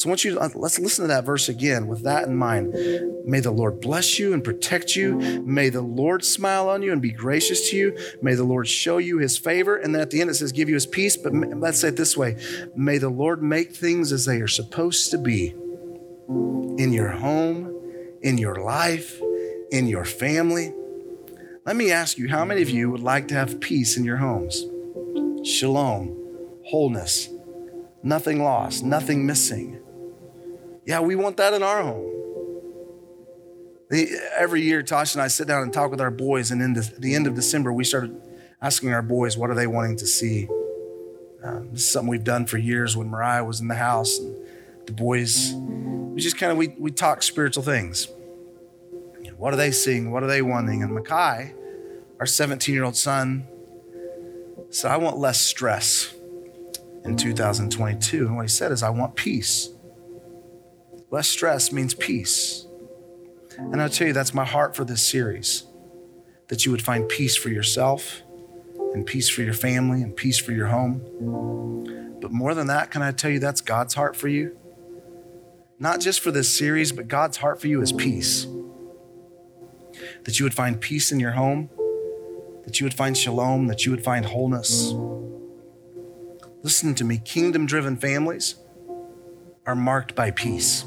So 0.00 0.08
I 0.08 0.12
want 0.12 0.24
you 0.24 0.32
to, 0.32 0.40
uh, 0.40 0.48
let's 0.54 0.78
listen 0.78 1.04
to 1.04 1.08
that 1.08 1.26
verse 1.26 1.50
again 1.50 1.86
with 1.86 2.04
that 2.04 2.26
in 2.26 2.34
mind. 2.34 2.72
May 3.26 3.40
the 3.40 3.50
Lord 3.50 3.82
bless 3.82 4.18
you 4.18 4.32
and 4.32 4.42
protect 4.42 4.96
you. 4.96 5.16
May 5.44 5.68
the 5.68 5.82
Lord 5.82 6.24
smile 6.24 6.70
on 6.70 6.80
you 6.80 6.90
and 6.90 7.02
be 7.02 7.10
gracious 7.10 7.68
to 7.68 7.76
you. 7.76 7.98
May 8.22 8.32
the 8.32 8.44
Lord 8.44 8.66
show 8.66 8.96
you 8.96 9.18
his 9.18 9.36
favor. 9.36 9.76
And 9.76 9.94
then 9.94 10.00
at 10.00 10.08
the 10.08 10.22
end 10.22 10.30
it 10.30 10.36
says, 10.36 10.52
give 10.52 10.70
you 10.70 10.74
his 10.74 10.86
peace. 10.86 11.18
But 11.18 11.34
let's 11.34 11.82
say 11.82 11.88
it 11.88 11.98
this 11.98 12.16
way 12.16 12.38
May 12.74 12.96
the 12.96 13.10
Lord 13.10 13.42
make 13.42 13.76
things 13.76 14.10
as 14.10 14.24
they 14.24 14.40
are 14.40 14.48
supposed 14.48 15.10
to 15.10 15.18
be 15.18 15.48
in 16.78 16.94
your 16.94 17.10
home, 17.10 17.70
in 18.22 18.38
your 18.38 18.54
life, 18.54 19.20
in 19.70 19.86
your 19.86 20.06
family. 20.06 20.72
Let 21.66 21.76
me 21.76 21.92
ask 21.92 22.16
you, 22.16 22.30
how 22.30 22.46
many 22.46 22.62
of 22.62 22.70
you 22.70 22.90
would 22.90 23.02
like 23.02 23.28
to 23.28 23.34
have 23.34 23.60
peace 23.60 23.98
in 23.98 24.04
your 24.04 24.16
homes? 24.16 24.64
Shalom, 25.46 26.16
wholeness, 26.64 27.28
nothing 28.02 28.42
lost, 28.42 28.82
nothing 28.82 29.26
missing. 29.26 29.79
Yeah, 30.84 31.00
we 31.00 31.14
want 31.14 31.36
that 31.36 31.52
in 31.52 31.62
our 31.62 31.82
home. 31.82 32.06
Every 34.36 34.62
year, 34.62 34.82
Tosh 34.82 35.14
and 35.14 35.22
I 35.22 35.28
sit 35.28 35.48
down 35.48 35.62
and 35.62 35.72
talk 35.72 35.90
with 35.90 36.00
our 36.00 36.10
boys, 36.10 36.50
and 36.50 36.62
in 36.62 36.74
the, 36.74 37.14
end 37.14 37.26
of 37.26 37.34
December, 37.34 37.72
we 37.72 37.84
started 37.84 38.20
asking 38.62 38.92
our 38.92 39.02
boys 39.02 39.36
what 39.36 39.50
are 39.50 39.54
they 39.54 39.66
wanting 39.66 39.96
to 39.96 40.06
see. 40.06 40.48
Um, 41.42 41.70
this 41.72 41.80
is 41.80 41.90
something 41.90 42.08
we've 42.08 42.24
done 42.24 42.46
for 42.46 42.56
years 42.56 42.96
when 42.96 43.08
Mariah 43.08 43.44
was 43.44 43.60
in 43.60 43.68
the 43.68 43.74
house, 43.74 44.18
and 44.18 44.36
the 44.86 44.92
boys, 44.92 45.52
we 45.54 46.20
just 46.20 46.38
kind 46.38 46.52
of 46.52 46.58
we 46.58 46.68
we 46.78 46.90
talk 46.90 47.22
spiritual 47.22 47.62
things. 47.62 48.08
What 49.40 49.54
are 49.54 49.56
they 49.56 49.70
seeing? 49.70 50.10
What 50.10 50.22
are 50.22 50.26
they 50.26 50.42
wanting? 50.42 50.82
And 50.82 50.92
Makai, 50.92 51.54
our 52.18 52.26
17 52.26 52.74
year 52.74 52.84
old 52.84 52.94
son, 52.94 53.46
said, 54.68 54.90
I 54.90 54.98
want 54.98 55.16
less 55.16 55.40
stress 55.40 56.14
in 57.04 57.16
2022. 57.16 58.26
And 58.26 58.36
what 58.36 58.42
he 58.42 58.48
said 58.48 58.70
is, 58.70 58.82
I 58.82 58.90
want 58.90 59.16
peace. 59.16 59.70
Less 61.10 61.28
stress 61.28 61.72
means 61.72 61.94
peace. 61.94 62.66
And 63.58 63.82
I'll 63.82 63.88
tell 63.88 64.06
you, 64.06 64.12
that's 64.12 64.32
my 64.32 64.44
heart 64.44 64.76
for 64.76 64.84
this 64.84 65.06
series 65.06 65.64
that 66.48 66.64
you 66.64 66.72
would 66.72 66.82
find 66.82 67.08
peace 67.08 67.36
for 67.36 67.48
yourself 67.48 68.22
and 68.92 69.06
peace 69.06 69.28
for 69.28 69.42
your 69.42 69.54
family 69.54 70.02
and 70.02 70.16
peace 70.16 70.38
for 70.38 70.52
your 70.52 70.66
home. 70.66 72.18
But 72.20 72.32
more 72.32 72.54
than 72.54 72.66
that, 72.66 72.90
can 72.90 73.02
I 73.02 73.12
tell 73.12 73.30
you 73.30 73.38
that's 73.38 73.60
God's 73.60 73.94
heart 73.94 74.16
for 74.16 74.28
you? 74.28 74.56
Not 75.78 76.00
just 76.00 76.20
for 76.20 76.30
this 76.30 76.54
series, 76.54 76.92
but 76.92 77.08
God's 77.08 77.38
heart 77.38 77.60
for 77.60 77.68
you 77.68 77.80
is 77.80 77.92
peace. 77.92 78.46
That 80.24 80.38
you 80.38 80.44
would 80.44 80.54
find 80.54 80.80
peace 80.80 81.12
in 81.12 81.20
your 81.20 81.32
home, 81.32 81.70
that 82.64 82.80
you 82.80 82.84
would 82.84 82.94
find 82.94 83.16
shalom, 83.16 83.66
that 83.68 83.84
you 83.84 83.90
would 83.90 84.04
find 84.04 84.26
wholeness. 84.26 84.92
Listen 86.62 86.94
to 86.96 87.04
me 87.04 87.18
kingdom 87.18 87.66
driven 87.66 87.96
families 87.96 88.56
are 89.66 89.74
marked 89.74 90.14
by 90.14 90.30
peace. 90.30 90.84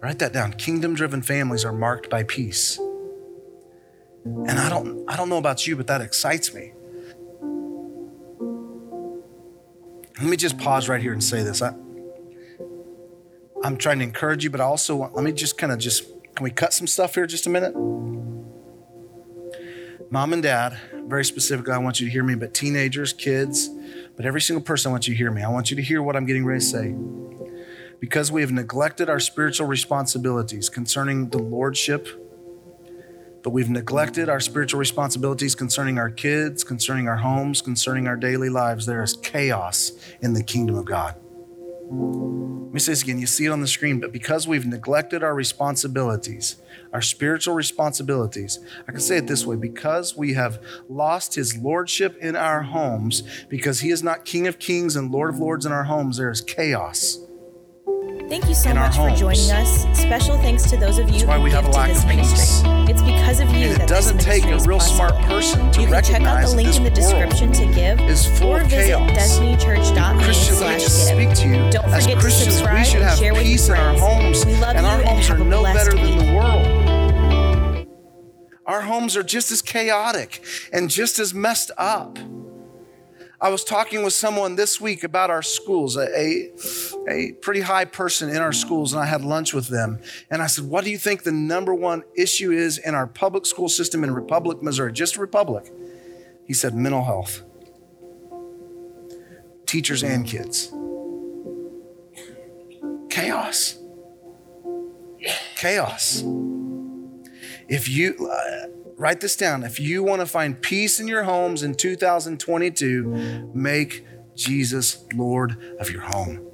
Write 0.00 0.20
that 0.20 0.32
down. 0.32 0.52
Kingdom 0.52 0.94
driven 0.94 1.22
families 1.22 1.64
are 1.64 1.72
marked 1.72 2.08
by 2.08 2.22
peace. 2.22 2.78
And 4.24 4.50
I 4.50 4.68
don't, 4.68 5.04
I 5.08 5.16
don't 5.16 5.28
know 5.28 5.38
about 5.38 5.66
you, 5.66 5.76
but 5.76 5.86
that 5.88 6.00
excites 6.00 6.54
me. 6.54 6.72
Let 10.18 10.28
me 10.28 10.36
just 10.36 10.58
pause 10.58 10.88
right 10.88 11.00
here 11.00 11.12
and 11.12 11.22
say 11.22 11.42
this. 11.42 11.62
I, 11.62 11.72
I'm 13.64 13.76
trying 13.76 13.98
to 13.98 14.04
encourage 14.04 14.44
you, 14.44 14.50
but 14.50 14.60
I 14.60 14.64
also 14.64 14.96
want, 14.96 15.14
let 15.14 15.24
me 15.24 15.32
just 15.32 15.58
kind 15.58 15.72
of 15.72 15.78
just, 15.78 16.04
can 16.34 16.44
we 16.44 16.50
cut 16.50 16.72
some 16.72 16.86
stuff 16.86 17.14
here 17.14 17.26
just 17.26 17.46
a 17.46 17.50
minute? 17.50 17.74
Mom 20.10 20.32
and 20.32 20.42
dad, 20.42 20.78
very 21.06 21.24
specifically, 21.24 21.72
I 21.72 21.78
want 21.78 22.00
you 22.00 22.06
to 22.06 22.12
hear 22.12 22.22
me, 22.22 22.34
but 22.34 22.54
teenagers, 22.54 23.12
kids, 23.12 23.68
but 24.16 24.26
every 24.26 24.40
single 24.40 24.62
person, 24.62 24.90
I 24.90 24.92
want 24.92 25.06
you 25.06 25.14
to 25.14 25.18
hear 25.18 25.30
me. 25.30 25.42
I 25.42 25.48
want 25.48 25.70
you 25.70 25.76
to 25.76 25.82
hear 25.82 26.02
what 26.02 26.16
I'm 26.16 26.24
getting 26.24 26.44
ready 26.44 26.60
to 26.60 26.66
say. 26.66 26.94
Because 28.00 28.30
we 28.30 28.40
have 28.42 28.52
neglected 28.52 29.10
our 29.10 29.20
spiritual 29.20 29.66
responsibilities 29.66 30.68
concerning 30.68 31.30
the 31.30 31.38
Lordship, 31.38 32.08
but 33.42 33.50
we've 33.50 33.70
neglected 33.70 34.28
our 34.28 34.40
spiritual 34.40 34.78
responsibilities 34.78 35.54
concerning 35.54 35.98
our 35.98 36.10
kids, 36.10 36.64
concerning 36.64 37.08
our 37.08 37.16
homes, 37.16 37.62
concerning 37.62 38.06
our 38.06 38.16
daily 38.16 38.48
lives, 38.48 38.86
there 38.86 39.02
is 39.02 39.16
chaos 39.16 39.92
in 40.20 40.34
the 40.34 40.42
kingdom 40.42 40.76
of 40.76 40.84
God. 40.84 41.14
Let 41.90 42.74
me 42.74 42.80
say 42.80 42.92
this 42.92 43.02
again. 43.02 43.18
You 43.18 43.26
see 43.26 43.46
it 43.46 43.50
on 43.50 43.62
the 43.62 43.66
screen, 43.66 43.98
but 43.98 44.12
because 44.12 44.46
we've 44.46 44.66
neglected 44.66 45.22
our 45.22 45.34
responsibilities, 45.34 46.56
our 46.92 47.00
spiritual 47.00 47.54
responsibilities, 47.54 48.58
I 48.86 48.92
can 48.92 49.00
say 49.00 49.16
it 49.16 49.26
this 49.26 49.46
way 49.46 49.56
because 49.56 50.16
we 50.16 50.34
have 50.34 50.62
lost 50.88 51.34
his 51.34 51.56
lordship 51.56 52.16
in 52.20 52.36
our 52.36 52.62
homes, 52.62 53.22
because 53.48 53.80
he 53.80 53.90
is 53.90 54.02
not 54.02 54.26
King 54.26 54.46
of 54.46 54.58
kings 54.58 54.96
and 54.96 55.10
Lord 55.10 55.30
of 55.30 55.38
lords 55.38 55.64
in 55.64 55.72
our 55.72 55.84
homes, 55.84 56.18
there 56.18 56.30
is 56.30 56.42
chaos. 56.42 57.18
Thank 58.28 58.46
you 58.46 58.54
so 58.54 58.74
much 58.74 58.94
for 58.94 59.08
joining 59.16 59.50
us. 59.50 59.86
Special 59.98 60.36
thanks 60.38 60.68
to 60.68 60.76
those 60.76 60.98
of 60.98 61.08
you 61.08 61.26
who 61.26 61.48
give 61.48 61.64
a 61.64 61.68
lack 61.70 61.88
to 61.88 61.94
this 61.94 62.02
of 62.04 62.08
ministry. 62.10 62.70
It's 62.92 63.00
because 63.00 63.40
of 63.40 63.48
you 63.48 63.68
And 63.68 63.72
it 63.72 63.78
that 63.78 63.88
doesn't 63.88 64.18
this 64.18 64.24
take 64.26 64.44
a 64.44 64.58
real 64.68 64.80
smart 64.80 65.14
person 65.22 65.70
to 65.72 65.80
You 65.80 65.86
can 65.86 66.04
check 66.04 66.20
out 66.22 66.46
the 66.46 66.54
link 66.54 66.76
in 66.76 66.84
the 66.84 66.90
description 66.90 67.52
to 67.52 67.64
give 67.72 67.98
is 68.00 68.26
full 68.38 68.48
or 68.56 68.60
of 68.60 68.66
visit 68.66 68.98
chaos. 68.98 69.10
destinychurch.me 69.12 70.24
Christian, 70.24 70.60
let 70.60 70.76
me 70.76 70.80
slash 70.80 71.08
give. 71.08 71.38
to 71.38 71.48
you. 71.48 71.70
Don't 71.70 71.84
As 71.86 72.02
forget 72.04 72.16
to 72.18 72.20
Christians, 72.20 72.54
subscribe 72.56 72.78
we 72.78 72.84
should 72.84 72.96
and 72.96 73.04
have 73.04 73.18
share 73.18 73.32
with 73.32 73.42
peace 73.44 73.68
your 73.68 73.76
in 73.76 73.82
our 73.82 73.98
homes, 73.98 74.44
We 74.44 74.52
love 74.56 74.76
and 74.76 74.84
you 74.84 74.92
our 74.92 74.98
and 75.00 75.08
homes 75.08 75.28
have 75.28 75.40
are 75.40 75.44
no 75.44 75.62
better 75.62 75.94
than 75.94 76.18
the 76.18 76.32
world. 76.34 77.86
Our 78.66 78.82
homes 78.82 79.16
are 79.16 79.22
just 79.22 79.50
as 79.50 79.62
chaotic 79.62 80.44
and 80.70 80.90
just 80.90 81.18
as 81.18 81.32
messed 81.32 81.70
up. 81.78 82.18
I 83.40 83.50
was 83.50 83.62
talking 83.62 84.02
with 84.02 84.14
someone 84.14 84.56
this 84.56 84.80
week 84.80 85.04
about 85.04 85.30
our 85.30 85.42
schools, 85.42 85.96
a, 85.96 86.08
a, 86.08 86.50
a 87.08 87.32
pretty 87.34 87.60
high 87.60 87.84
person 87.84 88.28
in 88.30 88.38
our 88.38 88.52
schools, 88.52 88.92
and 88.92 89.00
I 89.00 89.06
had 89.06 89.22
lunch 89.22 89.54
with 89.54 89.68
them. 89.68 90.00
And 90.28 90.42
I 90.42 90.48
said, 90.48 90.64
What 90.64 90.82
do 90.82 90.90
you 90.90 90.98
think 90.98 91.22
the 91.22 91.30
number 91.30 91.72
one 91.72 92.02
issue 92.16 92.50
is 92.50 92.78
in 92.78 92.96
our 92.96 93.06
public 93.06 93.46
school 93.46 93.68
system 93.68 94.02
in 94.02 94.12
Republic, 94.12 94.60
Missouri? 94.60 94.92
Just 94.92 95.16
Republic. 95.16 95.72
He 96.46 96.52
said, 96.52 96.74
Mental 96.74 97.04
health. 97.04 97.42
Teachers 99.66 100.02
and 100.02 100.26
kids. 100.26 100.72
Chaos. 103.08 103.78
Chaos. 105.54 106.24
If 107.68 107.88
you, 107.88 108.28
uh, 108.28 108.66
write 108.98 109.20
this 109.20 109.36
down. 109.36 109.62
If 109.62 109.80
you 109.80 110.02
want 110.02 110.20
to 110.20 110.26
find 110.26 110.60
peace 110.60 111.00
in 111.00 111.08
your 111.08 111.22
homes 111.22 111.62
in 111.62 111.74
2022, 111.74 113.50
make 113.54 114.04
Jesus 114.34 115.04
Lord 115.14 115.76
of 115.80 115.90
your 115.90 116.02
home. 116.02 116.44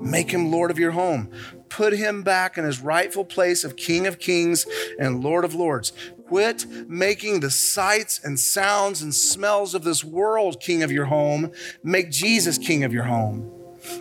Make 0.00 0.30
him 0.30 0.50
Lord 0.50 0.70
of 0.70 0.78
your 0.78 0.92
home. 0.92 1.30
Put 1.68 1.92
him 1.92 2.22
back 2.22 2.56
in 2.56 2.64
his 2.64 2.80
rightful 2.80 3.24
place 3.24 3.64
of 3.64 3.76
King 3.76 4.06
of 4.06 4.18
Kings 4.18 4.66
and 4.98 5.22
Lord 5.22 5.44
of 5.44 5.54
Lords. 5.54 5.92
Quit 6.26 6.66
making 6.88 7.40
the 7.40 7.50
sights 7.50 8.20
and 8.22 8.38
sounds 8.38 9.02
and 9.02 9.14
smells 9.14 9.74
of 9.74 9.82
this 9.82 10.04
world 10.04 10.60
king 10.60 10.82
of 10.82 10.92
your 10.92 11.06
home. 11.06 11.50
Make 11.82 12.10
Jesus 12.10 12.58
king 12.58 12.84
of 12.84 12.92
your 12.92 13.04
home. 13.04 13.50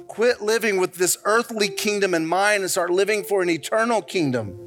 Quit 0.08 0.42
living 0.42 0.78
with 0.80 0.96
this 0.96 1.18
earthly 1.24 1.68
kingdom 1.68 2.14
in 2.14 2.26
mind 2.26 2.62
and 2.62 2.72
start 2.72 2.90
living 2.90 3.24
for 3.24 3.42
an 3.42 3.50
eternal 3.50 4.02
kingdom. 4.02 4.67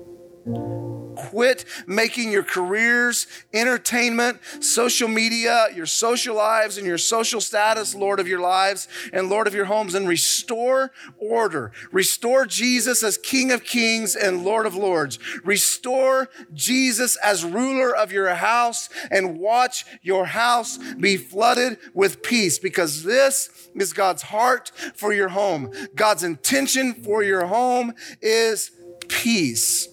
Quit 1.31 1.65
making 1.87 2.33
your 2.33 2.43
careers, 2.43 3.27
entertainment, 3.53 4.41
social 4.61 5.07
media, 5.07 5.67
your 5.75 5.87
social 5.87 6.35
lives, 6.35 6.79
and 6.79 6.87
your 6.87 6.99
social 6.99 7.41
status 7.41 7.95
Lord 7.95 8.19
of 8.19 8.27
your 8.27 8.41
lives 8.41 8.89
and 9.13 9.29
Lord 9.29 9.47
of 9.47 9.55
your 9.55 9.67
homes 9.67 9.95
and 9.95 10.09
restore 10.09 10.93
order. 11.19 11.73
Restore 11.93 12.47
Jesus 12.47 13.03
as 13.03 13.19
King 13.19 13.53
of 13.53 13.65
Kings 13.65 14.17
and 14.17 14.45
Lord 14.45 14.67
of 14.67 14.75
Lords. 14.75 15.19
Restore 15.45 16.29
Jesus 16.55 17.17
as 17.23 17.45
ruler 17.45 17.95
of 17.95 18.13
your 18.13 18.35
house 18.35 18.89
and 19.11 19.39
watch 19.39 19.85
your 20.03 20.27
house 20.27 20.79
be 20.79 21.17
flooded 21.17 21.79
with 21.93 22.23
peace 22.23 22.59
because 22.59 23.03
this 23.03 23.69
is 23.75 23.93
God's 23.93 24.23
heart 24.23 24.73
for 24.95 25.13
your 25.13 25.29
home. 25.29 25.71
God's 25.95 26.25
intention 26.25 26.95
for 26.95 27.23
your 27.23 27.47
home 27.47 27.95
is 28.21 28.71
peace. 29.09 29.89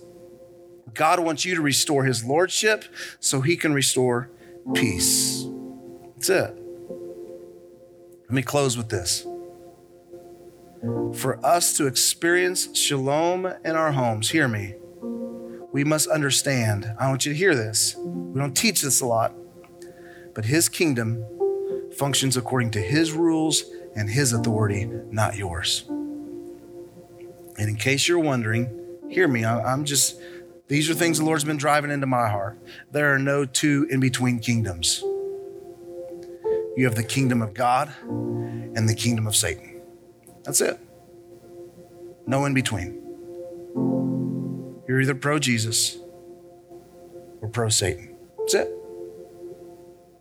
God 0.97 1.19
wants 1.19 1.45
you 1.45 1.55
to 1.55 1.61
restore 1.61 2.03
his 2.03 2.25
lordship 2.25 2.83
so 3.19 3.41
he 3.41 3.55
can 3.55 3.73
restore 3.73 4.29
peace. 4.73 5.45
That's 6.15 6.29
it. 6.29 6.63
Let 8.23 8.31
me 8.31 8.41
close 8.41 8.75
with 8.75 8.89
this. 8.89 9.25
For 11.13 11.39
us 11.45 11.77
to 11.77 11.87
experience 11.87 12.75
shalom 12.77 13.45
in 13.63 13.75
our 13.75 13.91
homes, 13.91 14.31
hear 14.31 14.47
me, 14.47 14.73
we 15.71 15.83
must 15.83 16.07
understand. 16.09 16.91
I 16.99 17.09
want 17.09 17.25
you 17.25 17.33
to 17.33 17.37
hear 17.37 17.55
this. 17.55 17.95
We 17.97 18.39
don't 18.39 18.55
teach 18.55 18.81
this 18.81 18.99
a 18.99 19.05
lot, 19.05 19.33
but 20.33 20.45
his 20.45 20.67
kingdom 20.67 21.23
functions 21.95 22.37
according 22.37 22.71
to 22.71 22.81
his 22.81 23.11
rules 23.11 23.63
and 23.95 24.09
his 24.09 24.33
authority, 24.33 24.85
not 25.11 25.35
yours. 25.35 25.85
And 27.59 27.69
in 27.69 27.75
case 27.75 28.07
you're 28.07 28.19
wondering, 28.19 28.69
hear 29.09 29.27
me. 29.27 29.45
I'm 29.45 29.85
just, 29.85 30.19
these 30.67 30.89
are 30.89 30.93
things 30.93 31.19
the 31.19 31.25
Lord's 31.25 31.45
been 31.45 31.57
driving 31.57 31.91
into 31.91 32.07
my 32.07 32.27
heart. 32.27 32.59
There 32.91 33.13
are 33.13 33.19
no 33.19 33.45
two 33.45 33.87
in 33.89 33.99
between 33.99 34.39
kingdoms. 34.39 35.01
You 36.75 36.85
have 36.85 36.95
the 36.95 37.03
kingdom 37.03 37.41
of 37.41 37.53
God 37.53 37.91
and 38.03 38.87
the 38.87 38.93
kingdom 38.93 39.27
of 39.27 39.35
Satan. 39.35 39.81
That's 40.43 40.61
it. 40.61 40.79
No 42.25 42.45
in 42.45 42.53
between. 42.53 43.01
You're 44.87 45.01
either 45.01 45.15
pro 45.15 45.39
Jesus 45.39 45.97
or 47.41 47.47
pro 47.47 47.69
Satan. 47.69 48.15
That's 48.37 48.53
it. 48.53 48.71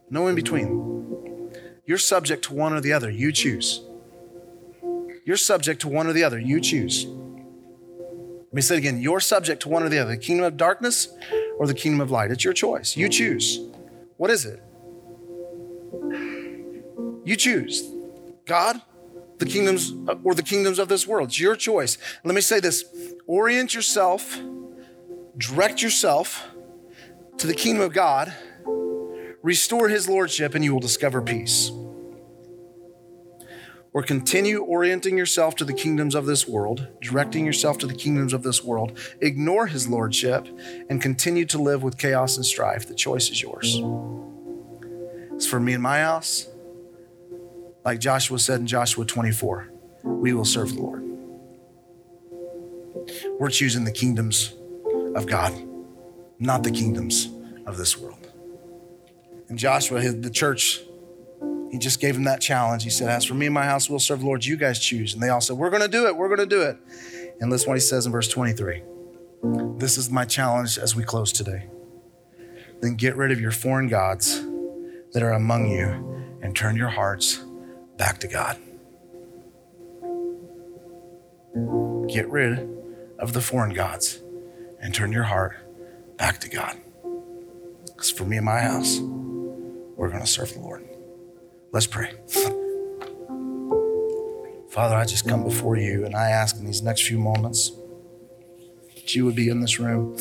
No 0.09 0.29
in 0.29 0.35
between. 0.35 1.51
You're 1.85 1.99
subject 1.99 2.45
to 2.45 2.55
one 2.55 2.73
or 2.73 2.81
the 2.81 2.93
other. 2.93 3.11
You 3.11 3.33
choose. 3.33 3.83
You're 5.25 5.37
subject 5.37 5.81
to 5.83 5.89
one 5.89 6.07
or 6.07 6.13
the 6.13 6.23
other. 6.23 6.39
You 6.39 6.61
choose. 6.61 7.07
Let 8.47 8.55
me 8.55 8.63
say 8.63 8.77
it 8.77 8.79
again. 8.79 9.01
You're 9.01 9.21
subject 9.21 9.63
to 9.63 9.69
one 9.69 9.83
or 9.83 9.89
the 9.89 9.99
other 9.99 10.13
the 10.13 10.17
kingdom 10.17 10.45
of 10.45 10.57
darkness 10.57 11.09
or 11.59 11.67
the 11.67 11.75
kingdom 11.75 12.01
of 12.01 12.11
light. 12.11 12.31
It's 12.31 12.45
your 12.45 12.53
choice. 12.53 12.97
You 12.97 13.09
choose. 13.09 13.61
What 14.17 14.31
is 14.31 14.47
it? 14.47 14.63
You 17.25 17.37
choose 17.37 17.91
God, 18.47 18.81
the 19.39 19.47
kingdoms, 19.47 19.93
or 20.23 20.35
the 20.35 20.43
kingdoms 20.43 20.79
of 20.79 20.89
this 20.89 21.07
world. 21.07 21.29
It's 21.29 21.41
your 21.41 21.57
choice. 21.57 21.99
Let 22.25 22.35
me 22.35 22.41
say 22.41 22.61
this 22.61 22.85
orient 23.27 23.75
yourself, 23.75 24.39
direct 25.37 25.83
yourself 25.83 26.47
to 27.39 27.47
the 27.47 27.55
kingdom 27.55 27.83
of 27.83 27.93
God, 27.93 28.33
restore 29.43 29.89
his 29.89 30.09
lordship, 30.09 30.55
and 30.55 30.65
you 30.65 30.73
will 30.73 30.81
discover 30.81 31.21
peace 31.21 31.71
or 33.97 34.03
continue 34.03 34.59
orienting 34.59 35.17
yourself 35.17 35.55
to 35.55 35.65
the 35.65 35.73
kingdoms 35.73 36.15
of 36.15 36.27
this 36.27 36.47
world, 36.47 36.87
directing 37.01 37.47
yourself 37.47 37.79
to 37.79 37.87
the 37.87 37.95
kingdoms 37.95 38.35
of 38.35 38.43
this 38.43 38.63
world, 38.63 38.99
ignore 39.23 39.69
his 39.69 39.89
lordship, 39.89 40.47
and 40.91 41.01
continue 41.01 41.47
to 41.47 41.57
live 41.57 41.83
with 41.83 41.97
chaos 41.97 42.37
and 42.37 42.45
strife. 42.45 42.87
The 42.87 42.95
choice 42.95 43.31
is 43.31 43.41
yours. 43.41 43.81
As 45.35 45.47
for 45.47 45.59
me 45.59 45.73
and 45.73 45.83
my 45.83 46.01
house, 46.01 46.47
like 47.87 47.99
Joshua 47.99 48.39
said 48.39 48.61
in 48.61 48.67
Joshua 48.67 49.07
24, 49.07 49.73
we 50.03 50.35
will 50.35 50.45
serve 50.45 50.75
the 50.75 50.83
Lord. 50.83 51.03
We're 53.41 53.49
choosing 53.49 53.85
the 53.85 53.93
kingdoms 53.93 54.53
of 55.15 55.27
God, 55.27 55.55
not 56.39 56.65
the 56.65 56.71
kingdoms 56.71 57.31
of 57.65 57.79
this 57.79 57.97
world. 57.97 58.31
And 59.49 59.59
Joshua, 59.59 60.03
the 60.13 60.29
church, 60.29 60.83
he 61.71 61.79
just 61.79 62.01
gave 62.01 62.17
him 62.17 62.25
that 62.25 62.41
challenge. 62.41 62.85
He 62.85 62.91
said, 62.91 63.09
As 63.09 63.25
for 63.25 63.35
me 63.35 63.47
and 63.47 63.55
my 63.55 63.65
house, 63.65 63.91
we'll 63.91 63.99
serve 63.99 64.21
the 64.21 64.27
Lord. 64.27 64.45
You 64.45 64.57
guys 64.57 64.79
choose. 64.79 65.15
And 65.15 65.23
they 65.23 65.29
all 65.29 65.41
said, 65.41 65.57
We're 65.57 65.71
going 65.71 65.83
to 65.83 65.89
do 65.89 66.07
it. 66.07 66.17
We're 66.17 66.29
going 66.29 66.47
to 66.49 66.55
do 66.55 66.63
it. 66.63 66.79
And 67.41 67.51
listen 67.51 67.69
what 67.69 67.77
he 67.77 67.81
says 67.81 68.07
in 68.07 68.13
verse 68.13 68.29
23. 68.29 68.83
This 69.77 69.99
is 69.99 70.11
my 70.11 70.25
challenge 70.25 70.79
as 70.79 70.97
we 70.97 71.05
close 71.05 71.33
today. 71.33 71.69
Then 72.81 72.95
get 72.95 73.17
rid 73.17 73.31
of 73.31 73.41
your 73.41 73.51
foreign 73.51 73.89
gods 73.89 74.41
that 75.13 75.23
are 75.23 75.33
among 75.33 75.71
you 75.71 76.39
and 76.43 76.55
turn 76.55 76.77
your 76.77 76.89
hearts 76.89 77.45
back 77.97 78.19
to 78.21 78.29
God. 78.29 78.59
Get 82.09 82.29
rid 82.31 82.69
of 83.19 83.33
the 83.33 83.41
foreign 83.41 83.73
gods 83.73 84.23
and 84.81 84.95
turn 84.95 85.13
your 85.13 85.25
heart 85.25 85.57
back 86.17 86.41
to 86.41 86.49
God. 86.49 86.77
Because 87.87 88.11
for 88.11 88.25
me 88.25 88.37
and 88.37 88.47
my 88.47 88.61
house, 88.61 88.99
we're 89.97 90.11
going 90.11 90.21
to 90.21 90.27
serve 90.27 90.53
the 90.53 90.61
Lord. 90.61 90.86
Let's 91.73 91.87
pray. 91.87 92.13
Father, 94.71 94.95
I 94.95 95.05
just 95.05 95.27
come 95.29 95.43
before 95.45 95.77
you 95.77 96.05
and 96.05 96.15
I 96.15 96.31
ask 96.31 96.57
in 96.59 96.65
these 96.65 96.83
next 96.83 97.03
few 97.03 97.19
moments 97.19 97.73
that 98.95 99.15
you 99.15 99.25
would 99.25 99.35
be 99.35 99.49
in 99.49 99.61
this 99.61 99.79
room. 99.79 100.17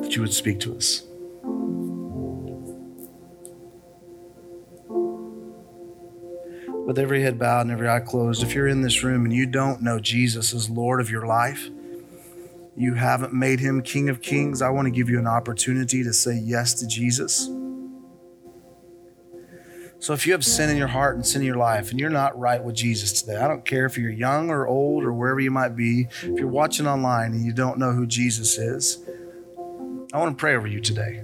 That 0.00 0.16
you 0.16 0.22
would 0.22 0.34
speak 0.34 0.60
to 0.60 0.76
us. 0.76 1.02
With 6.92 6.98
every 6.98 7.22
head 7.22 7.38
bowed 7.38 7.62
and 7.62 7.70
every 7.70 7.88
eye 7.88 8.00
closed, 8.00 8.42
if 8.42 8.52
you're 8.52 8.68
in 8.68 8.82
this 8.82 9.02
room 9.02 9.24
and 9.24 9.32
you 9.32 9.46
don't 9.46 9.80
know 9.80 9.98
Jesus 9.98 10.52
as 10.52 10.68
Lord 10.68 11.00
of 11.00 11.08
your 11.08 11.26
life, 11.26 11.70
you 12.76 12.92
haven't 12.92 13.32
made 13.32 13.60
him 13.60 13.80
King 13.80 14.10
of 14.10 14.20
Kings, 14.20 14.60
I 14.60 14.68
want 14.68 14.84
to 14.84 14.90
give 14.90 15.08
you 15.08 15.18
an 15.18 15.26
opportunity 15.26 16.04
to 16.04 16.12
say 16.12 16.36
yes 16.36 16.74
to 16.74 16.86
Jesus. 16.86 17.48
So 20.00 20.12
if 20.12 20.26
you 20.26 20.34
have 20.34 20.44
sin 20.44 20.68
in 20.68 20.76
your 20.76 20.88
heart 20.88 21.14
and 21.14 21.26
sin 21.26 21.40
in 21.40 21.46
your 21.46 21.56
life 21.56 21.92
and 21.92 21.98
you're 21.98 22.10
not 22.10 22.38
right 22.38 22.62
with 22.62 22.74
Jesus 22.74 23.22
today, 23.22 23.38
I 23.38 23.48
don't 23.48 23.64
care 23.64 23.86
if 23.86 23.96
you're 23.96 24.10
young 24.10 24.50
or 24.50 24.66
old 24.66 25.02
or 25.02 25.14
wherever 25.14 25.40
you 25.40 25.50
might 25.50 25.74
be, 25.74 26.08
if 26.10 26.38
you're 26.38 26.46
watching 26.46 26.86
online 26.86 27.32
and 27.32 27.42
you 27.42 27.54
don't 27.54 27.78
know 27.78 27.92
who 27.92 28.04
Jesus 28.04 28.58
is, 28.58 28.98
I 30.12 30.18
want 30.18 30.36
to 30.36 30.38
pray 30.38 30.54
over 30.56 30.66
you 30.66 30.80
today. 30.80 31.22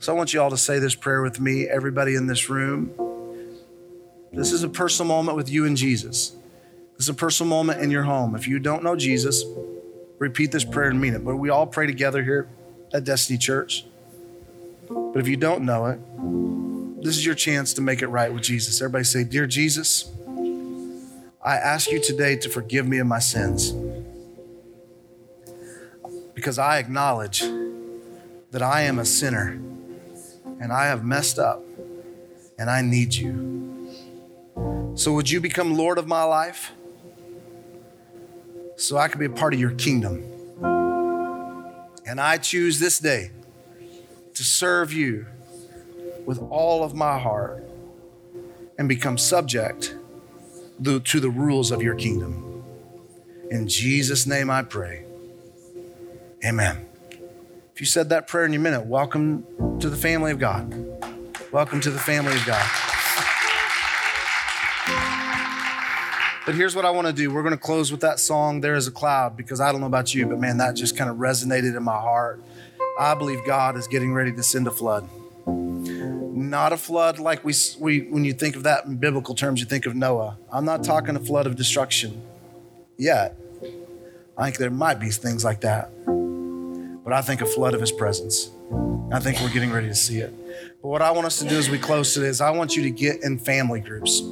So 0.00 0.14
I 0.14 0.16
want 0.16 0.32
you 0.32 0.40
all 0.40 0.48
to 0.48 0.56
say 0.56 0.78
this 0.78 0.94
prayer 0.94 1.20
with 1.20 1.40
me, 1.40 1.68
everybody 1.68 2.14
in 2.14 2.26
this 2.26 2.48
room. 2.48 2.90
This 4.32 4.50
is 4.50 4.62
a 4.62 4.68
personal 4.68 5.14
moment 5.14 5.36
with 5.36 5.50
you 5.50 5.66
and 5.66 5.76
Jesus. 5.76 6.30
This 6.96 7.00
is 7.04 7.08
a 7.10 7.14
personal 7.14 7.50
moment 7.50 7.82
in 7.82 7.90
your 7.90 8.04
home. 8.04 8.34
If 8.34 8.48
you 8.48 8.58
don't 8.58 8.82
know 8.82 8.96
Jesus, 8.96 9.44
repeat 10.18 10.52
this 10.52 10.64
prayer 10.64 10.88
and 10.88 10.98
mean 10.98 11.12
it. 11.12 11.22
But 11.22 11.36
we 11.36 11.50
all 11.50 11.66
pray 11.66 11.86
together 11.86 12.24
here 12.24 12.48
at 12.94 13.04
Destiny 13.04 13.38
Church. 13.38 13.84
But 14.88 15.16
if 15.16 15.28
you 15.28 15.36
don't 15.36 15.66
know 15.66 15.84
it, 15.84 17.04
this 17.04 17.18
is 17.18 17.26
your 17.26 17.34
chance 17.34 17.74
to 17.74 17.82
make 17.82 18.00
it 18.00 18.08
right 18.08 18.32
with 18.32 18.42
Jesus. 18.42 18.80
Everybody 18.80 19.04
say, 19.04 19.22
Dear 19.22 19.46
Jesus, 19.46 20.10
I 21.44 21.56
ask 21.56 21.90
you 21.90 22.00
today 22.00 22.36
to 22.36 22.48
forgive 22.48 22.88
me 22.88 23.00
of 23.00 23.06
my 23.06 23.18
sins 23.18 23.72
because 26.34 26.58
I 26.58 26.78
acknowledge 26.78 27.42
that 28.50 28.62
I 28.62 28.82
am 28.82 28.98
a 28.98 29.04
sinner 29.04 29.60
and 30.60 30.72
I 30.72 30.86
have 30.86 31.04
messed 31.04 31.38
up 31.38 31.64
and 32.58 32.70
I 32.70 32.82
need 32.82 33.14
you. 33.14 33.96
So, 34.94 35.12
would 35.14 35.30
you 35.30 35.40
become 35.40 35.76
Lord 35.76 35.98
of 35.98 36.06
my 36.06 36.22
life 36.22 36.72
so 38.76 38.98
I 38.98 39.08
can 39.08 39.18
be 39.18 39.26
a 39.26 39.30
part 39.30 39.54
of 39.54 39.60
your 39.60 39.70
kingdom? 39.72 40.22
And 42.06 42.20
I 42.20 42.36
choose 42.36 42.78
this 42.78 42.98
day 42.98 43.30
to 44.34 44.44
serve 44.44 44.92
you 44.92 45.26
with 46.26 46.38
all 46.50 46.84
of 46.84 46.94
my 46.94 47.18
heart 47.18 47.64
and 48.78 48.88
become 48.88 49.16
subject 49.16 49.94
to 50.82 51.20
the 51.20 51.30
rules 51.30 51.70
of 51.70 51.82
your 51.82 51.94
kingdom. 51.94 52.62
In 53.50 53.68
Jesus' 53.68 54.26
name 54.26 54.50
I 54.50 54.62
pray. 54.62 55.04
Amen. 56.44 56.89
You 57.80 57.86
said 57.86 58.10
that 58.10 58.28
prayer 58.28 58.44
in 58.44 58.52
your 58.52 58.60
minute, 58.60 58.84
welcome 58.84 59.46
to 59.78 59.88
the 59.88 59.96
family 59.96 60.32
of 60.32 60.38
God. 60.38 60.70
Welcome 61.50 61.80
to 61.80 61.90
the 61.90 61.98
family 61.98 62.34
of 62.34 62.44
God. 62.44 62.62
But 66.44 66.54
here's 66.56 66.76
what 66.76 66.84
I 66.84 66.90
want 66.90 67.06
to 67.06 67.12
do. 67.14 67.32
We're 67.32 67.42
going 67.42 67.54
to 67.54 67.58
close 67.58 67.90
with 67.90 68.02
that 68.02 68.20
song, 68.20 68.60
There 68.60 68.74
is 68.74 68.86
a 68.86 68.90
Cloud, 68.90 69.34
because 69.34 69.62
I 69.62 69.72
don't 69.72 69.80
know 69.80 69.86
about 69.86 70.12
you, 70.12 70.26
but 70.26 70.38
man, 70.38 70.58
that 70.58 70.76
just 70.76 70.94
kind 70.94 71.08
of 71.08 71.16
resonated 71.16 71.74
in 71.74 71.82
my 71.82 71.98
heart. 71.98 72.42
I 72.98 73.14
believe 73.14 73.38
God 73.46 73.78
is 73.78 73.88
getting 73.88 74.12
ready 74.12 74.32
to 74.32 74.42
send 74.42 74.66
a 74.66 74.70
flood. 74.70 75.08
Not 75.46 76.74
a 76.74 76.76
flood 76.76 77.18
like 77.18 77.42
we, 77.46 77.54
we 77.78 78.00
when 78.00 78.26
you 78.26 78.34
think 78.34 78.56
of 78.56 78.64
that 78.64 78.84
in 78.84 78.98
biblical 78.98 79.34
terms, 79.34 79.58
you 79.58 79.64
think 79.64 79.86
of 79.86 79.94
Noah. 79.96 80.36
I'm 80.52 80.66
not 80.66 80.84
talking 80.84 81.16
a 81.16 81.20
flood 81.20 81.46
of 81.46 81.56
destruction 81.56 82.20
yet. 82.98 83.36
I 84.36 84.44
think 84.44 84.58
there 84.58 84.68
might 84.68 85.00
be 85.00 85.08
things 85.08 85.44
like 85.44 85.62
that. 85.62 85.90
But 87.04 87.12
I 87.12 87.22
think 87.22 87.40
a 87.40 87.46
flood 87.46 87.74
of 87.74 87.80
his 87.80 87.92
presence. 87.92 88.50
I 89.12 89.18
think 89.18 89.40
we're 89.40 89.50
getting 89.50 89.72
ready 89.72 89.88
to 89.88 89.94
see 89.94 90.18
it. 90.18 90.32
But 90.82 90.88
what 90.88 91.02
I 91.02 91.10
want 91.10 91.26
us 91.26 91.38
to 91.40 91.48
do 91.48 91.58
as 91.58 91.68
we 91.68 91.78
close 91.78 92.14
today 92.14 92.26
is 92.26 92.40
I 92.40 92.50
want 92.50 92.76
you 92.76 92.82
to 92.82 92.90
get 92.90 93.22
in 93.22 93.38
family 93.38 93.80
groups. 93.80 94.22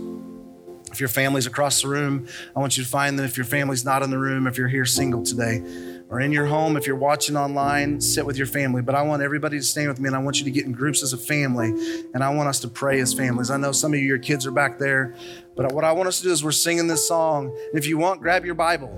If 0.92 1.00
your 1.00 1.08
family's 1.08 1.46
across 1.46 1.82
the 1.82 1.88
room, 1.88 2.26
I 2.56 2.60
want 2.60 2.78
you 2.78 2.84
to 2.84 2.88
find 2.88 3.18
them. 3.18 3.26
If 3.26 3.36
your 3.36 3.44
family's 3.44 3.84
not 3.84 4.02
in 4.02 4.10
the 4.10 4.18
room, 4.18 4.46
if 4.46 4.56
you're 4.56 4.68
here 4.68 4.86
single 4.86 5.22
today, 5.22 5.62
or 6.08 6.20
in 6.20 6.32
your 6.32 6.46
home, 6.46 6.76
if 6.76 6.86
you're 6.86 6.96
watching 6.96 7.36
online, 7.36 8.00
sit 8.00 8.24
with 8.24 8.38
your 8.38 8.46
family. 8.46 8.80
But 8.80 8.94
I 8.94 9.02
want 9.02 9.22
everybody 9.22 9.58
to 9.58 9.62
stand 9.62 9.88
with 9.88 10.00
me 10.00 10.06
and 10.06 10.16
I 10.16 10.20
want 10.20 10.38
you 10.38 10.44
to 10.44 10.50
get 10.50 10.64
in 10.64 10.72
groups 10.72 11.02
as 11.02 11.12
a 11.12 11.18
family. 11.18 11.68
And 12.14 12.24
I 12.24 12.30
want 12.30 12.48
us 12.48 12.60
to 12.60 12.68
pray 12.68 13.00
as 13.00 13.12
families. 13.12 13.50
I 13.50 13.58
know 13.58 13.72
some 13.72 13.92
of 13.92 14.00
you, 14.00 14.06
your 14.06 14.18
kids 14.18 14.46
are 14.46 14.50
back 14.50 14.78
there. 14.78 15.14
But 15.54 15.72
what 15.72 15.84
I 15.84 15.92
want 15.92 16.08
us 16.08 16.18
to 16.18 16.24
do 16.24 16.32
is 16.32 16.42
we're 16.42 16.52
singing 16.52 16.86
this 16.86 17.06
song. 17.06 17.46
And 17.46 17.78
if 17.78 17.86
you 17.86 17.98
want, 17.98 18.22
grab 18.22 18.46
your 18.46 18.54
Bible 18.54 18.88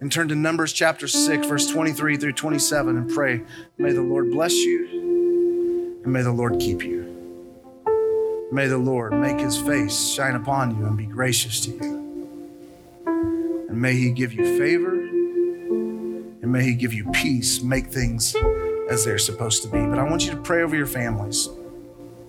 and 0.00 0.10
turn 0.10 0.28
to 0.28 0.34
Numbers 0.34 0.72
chapter 0.72 1.06
6, 1.06 1.46
verse 1.46 1.70
23 1.70 2.16
through 2.16 2.32
27 2.32 2.96
and 2.96 3.10
pray. 3.10 3.42
May 3.76 3.92
the 3.92 4.02
Lord 4.02 4.30
bless 4.30 4.54
you 4.54 6.00
and 6.02 6.12
may 6.12 6.22
the 6.22 6.32
Lord 6.32 6.58
keep 6.58 6.82
you. 6.82 8.48
May 8.50 8.66
the 8.66 8.78
Lord 8.78 9.12
make 9.12 9.38
his 9.38 9.60
face 9.60 10.12
shine 10.12 10.34
upon 10.34 10.76
you 10.76 10.86
and 10.86 10.96
be 10.96 11.04
gracious 11.04 11.60
to 11.66 11.70
you. 11.70 13.06
And 13.68 13.80
may 13.80 13.94
he 13.94 14.10
give 14.10 14.32
you 14.32 14.58
favor 14.58 14.92
and 14.92 16.50
may 16.50 16.64
he 16.64 16.74
give 16.74 16.94
you 16.94 17.04
peace, 17.12 17.62
make 17.62 17.88
things 17.88 18.34
as 18.88 19.04
they're 19.04 19.18
supposed 19.18 19.62
to 19.64 19.68
be. 19.68 19.84
But 19.86 19.98
I 19.98 20.02
want 20.02 20.24
you 20.24 20.30
to 20.30 20.38
pray 20.38 20.62
over 20.62 20.74
your 20.74 20.86
families. 20.86 21.48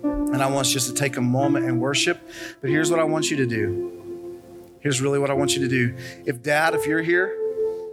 And 0.02 0.42
I 0.42 0.46
want 0.46 0.68
you 0.68 0.74
just 0.74 0.88
to 0.88 0.94
take 0.94 1.16
a 1.16 1.22
moment 1.22 1.64
and 1.64 1.80
worship. 1.80 2.20
But 2.60 2.70
here's 2.70 2.90
what 2.90 3.00
I 3.00 3.04
want 3.04 3.30
you 3.30 3.38
to 3.38 3.46
do. 3.46 4.40
Here's 4.80 5.00
really 5.00 5.18
what 5.18 5.30
I 5.30 5.34
want 5.34 5.56
you 5.56 5.62
to 5.62 5.68
do. 5.68 5.96
If 6.26 6.42
dad, 6.42 6.74
if 6.74 6.86
you're 6.86 7.02
here, 7.02 7.38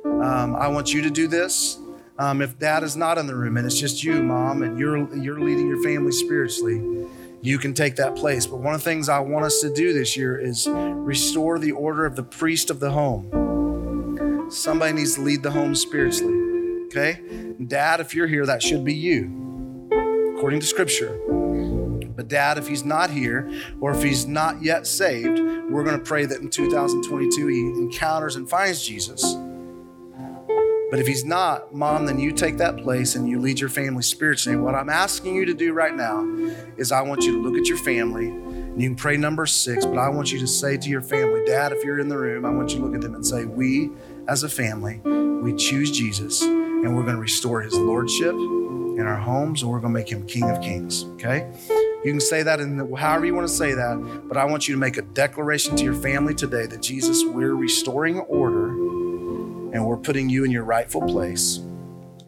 um, 0.06 0.56
I 0.56 0.68
want 0.68 0.94
you 0.94 1.02
to 1.02 1.10
do 1.10 1.28
this. 1.28 1.80
Um, 2.18 2.42
if 2.42 2.60
dad 2.60 2.84
is 2.84 2.98
not 2.98 3.18
in 3.18 3.28
the 3.28 3.36
room 3.36 3.56
and 3.56 3.66
it's 3.66 3.80
just 3.80 4.04
you, 4.04 4.22
mom, 4.22 4.62
and 4.62 4.78
you're 4.78 5.16
you're 5.16 5.40
leading 5.40 5.68
your 5.68 5.82
family 5.82 6.12
spiritually, 6.12 7.08
you 7.42 7.58
can 7.58 7.74
take 7.74 7.96
that 7.96 8.16
place. 8.16 8.46
But 8.46 8.58
one 8.58 8.74
of 8.74 8.82
the 8.82 8.86
things 8.86 9.08
I 9.08 9.20
want 9.20 9.46
us 9.46 9.62
to 9.62 9.74
do 9.74 9.94
this 9.94 10.18
year 10.18 10.38
is 10.38 10.68
restore 10.70 11.60
the 11.60 11.72
order 11.72 12.06
of 12.06 12.16
the 12.16 12.24
priest 12.24 12.70
of 12.70 12.80
the 12.80 12.92
home. 12.92 14.50
Somebody 14.52 14.94
needs 14.94 15.16
to 15.16 15.22
lead 15.22 15.44
the 15.44 15.52
home 15.52 15.76
spiritually. 15.76 16.34
Okay? 16.88 17.22
Dad, 17.68 18.00
if 18.00 18.14
you're 18.16 18.28
here, 18.28 18.46
that 18.46 18.64
should 18.64 18.84
be 18.84 18.96
you, 18.96 19.88
according 20.36 20.60
to 20.60 20.66
scripture. 20.66 21.20
But 22.16 22.28
dad, 22.28 22.58
if 22.58 22.68
he's 22.68 22.84
not 22.84 23.12
here 23.12 23.50
or 23.80 23.92
if 23.94 24.04
he's 24.04 24.26
not 24.26 24.62
yet 24.62 24.88
saved, 24.88 25.40
we're 25.70 25.84
going 25.84 25.98
to 25.98 26.04
pray 26.04 26.26
that 26.26 26.42
in 26.42 26.50
2022 26.50 27.48
he 27.48 27.60
encounters 27.62 28.36
and 28.36 28.50
finds 28.50 28.86
Jesus. 28.86 29.24
But 30.90 31.00
if 31.00 31.06
he's 31.06 31.24
not, 31.24 31.74
mom, 31.74 32.08
then 32.08 32.20
you 32.20 32.32
take 32.32 32.58
that 32.58 32.78
place 32.78 33.16
and 33.16 33.30
you 33.30 33.40
lead 33.40 33.60
your 33.60 33.70
family 33.70 34.02
spiritually. 34.02 34.58
what 34.58 34.74
I'm 34.74 34.90
asking 34.90 35.36
you 35.36 35.46
to 35.46 35.54
do 35.54 35.72
right 35.72 35.96
now 35.96 36.26
is 36.78 36.92
I 36.92 37.02
want 37.02 37.24
you 37.24 37.34
to 37.34 37.42
look 37.42 37.56
at 37.56 37.68
your 37.68 37.78
family 37.78 38.28
and 38.30 38.82
you 38.82 38.90
can 38.90 38.96
pray 38.96 39.18
number 39.18 39.46
six, 39.46 39.86
but 39.86 39.98
I 39.98 40.10
want 40.10 40.32
you 40.32 40.40
to 40.40 40.48
say 40.48 40.78
to 40.78 40.90
your 40.90 41.02
family, 41.02 41.46
Dad, 41.46 41.72
if 41.72 41.84
you're 41.84 42.00
in 42.00 42.08
the 42.08 42.18
room, 42.18 42.44
I 42.46 42.50
want 42.50 42.72
you 42.72 42.80
to 42.80 42.86
look 42.86 42.96
at 42.96 43.02
them 43.02 43.14
and 43.14 43.26
say, 43.26 43.46
We 43.46 43.92
as 44.28 44.44
a 44.44 44.50
family, 44.50 45.00
we 45.00 45.56
choose 45.56 45.92
Jesus 45.92 46.42
and 46.42 46.96
we're 46.96 47.04
going 47.04 47.16
to 47.16 47.22
restore 47.22 47.62
his 47.62 47.74
lordship 47.76 48.34
in 48.34 49.02
our 49.06 49.18
homes 49.18 49.62
and 49.62 49.72
we're 49.72 49.80
going 49.80 49.94
to 49.94 50.00
make 50.00 50.10
him 50.10 50.26
King 50.26 50.50
of 50.50 50.62
Kings. 50.62 51.04
Okay? 51.16 51.52
You 52.04 52.12
can 52.12 52.22
say 52.22 52.44
that 52.44 52.60
in 52.60 52.78
however 52.96 53.26
you 53.26 53.36
want 53.36 53.48
to 53.48 53.54
say 53.54 53.74
that, 53.74 54.24
but 54.28 54.38
I 54.38 54.46
want 54.46 54.68
you 54.68 54.76
to 54.76 54.80
make 54.80 54.98
a 54.98 55.02
declaration 55.02 55.76
to 55.76 55.84
your 55.84 55.94
family 55.94 56.34
today 56.34 56.66
that 56.66 56.82
Jesus, 56.82 57.24
we're 57.26 57.56
restoring 57.56 58.20
order 58.22 58.59
and 59.74 59.86
we're 59.86 59.98
putting 59.98 60.30
you 60.30 60.44
in 60.44 60.52
your 60.52 60.64
rightful 60.64 61.02
place. 61.02 61.58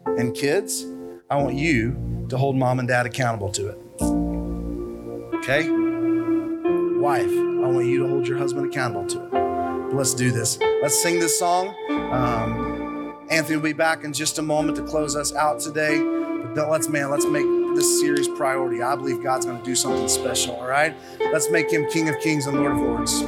And 0.06 0.34
kids, 0.34 0.86
I 1.30 1.36
want 1.36 1.54
you 1.54 2.26
to 2.28 2.36
hold 2.36 2.56
mom 2.56 2.78
and 2.78 2.88
dad 2.88 3.06
accountable 3.06 3.50
to 3.52 3.68
it. 3.68 3.78
Okay? 5.36 5.68
Wife, 6.98 7.30
I 7.30 7.66
want 7.66 7.86
you 7.86 8.02
to 8.02 8.08
hold 8.08 8.28
your 8.28 8.38
husband 8.38 8.66
accountable 8.66 9.06
to 9.08 9.24
it. 9.24 9.30
But 9.30 9.94
let's 9.94 10.14
do 10.14 10.30
this. 10.30 10.58
Let's 10.82 11.00
sing 11.02 11.18
this 11.18 11.38
song. 11.38 11.74
Um, 11.90 13.26
Anthony 13.30 13.56
will 13.56 13.64
be 13.64 13.72
back 13.72 14.04
in 14.04 14.12
just 14.12 14.38
a 14.38 14.42
moment 14.42 14.76
to 14.76 14.84
close 14.84 15.16
us 15.16 15.34
out 15.34 15.58
today. 15.58 15.98
But 16.54 16.68
let's, 16.70 16.88
man, 16.88 17.10
let's 17.10 17.24
make 17.26 17.46
this 17.74 18.00
series 18.00 18.28
priority. 18.28 18.82
I 18.82 18.94
believe 18.94 19.22
God's 19.22 19.46
going 19.46 19.58
to 19.58 19.64
do 19.64 19.74
something 19.74 20.08
special, 20.08 20.56
all 20.56 20.66
right? 20.66 20.94
Let's 21.32 21.50
make 21.50 21.72
him 21.72 21.90
King 21.90 22.08
of 22.08 22.18
Kings 22.20 22.46
and 22.46 22.58
Lord 22.58 22.72
of 22.72 22.78
Lords. 22.78 23.22